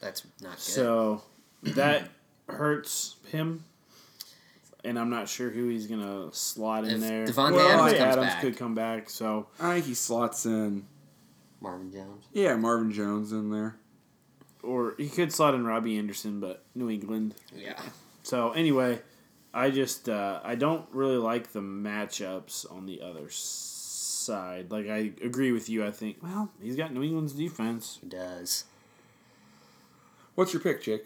That's 0.01 0.25
not 0.43 0.53
good. 0.53 0.61
So 0.61 1.23
that 1.63 2.09
hurts 2.49 3.17
him, 3.29 3.65
and 4.85 4.99
I'm 4.99 5.09
not 5.11 5.29
sure 5.29 5.49
who 5.51 5.69
he's 5.69 5.87
gonna 5.87 6.29
slot 6.33 6.85
in 6.85 6.97
If 6.97 7.01
there. 7.01 7.27
Davante 7.27 7.53
Well, 7.53 7.69
Adams 7.69 7.93
comes 7.93 8.03
Adams 8.03 8.27
back. 8.27 8.41
could 8.43 8.57
come 8.57 8.75
back. 8.75 9.09
So 9.11 9.47
I 9.61 9.75
think 9.75 9.87
he 9.87 9.95
slots 9.95 10.45
in. 10.47 10.85
Marvin 11.61 11.91
Jones. 11.91 12.27
Yeah, 12.35 12.57
Marvin 12.57 12.93
Jones 12.93 13.33
in 13.33 13.51
there. 13.51 13.77
or 14.63 14.95
he 14.99 15.09
could 15.09 15.33
slot 15.33 15.55
in 15.55 15.65
Robby 15.67 15.97
Anderson, 15.99 16.41
but 16.41 16.65
New 16.75 16.91
England. 16.91 17.35
Yeah. 17.55 17.81
So 18.23 18.53
anyway, 18.53 19.01
I 19.55 19.71
just 19.71 20.09
uh, 20.09 20.41
I 20.43 20.57
don't 20.57 20.85
really 20.93 21.17
like 21.17 21.53
the 21.53 21.61
matchups 21.61 22.71
on 22.71 22.87
the 22.87 23.01
other 23.01 23.29
side. 23.31 24.73
Like 24.73 24.89
I 24.89 25.13
agree 25.23 25.53
with 25.53 25.71
you. 25.71 25.87
I 25.87 25.93
think 25.93 26.17
well 26.21 26.51
he's 26.61 26.75
got 26.75 26.93
New 26.93 27.05
England's 27.05 27.35
defense. 27.35 27.99
He 28.03 28.09
does. 28.09 28.65
What's 30.35 30.53
your 30.53 30.61
pick, 30.61 30.83
Jake? 30.83 31.05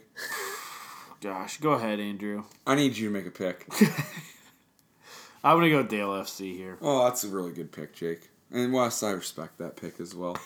Gosh, 1.21 1.59
go 1.59 1.73
ahead, 1.73 2.01
Andrew. 2.01 2.45
I 2.67 2.75
need 2.75 2.97
you 2.97 3.09
to 3.09 3.13
make 3.13 3.27
a 3.27 3.31
pick. 3.31 3.67
I'm 5.45 5.59
gonna 5.59 5.69
go 5.69 5.83
Dale 5.83 6.13
FC 6.13 6.57
here. 6.57 6.79
Oh, 6.81 7.05
that's 7.05 7.25
a 7.25 7.29
really 7.29 7.53
good 7.53 7.71
pick, 7.71 7.95
Jake. 7.95 8.31
And 8.51 8.73
Wes, 8.73 9.03
I 9.03 9.11
respect 9.11 9.59
that 9.59 9.77
pick 9.77 10.01
as 10.01 10.15
well. 10.15 10.39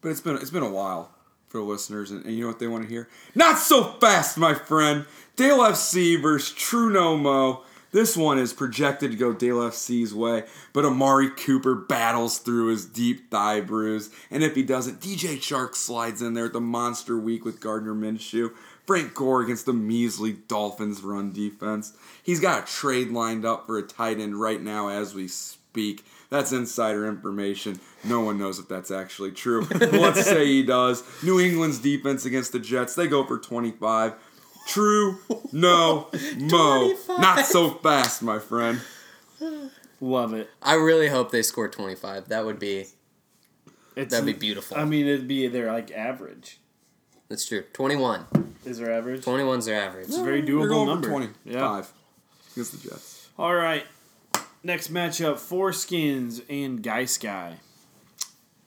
But 0.00 0.08
it's 0.08 0.20
been 0.20 0.36
it's 0.36 0.50
been 0.50 0.64
a 0.64 0.70
while 0.70 1.12
for 1.54 1.60
listeners, 1.60 2.10
and, 2.10 2.24
and 2.24 2.34
you 2.34 2.40
know 2.40 2.48
what 2.48 2.58
they 2.58 2.66
want 2.66 2.82
to 2.82 2.88
hear? 2.90 3.08
Not 3.32 3.58
so 3.58 3.84
fast, 4.00 4.36
my 4.36 4.54
friend. 4.54 5.06
Dale 5.36 5.58
FC 5.58 6.20
versus 6.20 6.52
True 6.52 6.92
No 6.92 7.16
Mo. 7.16 7.62
This 7.92 8.16
one 8.16 8.40
is 8.40 8.52
projected 8.52 9.12
to 9.12 9.16
go 9.16 9.32
Dale 9.32 9.58
FC's 9.58 10.12
way, 10.12 10.42
but 10.72 10.84
Amari 10.84 11.30
Cooper 11.30 11.76
battles 11.76 12.38
through 12.38 12.70
his 12.70 12.86
deep 12.86 13.30
thigh 13.30 13.60
bruise, 13.60 14.10
and 14.32 14.42
if 14.42 14.56
he 14.56 14.64
doesn't, 14.64 15.00
DJ 15.00 15.36
Chark 15.36 15.76
slides 15.76 16.20
in 16.20 16.34
there 16.34 16.46
at 16.46 16.52
the 16.52 16.60
monster 16.60 17.16
week 17.16 17.44
with 17.44 17.60
Gardner 17.60 17.94
Minshew. 17.94 18.50
Frank 18.84 19.14
Gore 19.14 19.42
against 19.42 19.64
the 19.64 19.72
measly 19.72 20.32
Dolphins 20.32 21.02
run 21.02 21.30
defense. 21.32 21.96
He's 22.20 22.40
got 22.40 22.64
a 22.64 22.66
trade 22.66 23.10
lined 23.10 23.44
up 23.44 23.68
for 23.68 23.78
a 23.78 23.82
tight 23.82 24.18
end 24.18 24.40
right 24.40 24.60
now 24.60 24.88
as 24.88 25.14
we 25.14 25.28
speak. 25.28 26.04
That's 26.30 26.52
insider 26.52 27.06
information. 27.06 27.78
No 28.02 28.20
one 28.20 28.38
knows 28.38 28.58
if 28.58 28.68
that's 28.68 28.90
actually 28.90 29.32
true. 29.32 29.66
Let's 29.70 30.24
say 30.24 30.46
he 30.46 30.62
does. 30.62 31.02
New 31.22 31.38
England's 31.40 31.78
defense 31.78 32.24
against 32.24 32.52
the 32.52 32.58
Jets, 32.58 32.94
they 32.94 33.06
go 33.06 33.24
for 33.24 33.38
25. 33.38 34.14
True, 34.66 35.18
no, 35.52 36.08
mo. 36.38 36.94
25. 36.94 37.18
Not 37.20 37.44
so 37.46 37.70
fast, 37.70 38.22
my 38.22 38.38
friend. 38.38 38.80
Love 40.00 40.32
it. 40.34 40.50
I 40.62 40.74
really 40.74 41.08
hope 41.08 41.30
they 41.30 41.42
score 41.42 41.68
25. 41.68 42.28
That 42.28 42.44
would 42.44 42.58
be 42.58 42.86
It's, 43.96 44.10
that'd 44.10 44.26
be 44.26 44.32
beautiful. 44.32 44.76
I 44.76 44.84
mean, 44.84 45.06
it'd 45.06 45.28
be 45.28 45.46
their 45.48 45.70
like 45.72 45.90
average. 45.92 46.58
That's 47.28 47.46
true. 47.46 47.64
21. 47.74 48.26
Is 48.64 48.78
their 48.78 48.92
average? 48.92 49.22
21's 49.24 49.66
their 49.66 49.80
average. 49.80 50.08
It's 50.08 50.16
a 50.18 50.22
very 50.24 50.44
You're 50.46 50.62
doable 50.66 50.68
going 50.68 50.86
number. 50.88 51.08
for 51.08 51.12
25 51.14 51.36
Yeah. 51.44 51.82
against 52.54 52.72
the 52.82 52.88
Jets. 52.88 53.28
All 53.38 53.54
right. 53.54 53.84
Next 54.66 54.90
matchup: 54.90 55.34
Foreskins 55.34 56.42
and 56.48 56.82
Guy 56.82 57.04
Sky. 57.04 57.58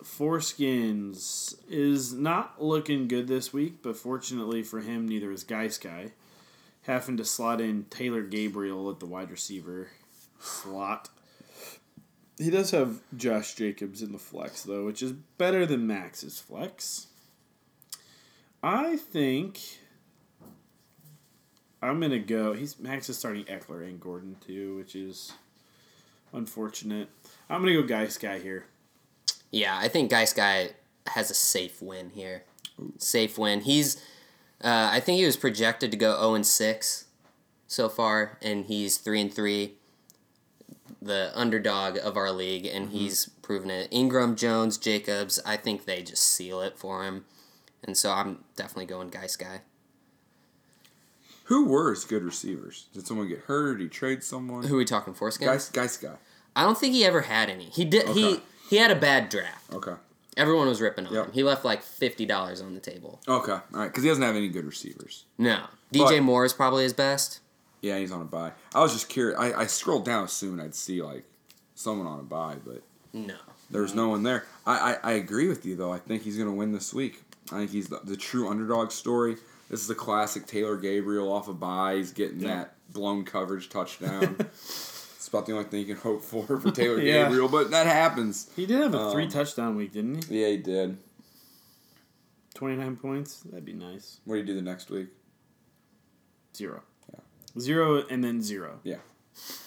Foreskins 0.04 1.56
is 1.68 2.14
not 2.14 2.64
looking 2.64 3.08
good 3.08 3.28
this 3.28 3.52
week, 3.52 3.82
but 3.82 3.98
fortunately 3.98 4.62
for 4.62 4.80
him, 4.80 5.08
neither 5.08 5.32
is 5.32 5.43
Guy 5.43 5.70
Sky. 5.70 6.12
Having 6.84 7.18
to 7.18 7.26
slot 7.26 7.60
in 7.60 7.86
Taylor 7.89 8.22
Gabriel 8.22 8.91
at 8.91 9.00
the 9.00 9.08
wide 9.08 9.32
receiver 9.32 9.89
slot. 10.39 11.10
He 12.38 12.52
does 12.52 12.70
have 12.70 13.02
Josh 13.16 13.56
Jacobs 13.56 14.04
in 14.04 14.12
the 14.12 14.20
flex 14.20 14.62
though, 14.62 14.86
which 14.86 15.02
is 15.02 15.14
better 15.14 15.66
than 15.66 15.88
Max's 15.88 16.39
flex. 16.39 17.08
I 18.62 18.98
think 18.98 19.60
I'm 21.82 22.00
gonna 22.00 22.20
go. 22.20 22.54
He's 22.54 22.78
Max 22.78 23.10
is 23.10 23.18
starting 23.18 23.45
Ekeler 23.45 23.84
and 23.84 24.00
Gordon 24.00 24.38
too, 24.45 24.76
which 24.78 24.95
is 24.95 25.34
unfortunate. 26.34 27.10
I'm 27.50 27.62
gonna 27.62 27.74
go 27.74 27.84
Geist 27.84 28.20
Guy 28.20 28.40
here. 28.40 28.66
Yeah, 29.52 29.78
I 29.78 29.88
think 29.88 30.10
Geist 30.10 30.36
Guy 30.36 30.72
has 31.08 31.32
a 31.32 31.34
safe 31.34 31.82
win 31.82 32.12
here. 32.12 32.44
Safe 32.98 33.38
win. 33.38 33.62
He's, 33.62 33.98
uh, 34.62 34.90
I 34.92 35.00
think 35.00 35.20
he 35.20 35.26
was 35.26 35.38
projected 35.38 35.92
to 35.92 35.98
go 35.98 36.16
zero 36.16 36.36
and 36.36 36.46
six, 36.46 37.06
so 37.68 37.90
far, 37.90 38.38
and 38.42 38.66
he's 38.66 38.98
three 38.98 39.22
and 39.22 39.34
three. 39.34 39.74
The 41.02 41.32
underdog 41.36 41.98
of 41.98 42.18
our 42.18 42.32
league, 42.32 42.66
and 42.66 42.90
he's 42.90 43.30
proven 43.42 43.70
it. 43.70 43.88
Ingram, 43.92 44.36
Jones, 44.36 44.78
Jacobs. 44.78 45.40
I 45.46 45.56
think 45.56 45.86
they 45.86 46.02
just 46.02 46.24
seal 46.24 46.62
it 46.62 46.78
for 46.78 47.04
him, 47.06 47.26
and 47.84 47.96
so 47.96 48.12
I'm 48.12 48.44
definitely 48.56 48.88
going 48.88 49.10
Geist 49.10 49.40
Guy. 49.40 49.62
Who 51.48 51.66
were 51.66 51.91
his 51.91 52.04
good 52.06 52.24
receivers? 52.24 52.88
Did 52.93 53.08
someone 53.08 53.28
get 53.28 53.39
hurt? 53.39 53.78
Did 53.78 53.84
he 53.84 53.89
trade 53.89 54.24
someone? 54.24 54.64
Who 54.64 54.76
are 54.76 54.78
we 54.80 54.86
talking? 54.86 55.14
Guys, 55.14 55.70
guys, 55.70 55.98
guy. 55.98 56.16
I 56.56 56.64
don't 56.64 56.78
think 56.78 56.93
he 56.93 57.06
ever 57.06 57.22
had 57.22 57.50
any. 57.50 57.66
He 57.66 57.86
did. 57.86 58.08
He 58.10 58.26
Okay. 58.34 58.43
he 58.70 58.76
had 58.78 58.91
a 58.91 58.95
bad 58.95 59.30
draft. 59.30 59.74
Okay. 59.74 59.93
Everyone 60.36 60.68
was 60.68 60.82
ripping 60.82 61.08
on 61.08 61.14
Yep. 61.14 61.26
him. 61.28 61.32
He 61.34 61.43
left 61.43 61.64
like 61.66 61.82
fifty 61.84 62.26
dollars 62.26 62.62
on 62.62 62.74
the 62.74 62.80
table. 62.80 63.22
Okay. 63.28 63.52
All 63.54 63.62
right. 63.74 63.88
Because 63.88 64.04
he 64.04 64.10
doesn't 64.10 64.24
have 64.24 64.36
any 64.36 64.50
good 64.50 64.66
receivers. 64.66 65.26
No, 65.38 65.64
DJ 65.91 66.18
But- 66.18 66.24
Moore 66.24 66.45
is 66.45 66.54
probably 66.54 66.84
his 66.84 66.93
best. 66.93 67.39
Yeah, 67.82 67.98
he's 68.00 68.12
on 68.12 68.22
a 68.22 68.26
bye. 68.26 68.54
I 68.74 68.82
was 68.82 68.91
just 68.91 69.08
curious. 69.08 69.39
I, 69.39 69.54
I 69.54 69.66
scrolled 69.68 70.04
down 70.04 70.24
assuming 70.26 70.60
I'd 70.66 70.76
see 70.76 71.02
like 71.02 71.26
someone 71.76 72.08
on 72.08 72.20
a 72.20 72.24
bye, 72.24 72.58
but 72.66 72.82
No. 73.14 73.36
there's 73.70 73.93
no 73.93 74.10
one 74.10 74.24
there. 74.24 74.45
I, 74.66 74.95
I, 75.04 75.12
I 75.12 75.12
agree 75.14 75.48
with 75.48 75.64
you 75.66 75.76
though. 75.76 75.93
I 75.93 76.00
think 76.00 76.24
he's 76.24 76.38
gonna 76.38 76.52
win 76.54 76.72
this 76.74 76.93
week. 76.93 77.24
I 77.52 77.60
think 77.60 77.72
he's 77.72 77.88
the, 77.88 78.02
the 78.04 78.18
true 78.18 78.50
underdog 78.50 78.91
story. 78.91 79.38
This 79.70 79.82
is 79.84 79.89
a 79.89 79.95
classic 79.95 80.45
Taylor 80.45 80.78
Gabriel 80.78 81.32
off 81.32 81.47
a 81.47 81.53
bye. 81.53 81.95
He's 81.95 82.11
getting 82.11 82.39
Yeah. 82.39 82.47
that 82.55 82.76
blown 82.93 83.26
coverage 83.26 83.70
touchdown. 83.70 84.36
it's 84.39 85.28
about 85.28 85.45
the 85.45 85.53
only 85.53 85.65
thing 85.65 85.82
you 85.82 85.86
can 85.88 85.97
hope 85.97 86.24
for 86.24 86.45
for 86.59 86.72
Taylor 86.72 87.01
Yeah. 87.01 87.24
Gabriel, 87.24 87.49
but 87.49 87.72
that 87.72 87.86
happens. 87.86 88.49
He 88.55 88.65
did 88.65 88.80
have 88.80 88.93
a 88.93 89.11
three 89.11 89.26
Um, 89.26 89.30
touchdown 89.30 89.76
week, 89.76 89.91
didn't 89.93 90.26
he? 90.26 90.41
Yeah, 90.41 90.47
he 90.49 90.57
did. 90.57 90.97
Twenty 92.53 92.76
nine 92.78 92.95
points. 92.95 93.41
That'd 93.41 93.65
be 93.65 93.74
nice. 93.74 94.20
What 94.26 94.36
do 94.36 94.39
you 94.39 94.45
do 94.45 94.55
the 94.55 94.61
next 94.61 94.89
week? 94.89 95.07
Zero. 96.55 96.82
Yeah. 97.13 97.20
Zero 97.59 98.03
and 98.09 98.24
then 98.24 98.41
zero. 98.41 98.80
Yeah. 98.84 98.97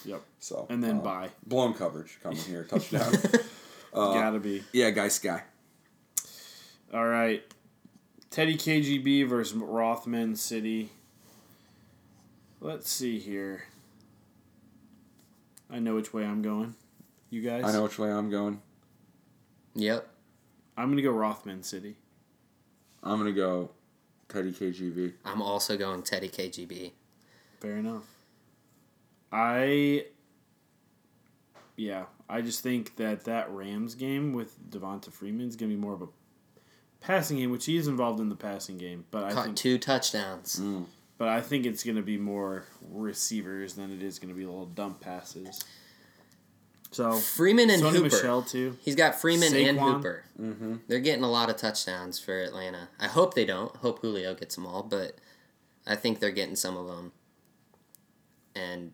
Yep. 0.04 0.22
So 0.40 0.66
And 0.70 0.82
then 0.82 0.96
uh, 0.96 1.02
bye. 1.02 1.28
blown 1.46 1.74
coverage 1.74 2.18
coming 2.22 2.38
here 2.38 2.64
touchdown. 2.68 3.12
uh, 3.94 4.14
Gotta 4.14 4.40
be. 4.40 4.64
yeah, 4.72 4.90
guy 4.90 5.06
Sky. 5.08 5.44
All 6.92 7.06
right. 7.06 7.44
Teddy 8.30 8.56
KGB 8.56 9.28
versus 9.28 9.54
Rothman 9.54 10.36
City. 10.36 10.90
Let's 12.60 12.88
see 12.88 13.18
here. 13.18 13.64
I 15.68 15.78
know 15.78 15.96
which 15.96 16.12
way 16.12 16.24
I'm 16.24 16.40
going. 16.40 16.74
You 17.30 17.42
guys? 17.42 17.64
I 17.64 17.72
know 17.72 17.82
which 17.82 17.98
way 17.98 18.10
I'm 18.10 18.30
going. 18.30 18.60
Yep. 19.74 20.08
I'm 20.76 20.86
going 20.86 20.96
to 20.96 21.02
go 21.02 21.10
Rothman 21.10 21.62
City. 21.62 21.96
I'm 23.02 23.18
gonna 23.18 23.32
go 23.32 23.70
Teddy 24.28 24.52
KGB. 24.52 25.14
I'm 25.24 25.40
also 25.40 25.76
going 25.76 26.02
Teddy 26.02 26.28
KGB. 26.28 26.92
Fair 27.60 27.76
enough. 27.76 28.04
I. 29.32 30.06
Yeah, 31.76 32.04
I 32.28 32.42
just 32.42 32.62
think 32.62 32.96
that 32.96 33.24
that 33.24 33.50
Rams 33.50 33.94
game 33.94 34.34
with 34.34 34.58
Devonta 34.70 35.10
Freeman 35.10 35.48
is 35.48 35.56
going 35.56 35.70
to 35.70 35.76
be 35.76 35.80
more 35.80 35.94
of 35.94 36.02
a 36.02 36.08
passing 37.00 37.38
game, 37.38 37.50
which 37.50 37.66
he 37.66 37.76
is 37.76 37.88
involved 37.88 38.20
in 38.20 38.28
the 38.28 38.36
passing 38.36 38.78
game. 38.78 39.04
But 39.10 39.24
I 39.24 39.32
Caught 39.32 39.44
think, 39.46 39.56
two 39.56 39.78
touchdowns. 39.78 40.60
Mm. 40.60 40.86
but 41.18 41.28
I 41.28 41.40
think 41.40 41.66
it's 41.66 41.82
going 41.82 41.96
to 41.96 42.02
be 42.02 42.18
more 42.18 42.64
receivers 42.90 43.74
than 43.74 43.92
it 43.92 44.02
is 44.02 44.18
going 44.18 44.28
to 44.28 44.34
be 44.34 44.44
little 44.44 44.66
dump 44.66 45.00
passes. 45.00 45.64
So 46.92 47.12
Freeman 47.12 47.70
and 47.70 47.82
Sony 47.82 47.92
Hooper. 47.92 48.02
Michelle 48.04 48.42
too. 48.42 48.76
He's 48.80 48.96
got 48.96 49.14
Freeman 49.14 49.54
and 49.54 49.78
Hooper. 49.78 50.24
Mm-hmm. 50.40 50.76
They're 50.88 50.98
getting 50.98 51.22
a 51.22 51.30
lot 51.30 51.48
of 51.48 51.56
touchdowns 51.56 52.18
for 52.18 52.38
Atlanta. 52.40 52.88
I 52.98 53.06
hope 53.06 53.34
they 53.34 53.44
don't. 53.44 53.74
Hope 53.76 54.00
Julio 54.00 54.34
gets 54.34 54.56
them 54.56 54.66
all, 54.66 54.82
but 54.82 55.16
I 55.86 55.94
think 55.94 56.18
they're 56.18 56.32
getting 56.32 56.56
some 56.56 56.76
of 56.76 56.88
them. 56.88 57.12
And 58.56 58.92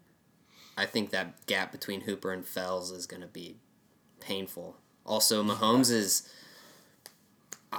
I 0.76 0.84
think 0.84 1.10
that 1.10 1.46
gap 1.46 1.72
between 1.72 2.02
Hooper 2.02 2.32
and 2.32 2.44
Fells 2.44 2.90
is 2.90 3.06
going 3.06 3.22
to 3.22 3.28
be 3.28 3.56
painful. 4.20 4.76
Also, 5.06 5.42
Mahomes 5.42 5.90
is. 5.90 6.28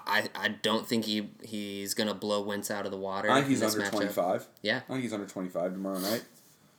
I, 0.05 0.29
I 0.35 0.47
don't 0.49 0.87
think 0.87 1.05
he 1.05 1.29
he's 1.43 1.93
gonna 1.93 2.13
blow 2.13 2.41
Wentz 2.41 2.69
out 2.69 2.85
of 2.85 2.91
the 2.91 2.97
water. 2.97 3.29
I 3.31 3.35
think 3.37 3.47
he's 3.47 3.61
in 3.61 3.67
this 3.67 3.75
under 3.75 3.89
25. 3.89 4.47
Yeah, 4.61 4.77
I 4.87 4.91
think 4.91 5.01
he's 5.03 5.13
under 5.13 5.25
25 5.25 5.71
tomorrow 5.73 5.99
night. 5.99 6.23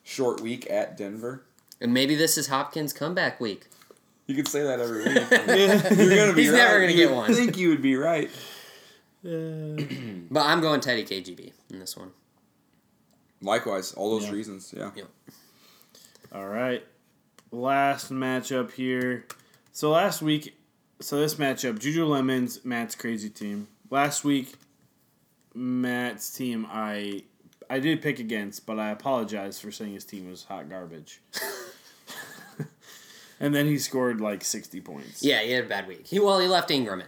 Short 0.04 0.40
week 0.40 0.70
at 0.70 0.96
Denver. 0.96 1.44
and 1.80 1.92
maybe 1.92 2.14
this 2.14 2.38
is 2.38 2.46
Hopkins' 2.48 2.92
comeback 2.92 3.40
week. 3.40 3.66
You 4.26 4.34
could 4.34 4.48
say 4.48 4.62
that 4.62 4.78
every 4.80 5.04
week. 5.04 5.14
You're 5.98 6.16
gonna 6.16 6.32
be 6.34 6.42
He's 6.42 6.50
right. 6.50 6.56
never 6.58 6.80
gonna 6.80 6.92
You 6.92 6.96
get 6.96 7.08
would 7.10 7.16
one. 7.16 7.34
Think 7.34 7.56
you 7.56 7.70
would 7.70 7.82
be 7.82 7.96
right. 7.96 8.30
But 9.22 10.40
I'm 10.42 10.60
going 10.60 10.80
Teddy 10.80 11.04
KGB 11.04 11.52
in 11.70 11.78
this 11.80 11.96
one. 11.96 12.10
Likewise, 13.42 13.92
all 13.94 14.10
those 14.18 14.26
Yeah. 14.28 14.32
reasons. 14.34 14.74
Yeah. 14.76 14.90
Yeah. 14.94 15.04
All 16.32 16.46
right. 16.46 16.84
Last 17.50 18.10
matchup 18.12 18.72
here. 18.72 19.26
So 19.72 19.90
last 19.90 20.22
week, 20.22 20.56
so 21.00 21.18
this 21.18 21.36
matchup, 21.36 21.78
Juju 21.78 22.04
Lemons, 22.04 22.64
Matt's 22.64 22.94
crazy 22.94 23.30
team. 23.30 23.68
Last 23.90 24.24
week, 24.24 24.54
Matt's 25.54 26.30
team, 26.30 26.66
I 26.70 27.22
I 27.70 27.80
did 27.80 28.02
pick 28.02 28.18
against, 28.18 28.66
but 28.66 28.78
I 28.78 28.90
apologize 28.90 29.60
for 29.60 29.70
saying 29.70 29.94
his 29.94 30.04
team 30.04 30.28
was 30.28 30.44
hot 30.44 30.68
garbage. 30.68 31.20
and 33.40 33.54
then 33.54 33.66
he 33.66 33.78
scored 33.78 34.20
like 34.20 34.42
sixty 34.42 34.80
points. 34.80 35.22
Yeah, 35.22 35.42
he 35.42 35.52
had 35.52 35.64
a 35.64 35.68
bad 35.68 35.86
week. 35.86 36.06
He 36.06 36.18
well, 36.18 36.38
he 36.38 36.48
left 36.48 36.70
Ingram 36.70 37.00
in. 37.00 37.06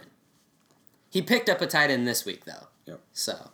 He 1.09 1.21
picked 1.21 1.49
up 1.49 1.61
a 1.61 1.67
tight 1.67 1.89
end 1.89 2.07
this 2.07 2.25
week 2.25 2.45
though. 2.45 2.67
Yep. 2.85 3.01
So 3.13 3.49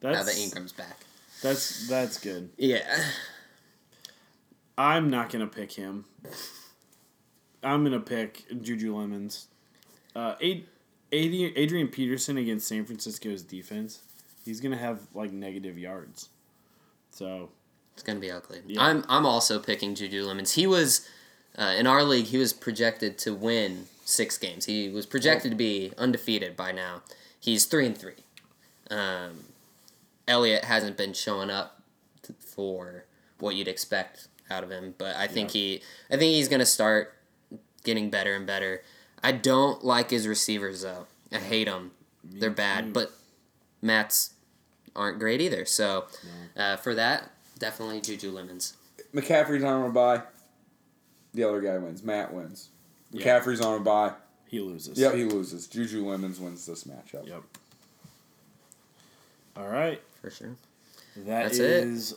that's 0.00 0.18
now 0.18 0.22
that 0.22 0.38
Ingram's 0.38 0.72
back. 0.72 0.98
that's 1.42 1.88
that's 1.88 2.18
good. 2.18 2.50
Yeah. 2.56 2.82
I'm 4.78 5.10
not 5.10 5.30
gonna 5.30 5.46
pick 5.46 5.72
him. 5.72 6.04
I'm 7.62 7.84
gonna 7.84 8.00
pick 8.00 8.44
Juju 8.62 8.96
Lemons. 8.96 9.46
Uh, 10.14 10.34
Ad- 10.42 10.64
Adrian, 11.12 11.52
Adrian 11.56 11.88
Peterson 11.88 12.36
against 12.38 12.66
San 12.66 12.84
Francisco's 12.84 13.42
defense. 13.42 14.00
He's 14.44 14.60
gonna 14.60 14.76
have 14.76 15.00
like 15.14 15.32
negative 15.32 15.78
yards. 15.78 16.28
So 17.10 17.50
It's 17.94 18.02
gonna 18.02 18.20
be 18.20 18.30
ugly. 18.30 18.60
Yeah. 18.66 18.82
I'm 18.82 19.04
I'm 19.08 19.26
also 19.26 19.58
picking 19.58 19.94
Juju 19.94 20.24
Lemons. 20.24 20.52
He 20.52 20.66
was 20.66 21.06
uh, 21.56 21.74
in 21.76 21.86
our 21.86 22.02
league. 22.02 22.26
He 22.26 22.38
was 22.38 22.52
projected 22.52 23.18
to 23.18 23.34
win 23.34 23.86
six 24.04 24.38
games. 24.38 24.64
He 24.64 24.88
was 24.88 25.06
projected 25.06 25.50
to 25.52 25.56
be 25.56 25.92
undefeated 25.98 26.56
by 26.56 26.72
now. 26.72 27.02
He's 27.38 27.66
three 27.66 27.86
and 27.86 27.96
three. 27.96 28.14
Um, 28.90 29.44
Elliott 30.26 30.64
hasn't 30.64 30.96
been 30.96 31.12
showing 31.12 31.50
up 31.50 31.80
for 32.38 33.04
what 33.38 33.54
you'd 33.54 33.68
expect 33.68 34.28
out 34.50 34.62
of 34.64 34.70
him, 34.70 34.94
but 34.98 35.14
I 35.16 35.26
think 35.26 35.50
he 35.50 35.82
I 36.10 36.16
think 36.16 36.34
he's 36.34 36.48
gonna 36.48 36.66
start 36.66 37.14
getting 37.84 38.10
better 38.10 38.34
and 38.34 38.46
better. 38.46 38.82
I 39.22 39.32
don't 39.32 39.84
like 39.84 40.10
his 40.10 40.26
receivers 40.26 40.82
though. 40.82 41.06
I 41.32 41.38
hate 41.38 41.64
them. 41.66 41.92
They're 42.24 42.50
bad, 42.50 42.86
too. 42.86 42.92
but 42.92 43.12
Matt's 43.80 44.34
aren't 44.94 45.18
great 45.18 45.40
either. 45.40 45.64
So 45.64 46.04
uh, 46.56 46.76
for 46.76 46.94
that, 46.94 47.30
definitely 47.58 48.00
Juju 48.00 48.30
Lemons. 48.30 48.76
McCaffrey's 49.14 49.64
on 49.64 49.88
a 49.88 49.92
bye. 49.92 50.22
The 51.34 51.44
other 51.44 51.60
guy 51.60 51.78
wins. 51.78 52.02
Matt 52.02 52.32
wins. 52.32 52.68
Yeah. 53.10 53.40
McCaffrey's 53.40 53.60
on 53.60 53.80
a 53.80 53.82
bye. 53.82 54.12
he 54.46 54.60
loses. 54.60 54.98
Yep, 54.98 55.14
he 55.14 55.24
loses. 55.24 55.66
Juju 55.66 56.06
Lemons 56.08 56.38
wins 56.38 56.66
this 56.66 56.84
matchup. 56.84 57.26
Yep. 57.26 57.42
All 59.56 59.68
right. 59.68 60.00
For 60.20 60.30
sure. 60.30 60.56
That 61.16 61.44
That's 61.44 61.58
it. 61.58 61.70
is 61.84 62.14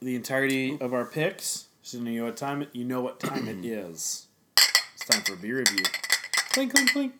the 0.00 0.14
entirety 0.16 0.78
of 0.80 0.92
our 0.94 1.04
picks. 1.04 1.66
So 1.82 1.98
you 1.98 2.20
know 2.20 2.24
what 2.24 2.36
time 2.36 2.62
it 2.62 2.70
you 2.72 2.84
know 2.84 3.00
what 3.00 3.20
time 3.20 3.46
it 3.48 3.64
is. 3.64 4.26
It's 5.06 5.14
time 5.14 5.22
for 5.24 5.34
a 5.34 5.36
beer 5.36 5.58
review. 5.58 5.84
Clink 6.52 6.72
clink 6.72 6.92
clink. 6.92 7.12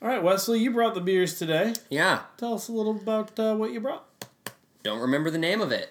All 0.00 0.08
right, 0.08 0.22
Wesley, 0.22 0.60
you 0.60 0.70
brought 0.70 0.94
the 0.94 1.00
beers 1.02 1.38
today. 1.38 1.74
Yeah. 1.90 2.20
Tell 2.38 2.54
us 2.54 2.68
a 2.68 2.72
little 2.72 2.96
about 2.96 3.38
uh, 3.38 3.54
what 3.54 3.70
you 3.72 3.80
brought. 3.80 4.06
Don't 4.82 5.00
remember 5.00 5.30
the 5.30 5.36
name 5.36 5.60
of 5.60 5.72
it. 5.72 5.90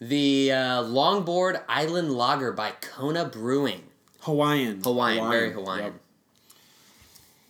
The 0.00 0.52
uh, 0.52 0.82
Longboard 0.84 1.60
Island 1.68 2.12
Lager 2.12 2.50
by 2.52 2.70
Kona 2.80 3.26
Brewing. 3.26 3.82
Hawaiian. 4.20 4.80
Hawaiian, 4.82 5.18
Hawaiian, 5.24 5.30
very 5.30 5.52
Hawaiian. 5.52 5.84
yep. 5.84 5.94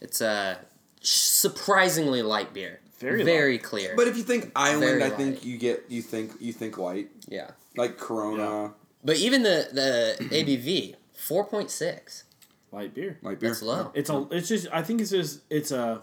It's 0.00 0.20
a 0.20 0.58
surprisingly 1.00 2.22
light 2.22 2.52
beer. 2.52 2.80
Very 2.98 3.22
very 3.22 3.52
light. 3.52 3.62
clear. 3.62 3.94
But 3.94 4.08
if 4.08 4.16
you 4.16 4.24
think 4.24 4.50
island, 4.56 4.80
Very 4.80 5.04
I 5.04 5.10
think 5.10 5.36
light. 5.36 5.44
you 5.44 5.56
get 5.56 5.84
you 5.88 6.02
think 6.02 6.32
you 6.40 6.52
think 6.52 6.78
light, 6.78 7.10
yeah. 7.28 7.50
like 7.76 7.96
Corona, 7.96 8.72
But 9.04 9.18
even 9.18 9.44
the 9.44 9.68
the 9.72 10.24
ABV 10.30 10.96
four 11.28 11.44
point 11.44 11.70
six. 11.70 12.24
Light 12.72 12.92
beer. 12.94 13.18
light 13.22 13.40
beer. 13.40 13.50
That's 13.50 13.62
low. 13.62 13.90
It's 13.94 14.10
a. 14.10 14.26
It's 14.30 14.48
just. 14.48 14.66
I 14.72 14.82
think 14.82 15.00
it's 15.00 15.10
just. 15.10 15.40
It's 15.50 15.70
a 15.72 16.02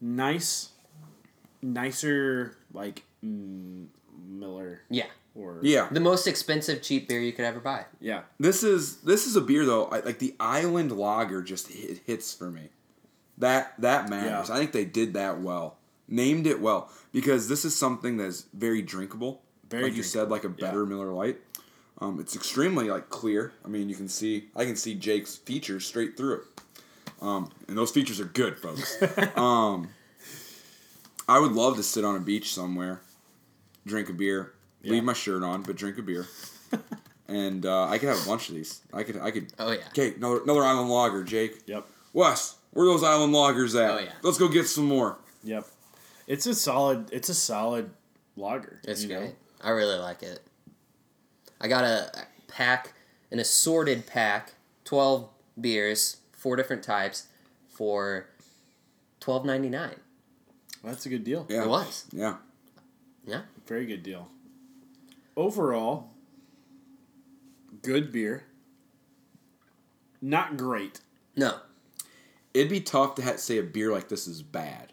nice, 0.00 0.70
nicer 1.62 2.56
like 2.72 3.02
mm, 3.24 3.86
Miller 4.26 4.82
Yeah. 4.90 5.06
or 5.34 5.58
Yeah, 5.62 5.88
The 5.90 6.00
most 6.00 6.26
expensive 6.26 6.82
cheap 6.82 7.08
beer 7.08 7.20
you 7.20 7.32
could 7.32 7.44
ever 7.44 7.60
buy. 7.60 7.84
yeah. 8.00 8.22
this 8.38 8.62
is 8.62 8.98
this 8.98 9.26
is 9.26 9.36
a 9.36 9.40
beer 9.40 9.64
though. 9.66 9.86
I, 9.86 10.00
like 10.00 10.18
the 10.18 10.34
island 10.40 10.92
lager 10.92 11.42
just 11.42 11.68
hit, 11.68 12.00
hits 12.06 12.32
for 12.34 12.50
me. 12.50 12.68
That 13.38 13.74
that 13.80 14.08
matters. 14.08 14.48
Yeah. 14.48 14.54
I 14.54 14.58
think 14.58 14.72
they 14.72 14.84
did 14.84 15.14
that 15.14 15.40
well. 15.40 15.76
Named 16.10 16.46
it 16.46 16.60
well 16.60 16.90
because 17.12 17.48
this 17.48 17.64
is 17.66 17.76
something 17.76 18.16
that's 18.16 18.46
very 18.54 18.80
drinkable. 18.80 19.42
Very 19.68 19.82
like 19.84 19.94
you 19.94 20.02
said, 20.02 20.30
like 20.30 20.44
a 20.44 20.48
drinkable, 20.48 20.64
yeah. 20.64 20.70
better 20.70 20.86
Miller 20.86 21.12
Lite. 21.12 21.38
Um, 22.00 22.20
it's 22.20 22.36
extremely 22.36 22.88
like 22.90 23.08
clear. 23.10 23.52
I 23.64 23.68
mean, 23.68 23.88
you 23.88 23.96
can 23.96 24.08
see 24.08 24.46
I 24.54 24.64
can 24.64 24.76
see 24.76 24.94
Jake's 24.94 25.36
features 25.36 25.84
straight 25.86 26.16
through 26.16 26.34
it. 26.34 26.42
Um, 27.20 27.50
and 27.66 27.76
those 27.76 27.90
features 27.90 28.20
are 28.20 28.24
good, 28.26 28.58
folks. 28.58 28.96
um, 29.36 29.88
I 31.28 31.38
would 31.40 31.52
love 31.52 31.76
to 31.76 31.82
sit 31.82 32.04
on 32.04 32.14
a 32.14 32.20
beach 32.20 32.54
somewhere, 32.54 33.00
drink 33.86 34.08
a 34.08 34.12
beer, 34.12 34.52
Yeah. 34.82 34.92
leave 34.92 35.04
my 35.04 35.12
shirt 35.14 35.42
on, 35.42 35.62
but 35.62 35.74
drink 35.76 35.98
a 35.98 36.02
beer, 36.02 36.26
and 37.28 37.66
uh, 37.66 37.86
I 37.88 37.98
could 37.98 38.08
have 38.08 38.22
a 38.24 38.28
bunch 38.28 38.48
of 38.48 38.54
these. 38.54 38.80
I 38.92 39.02
could, 39.02 39.18
I 39.18 39.32
could. 39.32 39.52
Oh 39.58 39.72
yeah. 39.72 39.88
Okay, 39.88 40.14
another 40.14 40.42
another 40.44 40.62
island 40.62 40.88
logger, 40.90 41.24
Jake. 41.24 41.62
Yep. 41.66 41.86
Wes, 42.12 42.56
where 42.72 42.86
are 42.86 42.88
those 42.88 43.02
island 43.02 43.32
loggers 43.32 43.74
at? 43.74 43.90
Oh, 43.90 43.98
yeah. 43.98 44.12
Let's 44.22 44.38
go 44.38 44.46
get 44.48 44.66
some 44.66 44.84
more. 44.86 45.18
Yep. 45.42 45.66
It's 46.28 46.46
a 46.46 46.54
solid. 46.54 47.08
It's 47.12 47.28
a 47.28 47.34
solid 47.34 47.90
lager. 48.36 48.80
It's 48.84 49.02
you 49.02 49.08
know? 49.08 49.18
great. 49.20 49.34
I 49.60 49.70
really 49.70 49.98
like 49.98 50.22
it. 50.22 50.40
I 51.60 51.68
got 51.68 51.84
a 51.84 52.10
pack, 52.46 52.92
an 53.30 53.38
assorted 53.38 54.06
pack, 54.06 54.54
twelve 54.84 55.28
beers, 55.60 56.18
four 56.32 56.56
different 56.56 56.82
types, 56.82 57.26
for 57.68 58.28
twelve 59.20 59.44
ninety 59.44 59.68
nine. 59.68 59.96
That's 60.84 61.06
a 61.06 61.08
good 61.08 61.24
deal. 61.24 61.46
Yeah. 61.48 61.64
It 61.64 61.68
was. 61.68 62.04
Yeah. 62.12 62.36
Yeah. 63.26 63.42
Very 63.66 63.84
good 63.86 64.02
deal. 64.02 64.28
Overall, 65.36 66.10
good 67.82 68.12
beer. 68.12 68.44
Not 70.20 70.56
great. 70.56 71.00
No. 71.36 71.58
It'd 72.54 72.70
be 72.70 72.80
tough 72.80 73.14
to 73.16 73.22
ha- 73.22 73.36
say 73.36 73.58
a 73.58 73.62
beer 73.62 73.92
like 73.92 74.08
this 74.08 74.26
is 74.26 74.42
bad, 74.42 74.92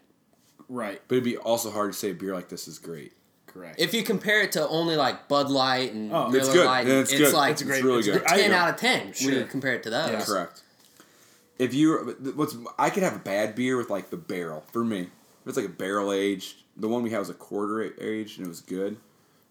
Right. 0.68 1.00
but 1.08 1.16
it'd 1.16 1.24
be 1.24 1.36
also 1.36 1.70
hard 1.70 1.92
to 1.92 1.98
say 1.98 2.10
a 2.10 2.14
beer 2.14 2.32
like 2.34 2.48
this 2.48 2.68
is 2.68 2.78
great. 2.78 3.12
Correct. 3.56 3.80
If 3.80 3.94
you 3.94 4.02
compare 4.02 4.42
it 4.42 4.52
to 4.52 4.68
only 4.68 4.96
like 4.96 5.28
Bud 5.28 5.50
Light 5.50 5.92
and 5.92 6.12
Oh, 6.12 6.28
Miller 6.28 6.38
It's 6.38 6.52
good. 6.52 6.66
Lite, 6.66 6.86
Yeah, 6.86 6.92
it's 7.00 7.10
it's 7.12 7.20
good. 7.20 7.32
like 7.34 7.52
It's 7.52 7.62
a 7.62 7.64
great- 7.64 7.84
really 7.84 7.98
it's 8.00 8.08
a 8.08 8.12
good. 8.12 8.22
great- 8.22 8.32
I- 8.32 8.40
ten 8.42 8.52
out 8.52 8.68
of 8.70 8.76
ten 8.76 9.12
when 9.22 9.34
you 9.34 9.44
compare 9.46 9.74
it 9.74 9.82
to 9.84 9.90
those. 9.90 10.10
Yeah. 10.10 10.24
Correct. 10.24 10.62
If 11.58 11.72
you 11.72 12.16
what's 12.34 12.54
I 12.78 12.90
could 12.90 13.02
have 13.02 13.16
a 13.16 13.20
bad 13.20 13.54
beer 13.54 13.76
with 13.78 13.88
like 13.88 14.10
the 14.10 14.16
barrel 14.18 14.64
for 14.72 14.84
me. 14.84 15.00
If 15.02 15.48
it's 15.50 15.56
like 15.56 15.66
a 15.66 15.70
barrel 15.70 16.12
aged, 16.12 16.56
the 16.76 16.88
one 16.88 17.02
we 17.02 17.10
had 17.10 17.20
was 17.20 17.30
a 17.30 17.34
quarter 17.34 17.82
aged 18.00 18.38
and 18.38 18.46
it 18.46 18.48
was 18.48 18.60
good. 18.60 18.96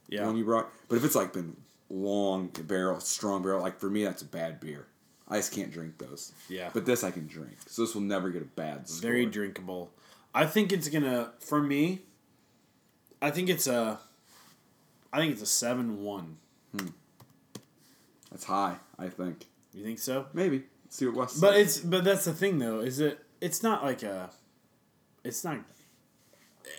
The 0.09 0.17
yeah. 0.17 0.25
one 0.25 0.37
you 0.37 0.45
brought, 0.45 0.69
but 0.87 0.97
if 0.97 1.03
it's 1.03 1.15
like 1.15 1.33
been 1.33 1.55
long 1.89 2.47
barrel, 2.67 2.99
strong 2.99 3.41
barrel, 3.41 3.61
like 3.61 3.79
for 3.79 3.89
me 3.89 4.03
that's 4.03 4.21
a 4.21 4.25
bad 4.25 4.59
beer. 4.59 4.85
I 5.27 5.37
just 5.37 5.51
can't 5.51 5.71
drink 5.71 5.97
those. 5.97 6.31
Yeah. 6.47 6.69
But 6.71 6.85
this 6.85 7.03
I 7.03 7.09
can 7.09 7.25
drink, 7.25 7.55
so 7.65 7.81
this 7.81 7.95
will 7.95 8.01
never 8.03 8.29
get 8.29 8.43
a 8.43 8.45
bad 8.45 8.87
score. 8.87 9.09
Very 9.09 9.25
drinkable. 9.25 9.89
I 10.35 10.45
think 10.45 10.71
it's 10.71 10.89
gonna 10.89 11.31
for 11.39 11.59
me. 11.61 12.01
I 13.25 13.31
think 13.31 13.49
it's 13.49 13.65
a. 13.65 13.97
I 15.11 15.17
think 15.19 15.31
it's 15.33 15.41
a 15.41 15.47
seven 15.47 16.03
one. 16.03 16.37
Hmm. 16.77 16.87
That's 18.29 18.43
high. 18.43 18.75
I 18.99 19.07
think 19.09 19.45
You 19.73 19.83
think 19.83 19.97
so? 19.99 20.27
maybe. 20.33 20.63
Let's 20.83 20.97
see 20.97 21.05
what 21.07 21.15
Wes. 21.15 21.39
But 21.39 21.53
says. 21.55 21.77
it's 21.77 21.85
but 21.85 22.03
that's 22.03 22.25
the 22.25 22.33
thing 22.33 22.59
though 22.59 22.81
is 22.81 22.99
it 22.99 23.19
it's 23.41 23.63
not 23.63 23.83
like 23.83 24.03
a. 24.03 24.29
It's 25.23 25.43
not 25.43 25.57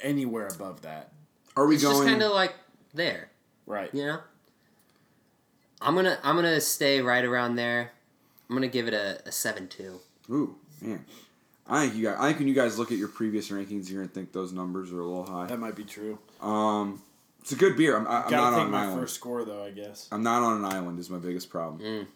anywhere 0.02 0.46
above 0.46 0.82
that. 0.82 1.12
are 1.56 1.66
we 1.66 1.78
going 1.78 1.96
It's 1.96 2.00
just 2.00 2.08
kind 2.08 2.22
of 2.22 2.30
like 2.32 2.54
there, 2.94 3.30
Right. 3.66 3.92
you 3.92 4.06
know. 4.06 4.20
I'm 5.80 5.94
gonna 5.96 6.18
I'm 6.22 6.36
gonna 6.36 6.60
stay 6.60 7.00
right 7.00 7.24
around 7.24 7.56
there. 7.56 7.90
I'm 8.48 8.54
gonna 8.54 8.68
give 8.68 8.86
it 8.86 8.94
a, 8.94 9.20
a 9.26 9.32
seven 9.32 9.66
two. 9.66 9.98
Ooh 10.30 10.54
man, 10.80 11.04
I 11.68 11.82
think 11.86 11.96
you 11.96 12.04
guys. 12.04 12.16
I 12.18 12.26
think 12.28 12.38
when 12.40 12.48
you 12.48 12.54
guys 12.54 12.78
look 12.78 12.92
at 12.92 12.98
your 12.98 13.08
previous 13.08 13.50
rankings, 13.50 13.90
you're 13.90 14.02
gonna 14.02 14.12
think 14.12 14.32
those 14.32 14.52
numbers 14.52 14.92
are 14.92 15.00
a 15.00 15.04
little 15.06 15.26
high. 15.26 15.46
That 15.46 15.58
might 15.58 15.74
be 15.74 15.84
true. 15.84 16.18
Um, 16.40 17.02
it's 17.40 17.52
a 17.52 17.56
good 17.56 17.76
beer. 17.76 17.96
I'm, 17.96 18.06
I- 18.06 18.22
I'm 18.24 18.30
not 18.30 18.50
take 18.50 18.58
on 18.60 18.66
an 18.66 18.70
my 18.70 18.82
island. 18.84 19.00
first 19.00 19.14
score 19.16 19.44
though. 19.44 19.64
I 19.64 19.70
guess. 19.70 20.08
I'm 20.12 20.22
not 20.22 20.42
on 20.42 20.58
an 20.58 20.64
island. 20.64 20.98
Is 20.98 21.10
my 21.10 21.18
biggest 21.18 21.50
problem. 21.50 21.80
Mm. 21.82 22.06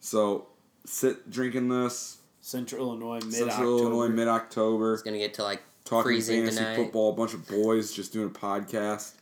So 0.00 0.48
sit 0.84 1.30
drinking 1.30 1.68
this 1.68 2.18
Central 2.40 2.86
Illinois 2.88 3.20
mid 3.24 3.34
October. 3.34 3.50
Central 3.50 3.78
Illinois 3.78 4.08
mid 4.08 4.28
October, 4.28 4.94
It's 4.94 5.02
gonna 5.02 5.18
get 5.18 5.34
to 5.34 5.42
like 5.44 5.62
talking 5.84 6.02
freezing 6.04 6.40
fantasy 6.40 6.58
tonight. 6.58 6.76
football. 6.76 7.12
A 7.12 7.16
bunch 7.16 7.34
of 7.34 7.46
boys 7.48 7.92
just 7.92 8.12
doing 8.12 8.26
a 8.26 8.30
podcast. 8.30 9.12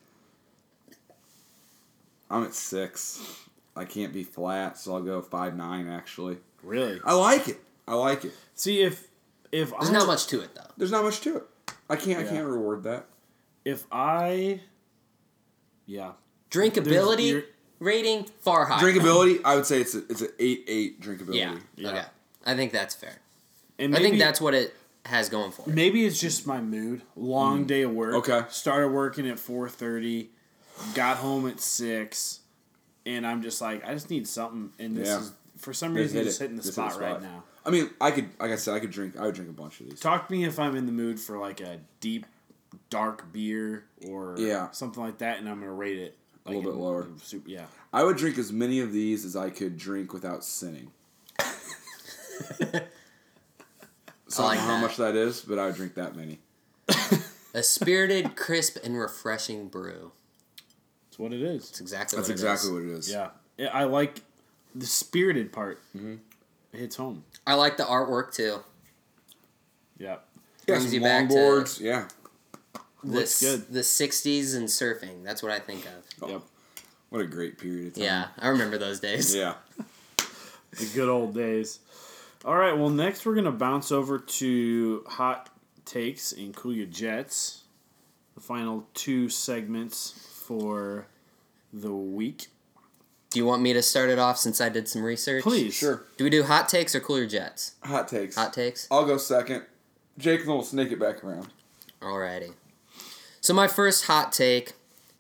I'm 2.30 2.42
at 2.44 2.54
six. 2.54 3.22
I 3.76 3.84
can't 3.84 4.12
be 4.12 4.24
flat, 4.24 4.78
so 4.78 4.94
I'll 4.94 5.02
go 5.02 5.20
five 5.22 5.56
nine. 5.56 5.86
Actually, 5.88 6.38
Really? 6.62 6.98
I 7.04 7.12
like 7.14 7.46
it. 7.48 7.60
I 7.86 7.94
like 7.94 8.24
it. 8.24 8.32
See 8.54 8.80
if 8.82 9.06
if 9.52 9.70
There's 9.70 9.90
I 9.90 9.92
not 9.92 10.06
much 10.06 10.26
to 10.28 10.40
it 10.40 10.54
though. 10.54 10.70
There's 10.76 10.90
not 10.90 11.04
much 11.04 11.20
to 11.22 11.36
it. 11.38 11.42
I 11.88 11.96
can't. 11.96 12.18
I 12.20 12.28
can't 12.28 12.46
reward 12.46 12.82
that. 12.84 13.06
if 13.64 13.84
I 13.90 14.60
yeah 15.86 16.12
Drinkability 16.50 17.44
rating 17.78 18.24
far 18.40 18.64
higher. 18.66 18.80
Drinkability, 18.80 19.40
I 19.44 19.56
would 19.56 19.66
say 19.66 19.80
it's 19.80 19.94
a, 19.94 19.98
it's 20.08 20.20
an 20.22 20.30
eight 20.38 20.64
eight 20.68 21.00
drinkability. 21.00 21.36
Yeah. 21.36 21.56
Yeah. 21.76 21.88
Okay. 21.90 22.04
I 22.44 22.54
think 22.54 22.72
that's 22.72 22.94
fair. 22.94 23.16
And 23.78 23.94
I 23.94 23.98
think 23.98 24.18
that's 24.18 24.40
what 24.40 24.54
it 24.54 24.74
has 25.04 25.28
going 25.28 25.52
for 25.52 25.62
it. 25.68 25.74
Maybe 25.74 26.06
it's 26.06 26.20
just 26.20 26.46
my 26.46 26.60
mood. 26.60 27.02
Long 27.14 27.64
mm. 27.64 27.68
day 27.68 27.82
of 27.82 27.92
work. 27.92 28.14
Okay. 28.14 28.42
Started 28.48 28.88
working 28.88 29.28
at 29.28 29.38
four 29.38 29.68
thirty, 29.68 30.30
got 30.94 31.18
home 31.18 31.46
at 31.46 31.60
six, 31.60 32.40
and 33.04 33.26
I'm 33.26 33.42
just 33.42 33.60
like, 33.60 33.86
I 33.86 33.92
just 33.92 34.10
need 34.10 34.26
something. 34.26 34.72
And 34.78 34.96
this 34.96 35.08
Yeah. 35.08 35.20
is 35.20 35.32
for 35.58 35.72
some 35.72 35.94
reason 35.94 36.22
just 36.22 36.38
hitting 36.40 36.56
the 36.56 36.62
Just 36.62 36.76
hit 36.76 36.84
the 36.84 36.90
spot 36.90 37.02
right 37.02 37.20
spot. 37.20 37.22
now. 37.22 37.44
I 37.66 37.70
mean, 37.70 37.90
I 38.00 38.10
could, 38.12 38.28
like 38.38 38.52
I 38.52 38.56
said, 38.56 38.74
I 38.74 38.78
could 38.80 38.90
drink. 38.92 39.18
I 39.18 39.26
would 39.26 39.34
drink 39.34 39.50
a 39.50 39.52
bunch 39.52 39.80
of 39.80 39.90
these. 39.90 39.98
Talk 40.00 40.28
to 40.28 40.32
me 40.32 40.44
if 40.44 40.58
I'm 40.58 40.76
in 40.76 40.86
the 40.86 40.92
mood 40.92 41.18
for 41.18 41.36
like 41.38 41.60
a 41.60 41.80
deep, 42.00 42.24
dark 42.90 43.32
beer 43.32 43.84
or 44.08 44.36
Yeah. 44.38 44.70
something 44.70 45.02
like 45.02 45.18
that, 45.18 45.38
and 45.38 45.48
I'm 45.48 45.58
gonna 45.60 45.72
rate 45.72 45.98
it 45.98 46.16
A 46.46 46.50
little 46.50 46.62
like, 46.62 46.66
bit 46.70 46.74
in- 46.74 46.80
lower. 46.80 47.02
in 47.02 47.18
Super, 47.18 47.48
yeah. 47.50 47.66
I 47.92 48.04
would 48.04 48.16
drink 48.16 48.38
as 48.38 48.52
many 48.52 48.80
of 48.80 48.92
these 48.92 49.24
as 49.24 49.34
I 49.36 49.50
could 49.50 49.76
drink 49.78 50.12
without 50.12 50.44
sinning. 50.44 50.92
So 54.28 54.42
I 54.42 54.46
like 54.48 54.58
don't 54.58 54.66
know 54.68 54.74
how 54.74 54.80
much 54.82 54.96
that 54.96 55.14
is, 55.14 55.40
but 55.40 55.58
I 55.58 55.66
would 55.66 55.76
drink 55.76 55.94
that 55.94 56.16
many. 56.16 56.40
A 57.54 57.62
spirited, 57.62 58.34
crisp, 58.36 58.76
and 58.84 58.98
refreshing 58.98 59.68
brew. 59.68 60.12
That's 61.06 61.18
what 61.18 61.32
it 61.32 61.40
is. 61.42 61.68
That's 61.70 61.80
exactly 61.80 62.16
That's 62.16 62.28
what 62.28 62.32
exactly 62.32 62.68
it 62.70 62.72
is. 62.72 62.74
what 62.74 62.92
it 62.92 62.98
is. 62.98 63.10
Yeah. 63.10 63.28
Yeah, 63.56 63.68
I 63.72 63.84
like 63.84 64.22
the 64.74 64.84
spirited 64.84 65.52
part. 65.52 65.80
Mm-hmm. 65.96 66.16
It 66.76 66.80
hits 66.80 66.96
home. 66.96 67.24
I 67.46 67.54
like 67.54 67.78
the 67.78 67.84
artwork 67.84 68.34
too. 68.34 68.58
Yeah. 69.98 70.08
Yeah, 70.08 70.16
Brings 70.66 70.92
you 70.92 71.00
back 71.00 71.28
to- 71.30 71.34
longboards. 71.34 71.80
Yeah. 71.80 72.08
Looks 73.02 73.40
the, 73.40 73.46
good. 73.46 73.72
The 73.72 73.80
60s 73.80 74.54
and 74.56 74.68
surfing. 74.68 75.24
That's 75.24 75.42
what 75.42 75.52
I 75.52 75.58
think 75.58 75.86
of. 75.86 75.92
Oh, 76.20 76.28
Yep. 76.28 76.42
What 77.08 77.20
a 77.22 77.26
great 77.26 77.56
period 77.56 77.86
of 77.88 77.94
time. 77.94 78.04
Yeah, 78.04 78.26
I 78.38 78.48
remember 78.48 78.76
those 78.78 79.00
days. 79.00 79.34
Yeah. 79.34 79.54
The 80.72 80.90
good 80.94 81.08
old 81.08 81.32
days. 81.32 81.78
All 82.44 82.54
right, 82.56 82.76
well, 82.76 82.90
next 82.90 83.24
we're 83.24 83.32
going 83.32 83.46
to 83.46 83.50
bounce 83.50 83.90
over 83.90 84.18
to 84.18 85.04
hot 85.08 85.48
takes 85.86 86.32
and 86.32 86.54
Cool 86.54 86.74
Your 86.74 86.84
Jets. 86.84 87.62
The 88.34 88.42
final 88.42 88.86
two 88.92 89.30
segments 89.30 90.10
for 90.46 91.06
the 91.72 91.94
week. 91.94 92.48
Do 93.30 93.38
you 93.38 93.44
want 93.46 93.62
me 93.62 93.72
to 93.72 93.82
start 93.82 94.08
it 94.10 94.18
off 94.18 94.38
since 94.38 94.60
I 94.60 94.68
did 94.68 94.88
some 94.88 95.02
research? 95.02 95.42
Please. 95.42 95.74
Sure. 95.74 96.04
Do 96.16 96.24
we 96.24 96.30
do 96.30 96.44
hot 96.44 96.68
takes 96.68 96.94
or 96.94 97.00
cooler 97.00 97.26
jets? 97.26 97.74
Hot 97.84 98.08
takes. 98.08 98.36
Hot 98.36 98.52
takes? 98.52 98.86
I'll 98.90 99.04
go 99.04 99.18
second. 99.18 99.64
Jake 100.18 100.46
will 100.46 100.62
snake 100.62 100.92
it 100.92 100.98
back 101.00 101.22
around. 101.22 101.48
Alrighty. 102.00 102.54
So 103.40 103.52
my 103.52 103.68
first 103.68 104.06
hot 104.06 104.32
take 104.32 104.72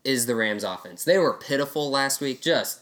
is 0.04 0.26
the 0.26 0.36
Rams 0.36 0.64
offense. 0.64 1.04
They 1.04 1.18
were 1.18 1.32
pitiful 1.32 1.90
last 1.90 2.20
week, 2.20 2.40
just 2.40 2.80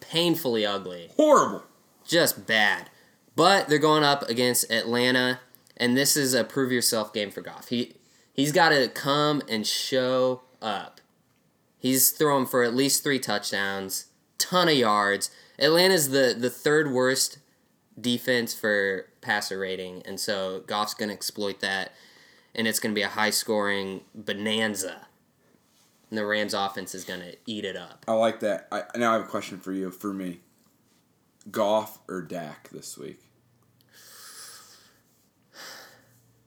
painfully 0.00 0.64
ugly. 0.64 1.10
Horrible. 1.16 1.64
Just 2.06 2.46
bad. 2.46 2.90
But 3.36 3.68
they're 3.68 3.78
going 3.78 4.04
up 4.04 4.22
against 4.28 4.70
Atlanta, 4.70 5.40
and 5.76 5.96
this 5.96 6.16
is 6.16 6.34
a 6.34 6.44
prove 6.44 6.70
yourself 6.70 7.12
game 7.12 7.30
for 7.30 7.40
Goff. 7.40 7.68
He 7.68 7.94
he's 8.32 8.52
got 8.52 8.68
to 8.68 8.88
come 8.88 9.42
and 9.48 9.66
show 9.66 10.42
up. 10.62 11.00
He's 11.78 12.10
throwing 12.10 12.46
for 12.46 12.62
at 12.62 12.74
least 12.74 13.02
three 13.02 13.18
touchdowns, 13.18 14.06
ton 14.38 14.68
of 14.68 14.74
yards. 14.74 15.30
Atlanta's 15.58 16.10
the 16.10 16.34
the 16.38 16.50
third 16.50 16.92
worst 16.92 17.38
defense 18.00 18.54
for 18.54 19.06
passer 19.20 19.58
rating, 19.58 20.02
and 20.04 20.18
so 20.18 20.62
Goff's 20.66 20.94
going 20.94 21.08
to 21.08 21.14
exploit 21.14 21.60
that, 21.60 21.92
and 22.54 22.66
it's 22.66 22.80
going 22.80 22.94
to 22.94 22.98
be 22.98 23.02
a 23.02 23.08
high 23.08 23.30
scoring 23.30 24.02
bonanza. 24.14 25.06
And 26.10 26.18
the 26.18 26.26
Rams 26.26 26.54
offense 26.54 26.94
is 26.94 27.04
going 27.04 27.20
to 27.20 27.36
eat 27.46 27.64
it 27.64 27.76
up. 27.76 28.04
I 28.06 28.12
like 28.12 28.40
that. 28.40 28.68
I 28.70 28.82
now 28.96 29.10
I 29.10 29.14
have 29.14 29.24
a 29.24 29.28
question 29.28 29.58
for 29.58 29.72
you. 29.72 29.90
For 29.90 30.12
me, 30.12 30.40
Goff 31.50 31.98
or 32.08 32.22
Dak 32.22 32.68
this 32.70 32.96
week? 32.96 33.20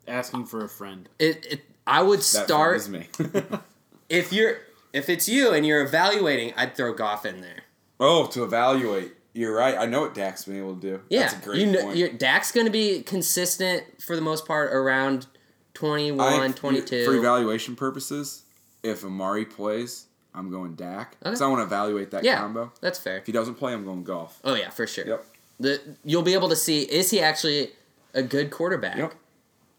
Asking 0.07 0.45
for 0.45 0.63
a 0.63 0.69
friend. 0.69 1.09
It, 1.19 1.45
it 1.49 1.61
I 1.85 2.01
would 2.01 2.19
That 2.19 2.23
start 2.23 2.77
is 2.77 2.89
me. 2.89 3.07
if 4.09 4.31
you're 4.31 4.57
if 4.93 5.09
it's 5.09 5.27
you 5.27 5.51
and 5.51 5.65
you're 5.65 5.81
evaluating, 5.81 6.53
I'd 6.55 6.75
throw 6.75 6.93
Goff 6.93 7.25
in 7.25 7.41
there. 7.41 7.63
Oh, 7.99 8.27
to 8.27 8.43
evaluate. 8.43 9.13
You're 9.33 9.55
right. 9.55 9.77
I 9.77 9.85
know 9.85 10.01
what 10.01 10.13
Dak's 10.15 10.45
been 10.45 10.57
able 10.57 10.75
to 10.75 10.81
do. 10.81 11.01
Yeah, 11.09 11.21
That's 11.21 11.33
a 11.33 11.37
great 11.45 11.59
you 11.59 11.67
know, 11.71 11.81
point. 11.83 11.97
You're, 11.97 12.09
Dak's 12.09 12.51
going 12.51 12.65
to 12.65 12.71
be 12.71 13.03
consistent 13.03 13.83
for 14.01 14.15
the 14.15 14.21
most 14.21 14.45
part 14.47 14.73
around 14.73 15.27
21, 15.75 16.19
I 16.41 16.47
22. 16.53 17.05
For 17.05 17.13
evaluation 17.15 17.75
purposes, 17.75 18.43
if 18.81 19.03
Amari 19.05 19.45
plays, 19.45 20.05
I'm 20.33 20.49
going 20.49 20.73
Dak. 20.75 21.17
Because 21.19 21.39
Okay. 21.41 21.45
I 21.47 21.49
want 21.51 21.59
to 21.61 21.65
evaluate 21.65 22.11
that 22.11 22.23
yeah, 22.23 22.37
combo. 22.39 22.71
that's 22.81 22.97
fair. 22.97 23.17
If 23.17 23.25
he 23.27 23.31
doesn't 23.31 23.55
play, 23.55 23.73
I'm 23.73 23.85
going 23.85 24.03
Goff. 24.03 24.39
Oh 24.43 24.55
yeah, 24.55 24.69
for 24.71 24.87
sure. 24.87 25.05
Yep. 25.07 25.25
The 25.59 25.81
you'll 26.03 26.23
be 26.23 26.33
able 26.33 26.49
to 26.49 26.55
see 26.55 26.81
is 26.83 27.09
he 27.11 27.19
actually 27.19 27.71
a 28.13 28.21
good 28.23 28.49
quarterback 28.51 28.97
Yep. 28.97 29.13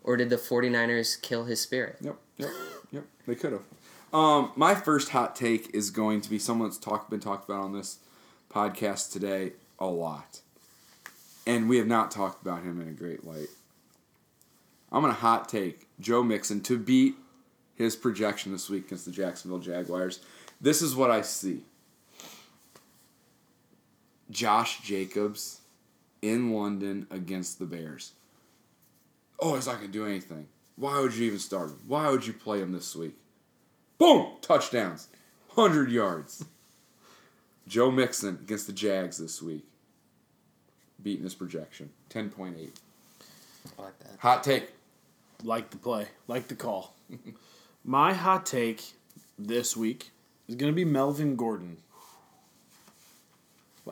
or 0.04 0.16
did 0.16 0.30
the 0.30 0.36
49ers 0.36 1.20
kill 1.20 1.44
his 1.44 1.60
spirit? 1.60 1.96
Yep. 2.00 2.16
Yep. 2.38 2.50
Yep. 2.92 3.04
They 3.26 3.34
could 3.34 3.52
have. 3.52 3.62
Um, 4.12 4.52
my 4.56 4.74
first 4.74 5.10
hot 5.10 5.36
take 5.36 5.74
is 5.74 5.90
going 5.90 6.20
to 6.22 6.30
be 6.30 6.38
someone 6.38 6.68
that's 6.68 6.78
talk, 6.78 7.10
been 7.10 7.20
talked 7.20 7.48
about 7.48 7.62
on 7.62 7.72
this 7.72 7.98
podcast 8.50 9.12
today 9.12 9.52
a 9.78 9.86
lot. 9.86 10.40
And 11.46 11.68
we 11.68 11.78
have 11.78 11.86
not 11.86 12.10
talked 12.10 12.42
about 12.42 12.62
him 12.62 12.80
in 12.80 12.88
a 12.88 12.92
great 12.92 13.24
light. 13.24 13.48
I'm 14.90 15.02
going 15.02 15.14
to 15.14 15.20
hot 15.20 15.48
take 15.48 15.86
Joe 16.00 16.22
Mixon 16.22 16.60
to 16.62 16.78
beat 16.78 17.14
his 17.74 17.94
projection 17.96 18.52
this 18.52 18.68
week 18.68 18.86
against 18.86 19.04
the 19.04 19.12
Jacksonville 19.12 19.58
Jaguars. 19.58 20.20
This 20.60 20.82
is 20.82 20.96
what 20.96 21.10
I 21.10 21.22
see 21.22 21.62
Josh 24.30 24.82
Jacobs 24.82 25.60
in 26.20 26.52
London 26.52 27.06
against 27.10 27.58
the 27.58 27.66
Bears. 27.66 28.12
Oh, 29.40 29.54
he's 29.54 29.66
not 29.66 29.76
going 29.76 29.92
to 29.92 29.92
do 29.92 30.06
anything. 30.06 30.48
Why 30.76 31.00
would 31.00 31.14
you 31.14 31.26
even 31.26 31.38
start 31.38 31.70
him? 31.70 31.80
Why 31.86 32.10
would 32.10 32.26
you 32.26 32.32
play 32.32 32.60
him 32.60 32.72
this 32.72 32.94
week? 32.96 33.16
Boom! 33.98 34.32
Touchdowns. 34.42 35.08
100 35.54 35.90
yards. 35.90 36.44
Joe 37.68 37.90
Mixon 37.90 38.38
against 38.42 38.66
the 38.66 38.72
Jags 38.72 39.18
this 39.18 39.42
week. 39.42 39.64
Beating 41.02 41.24
his 41.24 41.34
projection. 41.34 41.90
10.8. 42.10 42.70
I 43.78 43.82
like 43.82 43.98
that. 44.00 44.18
Hot 44.18 44.42
take. 44.42 44.72
Like 45.44 45.70
the 45.70 45.76
play. 45.76 46.08
Like 46.26 46.48
the 46.48 46.54
call. 46.54 46.94
My 47.84 48.14
hot 48.14 48.46
take 48.46 48.82
this 49.38 49.76
week 49.76 50.10
is 50.48 50.56
going 50.56 50.72
to 50.72 50.76
be 50.76 50.84
Melvin 50.84 51.36
Gordon. 51.36 51.76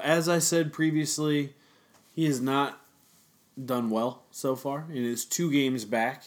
As 0.03 0.29
I 0.29 0.41
said 0.41 0.72
previously, 0.72 1.55
he 2.14 2.24
has 2.24 2.41
not 2.41 2.81
done 3.62 3.89
well 3.89 4.22
so 4.31 4.57
far 4.57 4.87
in 4.91 5.05
his 5.05 5.24
two 5.24 5.51
games 5.51 5.85
back. 5.85 6.24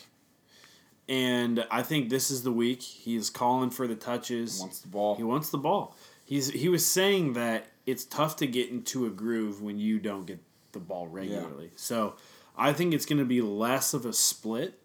And 1.08 1.66
I 1.70 1.82
think 1.82 2.10
this 2.10 2.30
is 2.32 2.44
the 2.44 2.52
week. 2.52 2.82
He 2.82 3.16
is 3.16 3.30
calling 3.30 3.72
for 3.72 3.88
the 3.88 3.96
touches. 3.96 4.60
Wants 4.60 4.80
the 4.80 4.88
ball. 4.88 5.16
He 5.16 5.24
wants 5.24 5.50
the 5.50 5.58
ball. 5.58 5.96
He's 6.30 6.52
he 6.52 6.70
was 6.70 6.86
saying 6.86 7.34
that 7.34 7.66
it's 7.88 8.06
tough 8.06 8.36
to 8.36 8.46
get 8.46 8.70
into 8.70 9.08
a 9.08 9.10
groove 9.10 9.64
when 9.64 9.80
you 9.80 9.98
don't 9.98 10.28
get 10.28 10.38
the 10.74 10.80
ball 10.80 11.08
regularly. 11.08 11.72
So 11.76 12.18
I 12.56 12.72
think 12.72 12.94
it's 12.94 13.08
going 13.08 13.18
to 13.18 13.26
be 13.26 13.42
less 13.42 13.96
of 13.96 14.06
a 14.06 14.14
split 14.14 14.80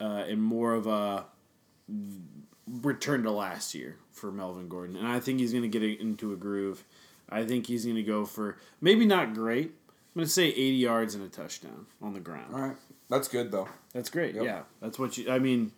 uh, 0.00 0.24
and 0.26 0.42
more 0.42 0.72
of 0.72 0.86
a 0.86 1.26
return 2.66 3.22
to 3.24 3.30
last 3.30 3.74
year 3.74 3.98
for 4.12 4.32
Melvin 4.32 4.70
Gordon. 4.70 4.96
And 4.96 5.06
I 5.06 5.20
think 5.20 5.40
he's 5.40 5.52
going 5.52 5.70
to 5.70 5.78
get 5.78 5.82
into 6.00 6.32
a 6.32 6.36
groove. 6.36 6.84
I 7.28 7.44
think 7.44 7.66
he's 7.66 7.84
going 7.84 7.96
to 7.96 8.02
go 8.02 8.24
for 8.24 8.56
maybe 8.80 9.04
not 9.04 9.34
great. 9.34 9.66
I'm 9.66 10.20
going 10.20 10.26
to 10.26 10.32
say 10.32 10.46
80 10.48 10.62
yards 10.70 11.14
and 11.14 11.22
a 11.22 11.28
touchdown 11.28 11.84
on 12.00 12.14
the 12.14 12.20
ground. 12.20 12.54
All 12.54 12.62
right. 12.62 12.76
That's 13.10 13.28
good, 13.28 13.52
though. 13.52 13.68
That's 13.92 14.08
great. 14.08 14.34
Yep. 14.34 14.44
Yeah, 14.44 14.62
that's 14.80 14.98
what 14.98 15.18
you. 15.18 15.30
I 15.30 15.38
mean, 15.38 15.72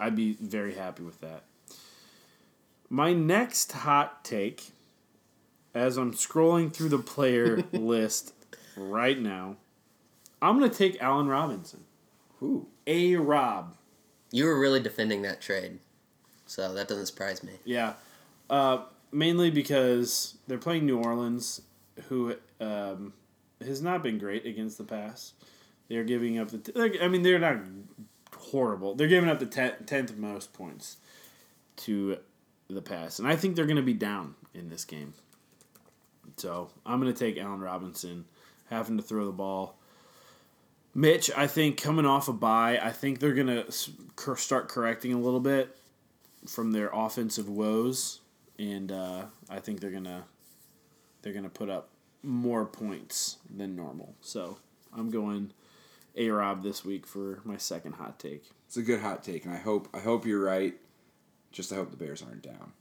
I'd 0.00 0.16
be 0.16 0.32
very 0.40 0.72
happy 0.74 1.02
with 1.02 1.20
that. 1.20 1.42
My 2.90 3.12
next 3.12 3.72
hot 3.72 4.24
take, 4.24 4.72
as 5.74 5.96
I'm 5.96 6.12
scrolling 6.12 6.72
through 6.72 6.90
the 6.90 6.98
player 6.98 7.64
list 7.72 8.32
right 8.76 9.18
now, 9.18 9.56
I'm 10.40 10.58
gonna 10.58 10.72
take 10.72 11.00
Allen 11.02 11.26
Robinson. 11.26 11.84
Who? 12.40 12.68
A 12.86 13.16
Rob. 13.16 13.74
You 14.30 14.44
were 14.46 14.58
really 14.58 14.80
defending 14.80 15.22
that 15.22 15.40
trade. 15.40 15.78
So 16.46 16.74
that 16.74 16.88
doesn't 16.88 17.06
surprise 17.06 17.42
me. 17.42 17.52
Yeah, 17.64 17.94
uh, 18.50 18.82
mainly 19.10 19.50
because 19.50 20.36
they're 20.46 20.58
playing 20.58 20.86
New 20.86 20.98
Orleans, 20.98 21.62
who 22.08 22.36
um, 22.60 23.14
has 23.64 23.80
not 23.80 24.02
been 24.02 24.18
great 24.18 24.44
against 24.44 24.76
the 24.76 24.84
pass. 24.84 25.32
They're 25.88 26.04
giving 26.04 26.38
up 26.38 26.48
the. 26.50 26.58
T- 26.58 27.00
I 27.00 27.08
mean, 27.08 27.22
they're 27.22 27.38
not 27.38 27.58
horrible. 28.36 28.94
They're 28.94 29.08
giving 29.08 29.30
up 29.30 29.38
the 29.38 29.46
te- 29.46 29.84
tenth 29.86 30.16
most 30.16 30.52
points 30.52 30.98
to 31.76 32.18
the 32.68 32.82
pass, 32.82 33.18
and 33.18 33.28
I 33.28 33.36
think 33.36 33.56
they're 33.56 33.66
going 33.66 33.76
to 33.76 33.82
be 33.82 33.94
down 33.94 34.34
in 34.54 34.68
this 34.68 34.84
game. 34.84 35.14
So 36.36 36.70
I'm 36.84 37.00
going 37.00 37.12
to 37.12 37.18
take 37.18 37.38
Allen 37.38 37.60
Robinson 37.60 38.24
having 38.70 38.96
to 38.96 39.02
throw 39.02 39.26
the 39.26 39.32
ball. 39.32 39.78
Mitch, 40.94 41.30
I 41.36 41.46
think 41.46 41.80
coming 41.80 42.06
off 42.06 42.28
a 42.28 42.32
bye, 42.32 42.78
I 42.82 42.90
think 42.90 43.18
they're 43.18 43.34
going 43.34 43.64
to 43.64 44.36
start 44.36 44.68
correcting 44.68 45.12
a 45.12 45.18
little 45.18 45.40
bit 45.40 45.76
from 46.46 46.72
their 46.72 46.90
offensive 46.92 47.48
woes 47.48 48.20
and 48.58 48.92
uh, 48.92 49.24
I 49.48 49.60
think 49.60 49.80
they're 49.80 49.90
gonna 49.90 50.24
they're 51.22 51.32
gonna 51.32 51.48
put 51.48 51.68
up 51.68 51.88
more 52.22 52.64
points 52.64 53.38
than 53.54 53.76
normal. 53.76 54.14
So 54.20 54.58
I'm 54.96 55.10
going 55.10 55.52
a 56.16 56.30
Rob 56.30 56.62
this 56.62 56.84
week 56.84 57.06
for 57.06 57.40
my 57.44 57.56
second 57.56 57.94
hot 57.94 58.18
take. 58.18 58.44
It's 58.66 58.76
a 58.76 58.82
good 58.82 59.00
hot 59.00 59.24
take, 59.24 59.44
and 59.44 59.54
I 59.54 59.58
hope 59.58 59.88
I 59.94 60.00
hope 60.00 60.26
you're 60.26 60.44
right. 60.44 60.74
Just 61.54 61.72
I 61.72 61.76
hope 61.76 61.92
the 61.92 61.96
Bears 61.96 62.20
aren't 62.20 62.42
down. 62.42 62.72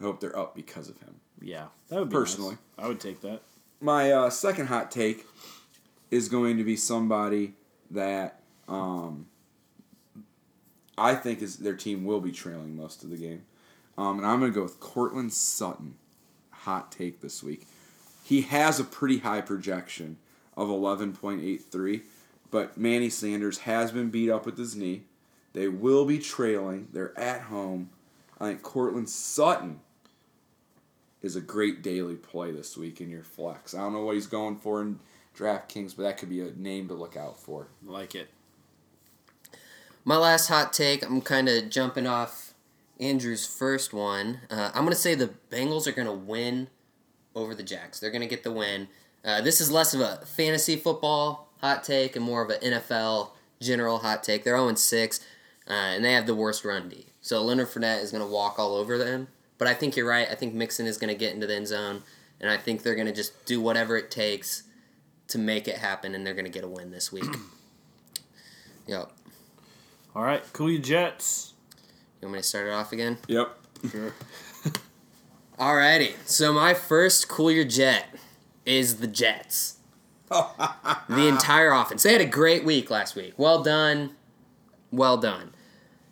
I 0.00 0.04
hope 0.04 0.18
they're 0.20 0.36
up 0.36 0.56
because 0.56 0.88
of 0.88 0.98
him. 1.00 1.16
Yeah, 1.40 1.66
that 1.88 1.98
would 1.98 2.08
be 2.08 2.14
Personally. 2.14 2.56
nice. 2.78 2.86
I 2.86 2.88
would 2.88 2.98
take 3.00 3.20
that. 3.20 3.42
My 3.80 4.10
uh, 4.10 4.30
second 4.30 4.66
hot 4.68 4.90
take 4.90 5.26
is 6.10 6.30
going 6.30 6.56
to 6.56 6.64
be 6.64 6.74
somebody 6.74 7.52
that 7.90 8.40
um, 8.66 9.26
I 10.96 11.14
think 11.14 11.42
is 11.42 11.58
their 11.58 11.76
team 11.76 12.04
will 12.04 12.20
be 12.20 12.32
trailing 12.32 12.74
most 12.76 13.04
of 13.04 13.10
the 13.10 13.16
game, 13.18 13.42
um, 13.98 14.18
and 14.18 14.26
I'm 14.26 14.40
going 14.40 14.50
to 14.52 14.56
go 14.56 14.62
with 14.62 14.80
Courtland 14.80 15.32
Sutton. 15.34 15.96
Hot 16.50 16.90
take 16.90 17.20
this 17.20 17.42
week. 17.42 17.66
He 18.24 18.42
has 18.42 18.80
a 18.80 18.84
pretty 18.84 19.18
high 19.18 19.40
projection 19.42 20.16
of 20.56 20.68
11.83, 20.68 22.02
but 22.50 22.78
Manny 22.78 23.10
Sanders 23.10 23.58
has 23.58 23.90
been 23.92 24.08
beat 24.10 24.30
up 24.30 24.46
with 24.46 24.56
his 24.56 24.76
knee. 24.76 25.02
They 25.52 25.68
will 25.68 26.04
be 26.04 26.18
trailing. 26.18 26.88
They're 26.92 27.18
at 27.18 27.42
home. 27.42 27.90
I 28.40 28.48
think 28.48 28.62
Courtland 28.62 29.08
Sutton 29.08 29.80
is 31.20 31.36
a 31.36 31.40
great 31.40 31.82
daily 31.82 32.16
play 32.16 32.50
this 32.50 32.76
week 32.76 33.00
in 33.00 33.10
your 33.10 33.22
flex. 33.22 33.74
I 33.74 33.78
don't 33.78 33.92
know 33.92 34.04
what 34.04 34.14
he's 34.14 34.26
going 34.26 34.56
for 34.56 34.80
in 34.80 34.98
DraftKings, 35.36 35.96
but 35.96 36.02
that 36.02 36.18
could 36.18 36.28
be 36.28 36.40
a 36.40 36.52
name 36.52 36.88
to 36.88 36.94
look 36.94 37.16
out 37.16 37.38
for. 37.38 37.68
I 37.86 37.90
like 37.90 38.14
it. 38.14 38.28
My 40.04 40.16
last 40.16 40.48
hot 40.48 40.72
take, 40.72 41.04
I'm 41.04 41.20
kind 41.20 41.48
of 41.48 41.70
jumping 41.70 42.06
off 42.06 42.54
Andrew's 42.98 43.46
first 43.46 43.92
one. 43.92 44.40
Uh, 44.50 44.70
I'm 44.74 44.82
going 44.82 44.94
to 44.94 44.98
say 44.98 45.14
the 45.14 45.30
Bengals 45.50 45.86
are 45.86 45.92
going 45.92 46.08
to 46.08 46.12
win 46.12 46.68
over 47.34 47.54
the 47.54 47.62
Jacks. 47.62 48.00
They're 48.00 48.10
going 48.10 48.22
to 48.22 48.28
get 48.28 48.42
the 48.42 48.52
win. 48.52 48.88
Uh, 49.24 49.40
this 49.40 49.60
is 49.60 49.70
less 49.70 49.94
of 49.94 50.00
a 50.00 50.22
fantasy 50.26 50.76
football 50.76 51.48
hot 51.60 51.84
take 51.84 52.16
and 52.16 52.24
more 52.24 52.42
of 52.42 52.50
an 52.50 52.60
NFL 52.60 53.30
general 53.60 53.98
hot 53.98 54.24
take. 54.24 54.42
They're 54.44 54.56
0 54.56 54.74
6, 54.74 55.20
uh, 55.68 55.72
and 55.72 56.04
they 56.04 56.12
have 56.12 56.26
the 56.26 56.34
worst 56.34 56.64
run 56.64 56.88
D. 56.88 57.06
So 57.20 57.42
Leonard 57.42 57.68
Fournette 57.68 58.02
is 58.02 58.10
going 58.10 58.22
to 58.22 58.30
walk 58.30 58.58
all 58.58 58.74
over 58.74 58.98
them. 58.98 59.28
But 59.58 59.68
I 59.68 59.74
think 59.74 59.96
you're 59.96 60.08
right. 60.08 60.26
I 60.28 60.34
think 60.34 60.54
Mixon 60.54 60.86
is 60.86 60.98
going 60.98 61.12
to 61.12 61.18
get 61.18 61.34
into 61.34 61.46
the 61.46 61.54
end 61.54 61.68
zone, 61.68 62.02
and 62.40 62.50
I 62.50 62.56
think 62.56 62.82
they're 62.82 62.96
going 62.96 63.06
to 63.06 63.12
just 63.12 63.44
do 63.46 63.60
whatever 63.60 63.96
it 63.96 64.10
takes 64.10 64.64
to 65.28 65.38
make 65.38 65.68
it 65.68 65.76
happen, 65.76 66.14
and 66.14 66.26
they're 66.26 66.34
going 66.34 66.46
to 66.46 66.50
get 66.50 66.64
a 66.64 66.68
win 66.68 66.90
this 66.90 67.12
week. 67.12 67.24
yep. 68.88 69.12
All 70.16 70.22
right, 70.24 70.42
cool 70.52 70.68
you 70.68 70.80
Jets. 70.80 71.54
You 72.20 72.26
want 72.26 72.34
me 72.34 72.38
to 72.40 72.42
start 72.42 72.66
it 72.66 72.70
off 72.72 72.92
again? 72.92 73.18
Yep. 73.28 73.56
Sure. 73.90 74.14
Alrighty. 75.58 76.14
So 76.24 76.52
my 76.52 76.74
first 76.74 77.28
cool 77.28 77.50
your 77.50 77.64
jet 77.64 78.06
is 78.66 78.96
the 78.96 79.06
Jets. 79.06 79.76
the 80.28 81.28
entire 81.28 81.72
offense. 81.72 82.02
They 82.02 82.12
had 82.12 82.20
a 82.20 82.26
great 82.26 82.64
week 82.64 82.90
last 82.90 83.14
week. 83.14 83.34
Well 83.36 83.62
done. 83.62 84.16
Well 84.92 85.16
done. 85.16 85.54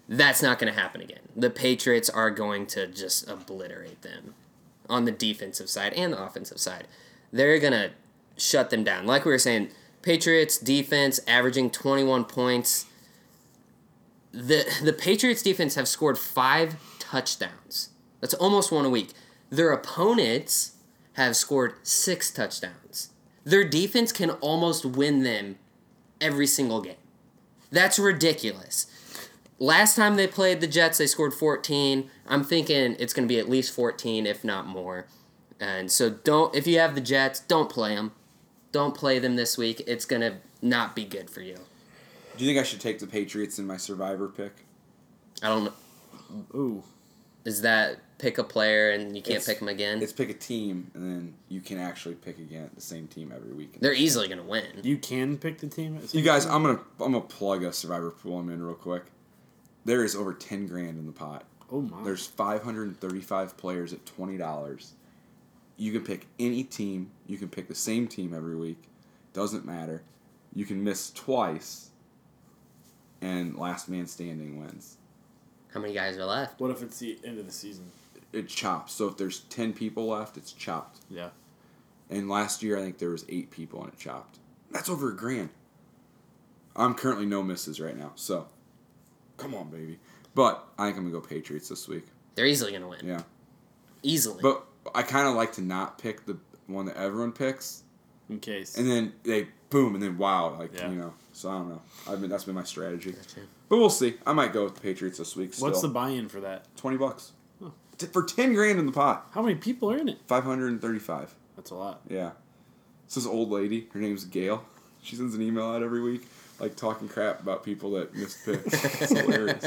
That's 0.09 0.43
not 0.43 0.59
going 0.59 0.73
to 0.73 0.81
happen 0.81 1.01
again. 1.01 1.21
The 1.37 1.51
Patriots 1.51 2.11
are 2.11 2.31
going 2.31 2.67
to 2.69 2.89
just 2.89 3.29
obliterate 3.31 4.03
them 4.03 4.35
on 4.89 5.05
the 5.05 5.13
defensive 5.13 5.71
side 5.71 5.93
and 5.93 6.13
the 6.13 6.21
offensive 6.21 6.59
side. 6.59 6.89
They're 7.33 7.61
going 7.61 7.73
to 7.73 7.91
shut 8.37 8.71
them 8.71 8.83
down. 8.83 9.07
Like 9.07 9.25
we 9.25 9.31
were 9.31 9.39
saying, 9.39 9.69
Patriots 10.03 10.59
defense 10.59 11.21
averaging 11.29 11.71
21 11.71 12.25
points. 12.25 12.87
The 14.33 14.65
the 14.83 14.93
Patriots 14.93 15.43
defense 15.43 15.75
have 15.75 15.89
scored 15.89 16.19
5 16.19 16.99
touchdowns. 16.99 17.91
That's 18.21 18.35
almost 18.35 18.73
one 18.73 18.85
a 18.85 18.91
week. 18.91 19.11
Their 19.51 19.73
opponents 19.73 20.73
have 21.15 21.37
scored 21.37 21.75
6 21.83 22.31
touchdowns. 22.31 23.11
Their 23.45 23.65
defense 23.65 24.13
can 24.13 24.31
almost 24.31 24.85
win 24.85 25.23
them 25.23 25.59
every 26.21 26.47
single 26.47 26.81
game. 26.81 26.95
That's 27.71 27.99
ridiculous. 27.99 28.87
Last 29.59 29.95
time 29.95 30.17
they 30.17 30.27
played 30.27 30.61
the 30.61 30.67
Jets, 30.67 30.99
they 30.99 31.07
scored 31.07 31.35
14. 31.35 32.11
I'm 32.27 32.45
thinking 32.45 32.97
it's 32.99 33.13
going 33.13 33.29
to 33.29 33.33
be 33.33 33.39
at 33.39 33.49
least 33.49 33.75
14, 33.75 34.27
if 34.27 34.43
not 34.43 34.67
more. 34.67 35.07
And 35.61 35.93
so 35.93 36.09
don't 36.11 36.55
if 36.55 36.67
you 36.67 36.79
have 36.79 36.95
the 36.95 37.01
Jets, 37.01 37.41
don't 37.41 37.69
play 37.69 37.95
them. 37.95 38.13
Don't 38.73 38.95
play 38.95 39.19
them 39.19 39.37
this 39.37 39.59
week. 39.59 39.83
It's 39.87 40.07
going 40.07 40.23
to 40.23 40.37
not 40.63 40.97
be 40.97 41.05
good 41.05 41.29
for 41.29 41.43
you. 41.43 41.57
Do 42.37 42.45
you 42.45 42.51
think 42.51 42.59
I 42.59 42.67
should 42.67 42.81
take 42.81 42.99
the 43.01 43.07
Patriots 43.07 43.59
in 43.59 43.67
my 43.67 43.77
survivor 43.77 44.29
pick? 44.29 44.53
I 45.43 45.49
don't 45.49 45.65
know. 45.65 45.73
Ooh, 46.55 46.83
Is 47.45 47.61
that 47.63 47.99
pick 48.21 48.39
a 48.39 48.45
player 48.45 48.91
and 48.91 49.17
you 49.17 49.23
can't 49.23 49.37
It's- 49.37 49.47
pick 49.47 49.59
them 49.61 49.69
again? 49.69 50.03
It's 50.03 50.13
pick 50.13 50.29
a 50.31 50.35
team, 50.35 50.91
and 50.95 51.05
then 51.11 51.35
you 51.49 51.61
can 51.61 51.79
actually 51.79 52.15
pick 52.17 52.39
again 52.39 52.71
the 52.75 52.81
same 52.81 53.09
team 53.09 53.33
every 53.35 53.53
week. 53.53 53.79
They're 53.81 53.93
easily 53.95 54.29
going 54.29 54.39
to 54.39 54.45
win. 54.47 54.65
you 54.83 54.99
can 54.99 55.39
pick 55.39 55.59
the 55.59 55.67
team. 55.69 55.97
at 55.97 56.15
You 56.15 56.23
guys. 56.23 56.47
I'm 56.47 56.63
gonna 56.63 56.81
I'm 57.01 57.13
gonna 57.13 57.21
plug 57.23 57.63
a 57.65 57.73
survivor 57.73 58.11
pool 58.11 58.39
I'm 58.39 58.51
in 58.51 58.63
real 58.63 58.75
quick. 58.75 59.05
There 59.85 60.05
is 60.05 60.15
over 60.15 60.35
ten 60.35 60.67
grand 60.67 60.99
in 60.99 61.07
the 61.07 61.13
pot. 61.13 61.45
Oh 61.73 61.81
my. 61.83 62.03
There's 62.05 62.27
535 62.27 63.57
players 63.57 63.93
at 63.93 64.05
twenty 64.05 64.37
dollars. 64.37 64.93
You 65.77 65.93
can 65.93 66.03
pick 66.03 66.27
any 66.39 66.63
team. 66.65 67.11
You 67.27 67.39
can 67.39 67.49
pick 67.49 67.69
the 67.69 67.75
same 67.75 68.07
team 68.07 68.35
every 68.35 68.57
week. 68.57 68.83
Doesn't 69.33 69.65
matter. 69.65 70.03
You 70.55 70.67
can 70.67 70.83
miss 70.85 71.11
twice, 71.11 71.91
and 73.23 73.57
last 73.57 73.89
man 73.89 74.07
standing 74.07 74.59
wins. 74.59 74.97
How 75.73 75.81
many 75.81 75.95
guys 75.95 76.19
are 76.19 76.25
left? 76.25 76.61
What 76.61 76.71
if 76.73 76.83
it's 76.83 76.99
the 76.99 77.19
end 77.25 77.39
of 77.39 77.47
the 77.47 77.53
season? 77.53 77.85
It 78.33 78.49
chops. 78.49 78.93
So 78.93 79.09
if 79.09 79.17
there's 79.17 79.41
ten 79.41 79.73
people 79.73 80.07
left, 80.09 80.37
it's 80.37 80.53
chopped. 80.53 81.01
Yeah. 81.11 81.31
And 82.09 82.29
last 82.29 82.63
year, 82.63 82.79
I 82.79 82.83
think 82.83 82.99
there 82.99 83.11
was 83.11 83.25
eight 83.29 83.51
people 83.51 83.83
and 83.83 83.93
it 83.93 83.99
chopped. 83.99 84.39
That's 84.71 84.89
over 84.89 85.11
a 85.11 85.17
grand. 85.17 85.51
I'm 86.77 86.95
currently 86.95 87.27
no 87.27 87.43
misses 87.43 87.81
right 87.81 87.97
now, 87.97 88.13
so 88.15 88.47
come 89.37 89.55
on, 89.55 89.69
baby. 89.71 89.99
But 90.35 90.65
I 90.79 90.87
think 90.87 90.97
I'm 90.99 91.11
gonna 91.11 91.21
go 91.21 91.27
Patriots 91.27 91.69
this 91.69 91.89
week. 91.89 92.07
They're 92.37 92.47
easily 92.47 92.71
going 92.71 92.83
to 92.83 92.89
win. 92.89 93.01
Yeah, 93.05 93.23
Easily. 94.05 94.39
but 94.41 94.65
I 94.95 95.03
kind 95.03 95.27
of 95.27 95.35
like 95.35 95.53
to 95.55 95.61
not 95.63 95.99
pick 95.99 96.25
the 96.27 96.39
one 96.69 96.87
that 96.87 96.97
everyone 96.97 97.33
picks, 97.33 97.83
In 98.29 98.39
case. 98.39 98.79
and 98.79 98.89
then 98.89 99.13
they 99.25 99.49
boom, 99.69 99.95
and 99.95 100.03
then 100.03 100.17
wow, 100.17 100.57
like 100.57 100.73
Yeah. 100.73 100.89
you 100.91 100.97
know. 100.97 101.13
So 101.33 101.51
I 101.51 101.55
don't 101.55 101.69
know. 101.71 101.83
I've 102.09 102.21
been 102.21 102.31
that's 102.31 102.45
been 102.45 102.55
my 102.55 102.63
strategy, 102.63 103.11
Gotcha. 103.13 103.41
but 103.69 103.79
we'll 103.79 103.91
see. 103.91 104.15
I 104.25 104.33
might 104.33 104.53
go 104.53 104.65
with 104.65 104.77
the 104.77 104.81
Patriots 104.81 105.19
this 105.19 105.35
week. 105.35 105.53
Still. 105.55 105.67
What's 105.69 105.83
the 105.83 105.89
buy-in 105.89 106.29
for 106.29 106.41
that? 106.41 106.65
twenty 106.77 106.97
bucks. 106.97 107.33
T- 108.01 108.07
for 108.07 108.23
ten 108.23 108.55
grand 108.55 108.79
in 108.79 108.87
the 108.87 108.93
pot? 108.93 109.27
How 109.33 109.43
many 109.43 109.55
people 109.57 109.91
are 109.93 109.99
in 109.99 110.09
it? 110.09 110.19
Five 110.27 110.45
hundred 110.45 110.69
and 110.69 110.81
thirty-five. 110.81 111.35
That's 111.57 111.71
a 111.71 111.75
lot. 111.75 112.01
Yeah. 112.09 112.31
It's 113.05 113.17
this 113.17 113.27
old 113.27 113.51
lady. 113.51 113.89
Her 113.93 113.99
name's 114.01 114.25
Gail. 114.25 114.65
She 115.03 115.17
sends 115.17 115.35
an 115.35 115.43
email 115.43 115.67
out 115.67 115.83
every 115.83 116.01
week, 116.01 116.23
like 116.59 116.77
talking 116.77 117.09
crap 117.09 117.41
about 117.41 117.65
people 117.65 117.91
that 117.93 118.15
missed 118.15 118.39
picks. 118.45 119.01
it's 119.03 119.13
hilarious. 119.13 119.65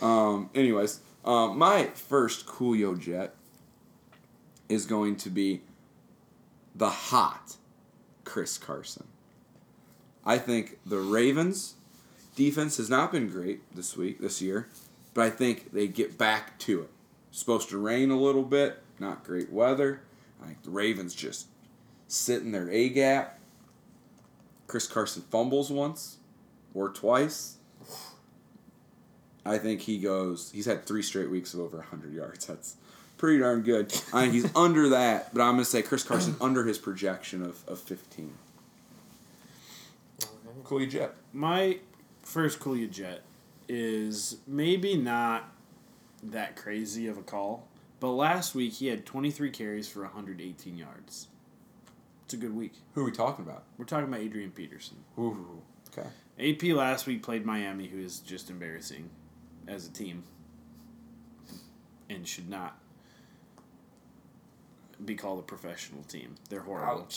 Um, 0.00 0.50
anyways, 0.54 1.00
um, 1.24 1.58
my 1.58 1.86
first 1.94 2.46
Coolio 2.46 2.98
Jet 2.98 3.34
is 4.68 4.86
going 4.86 5.16
to 5.16 5.30
be 5.30 5.62
the 6.74 6.90
hot 6.90 7.56
Chris 8.24 8.58
Carson. 8.58 9.06
I 10.24 10.38
think 10.38 10.78
the 10.86 10.98
Ravens 10.98 11.74
defense 12.36 12.76
has 12.78 12.90
not 12.90 13.12
been 13.12 13.28
great 13.28 13.60
this 13.74 13.96
week, 13.96 14.20
this 14.20 14.42
year, 14.42 14.68
but 15.14 15.22
I 15.24 15.30
think 15.30 15.72
they 15.72 15.86
get 15.86 16.18
back 16.18 16.58
to 16.60 16.82
it. 16.82 16.90
Supposed 17.34 17.68
to 17.68 17.78
rain 17.78 18.10
a 18.12 18.16
little 18.16 18.44
bit, 18.44 18.80
not 19.00 19.24
great 19.24 19.50
weather. 19.52 20.00
I 20.40 20.46
think 20.46 20.62
the 20.62 20.70
Ravens 20.70 21.14
just 21.14 21.48
sit 22.06 22.42
in 22.42 22.52
their 22.52 22.70
A 22.70 22.88
gap. 22.88 23.40
Chris 24.68 24.86
Carson 24.86 25.22
fumbles 25.30 25.70
once 25.70 26.18
or 26.74 26.90
twice. 26.90 27.56
I 29.44 29.58
think 29.58 29.82
he 29.82 29.98
goes. 29.98 30.52
He's 30.52 30.66
had 30.66 30.86
three 30.86 31.02
straight 31.02 31.28
weeks 31.28 31.54
of 31.54 31.60
over 31.60 31.78
100 31.78 32.14
yards. 32.14 32.46
That's 32.46 32.76
pretty 33.18 33.40
darn 33.40 33.62
good. 33.62 33.92
I 34.12 34.22
think 34.22 34.32
he's 34.32 34.50
under 34.56 34.90
that, 34.90 35.34
but 35.34 35.42
I'm 35.42 35.54
going 35.54 35.64
to 35.64 35.64
say 35.64 35.82
Chris 35.82 36.04
Carson 36.04 36.36
under 36.40 36.64
his 36.64 36.78
projection 36.78 37.42
of, 37.42 37.66
of 37.68 37.80
15. 37.80 38.32
Cool 40.62 40.86
jet. 40.86 41.14
My 41.32 41.78
first 42.22 42.58
Coolio 42.60 42.90
Jet 42.90 43.22
is 43.68 44.38
maybe 44.46 44.96
not 44.96 45.53
that 46.32 46.56
crazy 46.56 47.06
of 47.06 47.18
a 47.18 47.22
call, 47.22 47.68
but 48.00 48.10
last 48.10 48.54
week 48.54 48.74
he 48.74 48.86
had 48.88 49.06
23 49.06 49.50
carries 49.50 49.88
for 49.88 50.02
118 50.02 50.76
yards. 50.76 51.28
It's 52.24 52.34
a 52.34 52.36
good 52.36 52.54
week. 52.56 52.72
Who 52.94 53.02
are 53.02 53.04
we 53.04 53.12
talking 53.12 53.44
about? 53.44 53.64
We're 53.76 53.84
talking 53.84 54.08
about 54.08 54.20
Adrian 54.20 54.50
Peterson. 54.50 54.96
Ooh, 55.18 55.62
okay. 55.96 56.08
AP 56.38 56.74
last 56.74 57.06
week 57.06 57.22
played 57.22 57.44
Miami, 57.44 57.86
who 57.86 57.98
is 57.98 58.20
just 58.20 58.50
embarrassing 58.50 59.10
as 59.68 59.86
a 59.86 59.90
team 59.90 60.24
and 62.08 62.26
should 62.26 62.48
not 62.48 62.78
be 65.04 65.14
called 65.14 65.38
a 65.38 65.42
professional 65.42 66.02
team. 66.04 66.34
They're 66.48 66.60
horrible. 66.60 67.08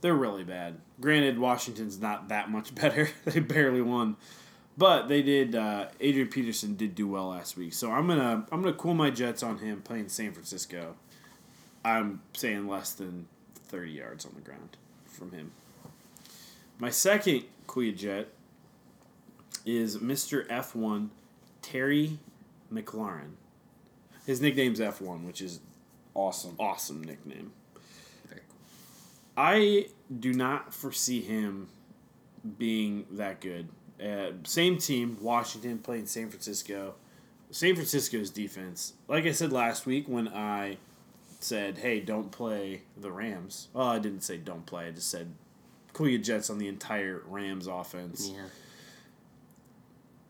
They're 0.00 0.14
really 0.14 0.44
bad. 0.44 0.76
Granted, 1.00 1.38
Washington's 1.38 2.00
not 2.00 2.28
that 2.28 2.50
much 2.50 2.74
better. 2.74 3.08
they 3.24 3.40
barely 3.40 3.82
won. 3.82 4.16
But 4.76 5.08
they 5.08 5.22
did. 5.22 5.54
Uh, 5.54 5.86
Adrian 6.00 6.28
Peterson 6.28 6.74
did 6.74 6.94
do 6.94 7.06
well 7.06 7.28
last 7.28 7.56
week, 7.56 7.72
so 7.72 7.90
I'm 7.92 8.06
gonna 8.08 8.44
I'm 8.50 8.62
gonna 8.62 8.74
cool 8.74 8.94
my 8.94 9.10
Jets 9.10 9.42
on 9.42 9.58
him 9.58 9.82
playing 9.82 10.08
San 10.08 10.32
Francisco. 10.32 10.96
I'm 11.84 12.22
saying 12.32 12.66
less 12.66 12.92
than 12.92 13.26
thirty 13.54 13.92
yards 13.92 14.26
on 14.26 14.32
the 14.34 14.40
ground 14.40 14.76
from 15.06 15.30
him. 15.30 15.52
My 16.78 16.90
second 16.90 17.44
cool 17.68 17.92
Jet 17.92 18.28
is 19.64 19.98
Mr. 19.98 20.46
F1 20.48 21.08
Terry 21.62 22.18
McLaurin. 22.72 23.34
His 24.26 24.40
nickname's 24.40 24.80
F1, 24.80 25.24
which 25.24 25.40
is 25.40 25.60
Awesome. 26.14 26.54
awesome 26.58 27.02
nickname. 27.02 27.52
Cool. 28.28 28.38
I 29.36 29.86
do 30.20 30.32
not 30.32 30.72
foresee 30.74 31.20
him 31.20 31.68
being 32.58 33.06
that 33.12 33.40
good. 33.40 33.68
Uh, 34.04 34.32
same 34.44 34.76
team, 34.78 35.16
Washington 35.20 35.78
playing 35.78 36.06
San 36.06 36.28
Francisco. 36.28 36.94
San 37.50 37.74
Francisco's 37.74 38.30
defense, 38.30 38.94
like 39.06 39.24
I 39.26 39.32
said 39.32 39.52
last 39.52 39.86
week 39.86 40.08
when 40.08 40.26
I 40.28 40.78
said, 41.38 41.78
hey, 41.78 42.00
don't 42.00 42.32
play 42.32 42.82
the 42.96 43.12
Rams. 43.12 43.68
Well, 43.72 43.86
I 43.86 43.98
didn't 44.00 44.22
say 44.22 44.36
don't 44.38 44.66
play, 44.66 44.88
I 44.88 44.90
just 44.90 45.08
said 45.10 45.32
cool 45.92 46.08
your 46.08 46.20
Jets 46.20 46.50
on 46.50 46.58
the 46.58 46.66
entire 46.66 47.22
Rams 47.26 47.68
offense. 47.68 48.28
Yeah, 48.34 48.46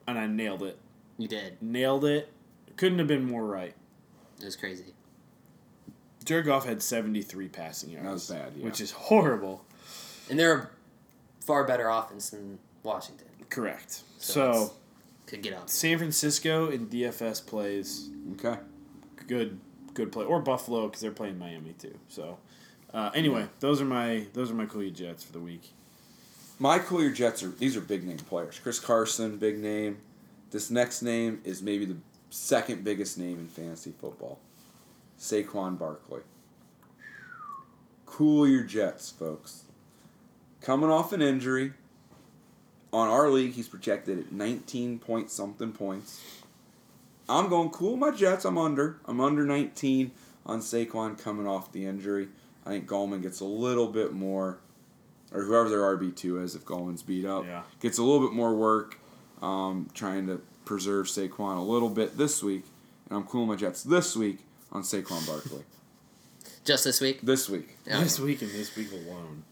And 0.07 0.19
I 0.19 0.27
nailed 0.27 0.63
it. 0.63 0.79
you 1.17 1.27
did. 1.27 1.57
Nailed 1.63 2.05
it. 2.05 2.31
Couldn't 2.77 2.99
have 2.99 3.09
been 3.09 3.25
more 3.25 3.47
right. 3.47 3.75
It 4.39 4.45
was 4.45 4.57
crazy. 4.57 4.93
Jared 6.25 6.47
Goff 6.47 6.67
had 6.67 6.83
73 6.83 7.49
passing 7.49 7.91
yards. 7.91 8.05
That 8.07 8.13
was 8.13 8.27
bad, 8.31 8.53
yeah. 8.57 8.65
Which 8.65 8.81
is 8.81 8.91
horrible. 8.91 9.65
And 10.29 10.39
they're 10.39 10.59
a 10.59 10.69
far 11.45 11.65
better 11.65 11.89
offense 11.89 12.31
than 12.31 12.59
Washington. 12.83 13.29
Correct. 13.51 14.03
So 14.19 14.33
so 14.53 14.73
Could 15.27 15.43
get 15.43 15.53
up. 15.55 15.69
San 15.71 15.99
Francisco 15.99 16.71
in 16.71 16.87
DFS 16.89 17.45
plays 17.47 18.09
Okay. 18.39 18.59
good 19.27 19.59
good 19.95 20.11
play 20.13 20.25
or 20.25 20.41
Buffalo 20.41 20.87
because 20.87 21.01
they're 21.01 21.11
playing 21.13 21.39
Miami 21.39 21.73
too. 21.79 21.97
So 22.09 22.39
uh, 22.93 23.11
anyway, 23.15 23.47
those 23.61 23.81
are 23.81 23.85
my 23.85 24.27
those 24.33 24.51
are 24.51 24.55
my 24.55 24.67
cool 24.67 24.89
Jets 24.91 25.25
for 25.25 25.33
the 25.33 25.41
week. 25.41 25.71
My 26.59 26.79
Coolier 26.79 27.11
Jets 27.13 27.43
are 27.43 27.49
these 27.49 27.77
are 27.77 27.81
big 27.81 28.05
name 28.07 28.19
players. 28.19 28.59
Chris 28.61 28.79
Carson, 28.79 29.39
big 29.39 29.59
name. 29.59 29.99
This 30.51 30.71
next 30.71 31.03
name 31.03 31.41
is 31.45 31.63
maybe 31.63 31.85
the 31.85 31.97
second 32.31 32.85
biggest 32.85 33.19
name 33.19 33.39
in 33.41 33.49
fantasy 33.49 33.93
football. 34.01 34.39
Saquon 35.19 35.79
Barkley. 35.79 36.21
Cool 38.07 38.47
your 38.47 38.63
Jets, 38.63 39.11
folks. 39.11 39.65
Coming 40.61 40.91
off 40.91 41.13
an 41.13 41.21
injury. 41.21 41.73
On 42.95 43.09
our 43.09 43.29
league, 43.29 43.55
he's 43.55 43.67
projected 43.67 44.21
at 44.21 44.31
19 44.33 45.01
point 45.01 45.29
something 45.29 45.73
points. 45.73 46.23
I'm 47.29 47.49
going 47.49 47.71
cool 47.71 47.97
my 47.97 48.13
Jets. 48.13 48.45
I'm 48.45 48.57
under. 48.57 48.99
I'm 49.07 49.21
under 49.21 49.45
19 49.45 50.13
on 50.47 50.61
Saquon 50.61 51.19
coming 51.21 51.45
off 51.49 51.73
the 51.73 51.87
injury. 51.87 52.29
I 52.65 52.69
think 52.71 52.87
Gallman 52.87 53.21
gets 53.21 53.41
a 53.41 53.45
little 53.45 53.89
bit 53.89 54.13
more, 54.13 54.59
or 55.33 55.43
whoever 55.43 55.69
their 55.69 55.81
RB 55.81 56.15
two 56.15 56.41
is, 56.41 56.55
if 56.55 56.65
Gallman's 56.65 57.03
beat 57.03 57.25
up, 57.25 57.45
Yeah. 57.45 57.63
gets 57.81 57.99
a 57.99 58.03
little 58.05 58.25
bit 58.25 58.33
more 58.33 58.55
work, 58.55 59.01
um, 59.43 59.89
trying 59.93 60.29
to 60.29 60.41
preserve 60.65 61.07
Saquon 61.07 61.57
a 61.59 61.63
little 61.63 61.91
bit 61.91 62.17
this 62.17 62.45
week. 62.45 62.63
And 63.11 63.19
I'm 63.19 63.25
cool 63.25 63.45
my 63.45 63.57
Jets 63.57 63.83
this 63.83 64.15
week 64.15 64.39
on 64.71 64.83
Saquon 64.83 65.27
Barkley. 65.27 65.65
Just 66.65 66.85
this 66.85 67.01
week. 67.01 67.23
this 67.23 67.49
week, 67.49 67.77
Yeah. 67.87 68.01
This 68.05 68.21
week 68.21 68.41
and 68.41 68.53
this 68.53 68.77
week 68.77 68.93
alone. 68.93 69.43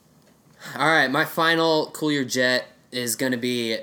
All 0.76 0.86
right, 0.86 1.10
my 1.10 1.24
final 1.24 1.90
cool 1.90 2.12
your 2.12 2.24
jet 2.24 2.66
is 2.92 3.16
going 3.16 3.32
to 3.32 3.38
be 3.38 3.78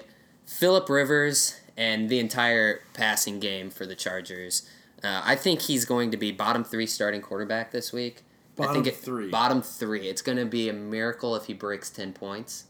Philip 0.45 0.87
Rivers 0.89 1.59
and 1.75 2.09
the 2.09 2.19
entire 2.19 2.81
passing 2.93 3.39
game 3.39 3.69
for 3.69 3.85
the 3.85 3.95
Chargers. 3.95 4.69
Uh, 5.03 5.21
I 5.23 5.35
think 5.35 5.61
he's 5.61 5.85
going 5.85 6.11
to 6.11 6.17
be 6.17 6.31
bottom 6.31 6.63
three 6.63 6.85
starting 6.85 7.21
quarterback 7.21 7.71
this 7.71 7.91
week. 7.93 8.23
I 8.57 8.63
Bottom 8.63 8.83
think 8.83 8.87
it, 8.87 8.97
three. 8.97 9.29
Bottom 9.29 9.61
three. 9.61 10.07
It's 10.09 10.21
going 10.21 10.37
to 10.37 10.45
be 10.45 10.67
a 10.67 10.73
miracle 10.73 11.35
if 11.37 11.45
he 11.45 11.53
breaks 11.53 11.89
ten 11.89 12.11
points. 12.11 12.65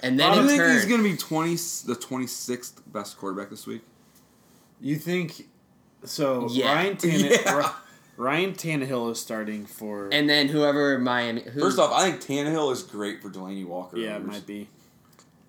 And 0.00 0.18
then 0.18 0.30
I 0.30 0.46
think 0.46 0.60
turn, 0.60 0.74
he's 0.74 0.86
going 0.86 1.02
to 1.02 1.10
be 1.10 1.16
20, 1.16 1.50
the 1.50 1.96
26th 2.00 2.74
best 2.86 3.18
quarterback 3.18 3.50
this 3.50 3.66
week. 3.66 3.82
You 4.80 4.94
think 4.94 5.48
so? 6.04 6.46
Yeah. 6.50 6.72
Ryan 6.72 6.96
Tannehill. 6.96 7.44
Yeah. 7.44 7.72
Ryan 8.16 8.52
Tannehill 8.52 9.10
is 9.12 9.20
starting 9.20 9.64
for. 9.66 10.08
and 10.12 10.28
then 10.28 10.48
whoever 10.48 10.98
Miami. 10.98 11.40
Who, 11.42 11.60
First 11.60 11.78
off, 11.80 11.92
I 11.92 12.10
think 12.10 12.22
Tannehill 12.22 12.72
is 12.72 12.82
great 12.84 13.22
for 13.22 13.28
Delanie 13.30 13.66
Walker. 13.66 13.96
yeah, 13.96 14.16
it 14.16 14.24
might 14.24 14.44
be, 14.46 14.68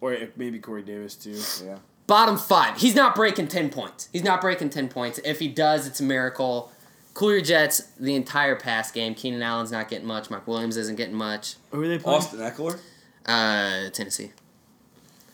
or 0.02 0.18
maybe 0.36 0.60
Corey 0.60 0.82
Davis 0.84 1.16
too. 1.16 1.40
Yeah. 1.66 1.78
Bottom 2.08 2.38
five. 2.38 2.78
He's 2.78 2.96
not 2.96 3.16
breaking 3.16 3.48
10 3.50 3.70
points. 3.70 4.10
He's 4.12 4.24
not 4.24 4.42
breaking 4.42 4.70
10 4.72 4.90
points. 4.90 5.20
If 5.24 5.40
he 5.40 5.48
does, 5.48 5.86
it's 5.86 6.00
a 6.00 6.04
miracle. 6.04 6.72
Cool 7.14 7.32
your 7.34 7.42
Jets, 7.42 7.82
the 8.00 8.16
entire 8.16 8.56
pass 8.56 8.92
game. 8.92 9.14
Keenan 9.14 9.42
Allen's 9.44 9.72
not 9.72 9.90
getting 9.90 10.08
much. 10.08 10.30
Mark 10.30 10.48
Williams 10.48 10.78
isn't 10.78 10.96
getting 10.96 11.16
much. 11.16 11.56
Who 11.72 11.82
are 11.84 11.88
they 11.88 12.00
playing? 12.00 12.18
Austin 12.18 12.40
Ekeler. 12.40 12.80
Uh, 13.26 13.90
Tennessee. 13.92 14.32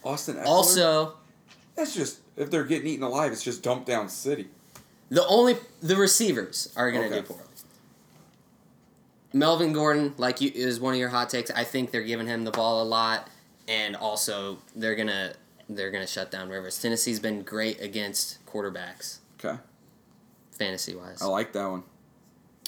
Austin 0.03 0.35
Ekeler. 0.35 0.45
Also, 0.45 1.13
that's 1.75 1.93
just 1.95 2.19
if 2.35 2.49
they're 2.49 2.63
getting 2.65 2.87
eaten 2.87 3.03
alive, 3.03 3.31
it's 3.31 3.43
just 3.43 3.61
dump 3.63 3.85
down 3.85 4.09
city. 4.09 4.47
the 5.09 5.25
only 5.27 5.55
the 5.81 5.95
receivers 5.95 6.73
are 6.75 6.91
going 6.91 7.03
to 7.09 7.15
Okay. 7.15 7.21
do 7.21 7.33
poorly. 7.33 7.43
Melvin 9.33 9.73
Gordon, 9.73 10.13
like 10.17 10.39
you, 10.41 10.51
is 10.53 10.79
one 10.79 10.93
of 10.93 10.99
your 10.99 11.09
hot 11.09 11.29
takes. 11.29 11.51
I 11.51 11.63
think 11.65 11.91
they're 11.91 12.03
giving 12.03 12.27
him 12.27 12.45
the 12.45 12.51
ball 12.51 12.81
a 12.81 12.85
lot, 12.85 13.27
and 13.67 13.95
also 13.95 14.57
they're 14.75 14.95
gonna 14.95 15.33
they're 15.69 15.91
gonna 15.91 16.07
shut 16.07 16.31
down 16.31 16.49
Rivers. 16.49 16.79
Tennessee's 16.81 17.19
been 17.19 17.41
great 17.43 17.81
against 17.81 18.43
quarterbacks, 18.45 19.17
Okay, 19.43 19.57
fantasy 20.51 20.95
wise. 20.95 21.21
I 21.21 21.25
like 21.25 21.51
that 21.53 21.67
one. 21.69 21.83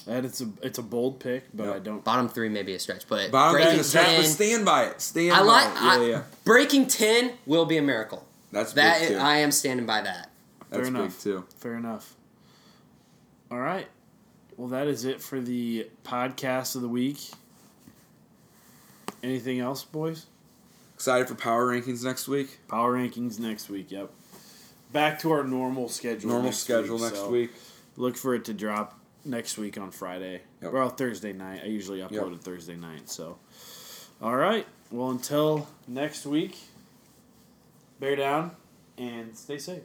That 0.05 0.23
it's 0.23 0.39
a 0.41 0.49
it's 0.61 0.77
a 0.77 0.83
bold 0.83 1.19
pick, 1.19 1.45
but 1.53 1.65
Yep. 1.65 1.75
I 1.75 1.79
don't. 1.79 2.03
Bottom 2.03 2.29
three 2.29 2.47
may 2.49 2.63
be 2.63 2.73
a 2.73 2.79
stretch, 2.79 3.07
but 3.09 3.29
But 3.31 3.37
I'm 3.47 3.51
breaking 3.53 3.71
gonna 3.73 3.83
stretch, 3.83 4.15
but 4.17 4.25
stand 4.25 4.63
by 4.65 4.85
it. 4.85 5.01
Stand 5.01 5.33
I 5.33 5.39
by 5.39 5.45
like 5.45 5.67
it. 5.67 5.73
Yeah, 5.83 5.89
I- 5.91 6.05
yeah. 6.05 6.23
breaking 6.45 6.87
ten 6.87 7.33
will 7.45 7.65
be 7.65 7.77
a 7.77 7.81
miracle. 7.81 8.25
That's 8.51 8.71
That 8.73 8.99
big 9.01 9.09
too. 9.09 9.17
I 9.17 9.37
am 9.39 9.51
standing 9.51 9.85
by 9.85 10.01
that. 10.03 10.29
That's 10.69 10.83
Fair 10.83 10.91
big 10.91 11.01
enough. 11.01 11.21
too. 11.23 11.45
Fair 11.57 11.73
enough. 11.75 12.15
All 13.51 13.59
right. 13.59 13.87
Well, 14.55 14.69
that 14.69 14.87
is 14.87 15.03
it 15.05 15.21
for 15.21 15.39
the 15.41 15.87
podcast 16.05 16.75
of 16.75 16.81
the 16.81 16.87
week. 16.89 17.19
Anything 19.23 19.59
else, 19.59 19.83
boys? 19.83 20.25
Excited 20.97 21.27
for 21.27 21.35
power 21.35 21.67
rankings 21.71 22.03
next 22.03 22.27
week. 22.27 22.57
Power 22.67 22.97
rankings 22.97 23.39
next 23.39 23.69
week. 23.69 23.91
Yep. 23.91 24.09
Back 24.91 25.19
to 25.19 25.31
our 25.31 25.43
normal 25.43 25.89
schedule. 25.89 26.29
Normal 26.31 26.45
next 26.45 26.57
schedule 26.57 26.95
week, 26.95 27.03
next 27.03 27.17
so 27.19 27.29
week. 27.29 27.51
Look 27.97 28.17
for 28.17 28.33
it 28.33 28.45
to 28.45 28.53
drop 28.55 28.99
next 29.23 29.59
week 29.59 29.77
on 29.77 29.91
Friday. 29.91 30.41
Yep. 30.63 30.73
Well, 30.73 30.89
Thursday 30.89 31.33
night. 31.33 31.61
I 31.63 31.67
usually 31.67 31.99
Yep. 31.99 32.09
upload 32.09 32.33
it 32.33 32.41
Thursday 32.41 32.75
night. 32.75 33.11
So, 33.11 33.37
all 34.23 34.35
right. 34.35 34.65
Well, 34.89 35.11
until 35.11 35.67
next 35.87 36.25
week, 36.25 36.57
bear 37.99 38.15
down 38.15 38.55
and 38.97 39.37
stay 39.37 39.59
safe. 39.59 39.83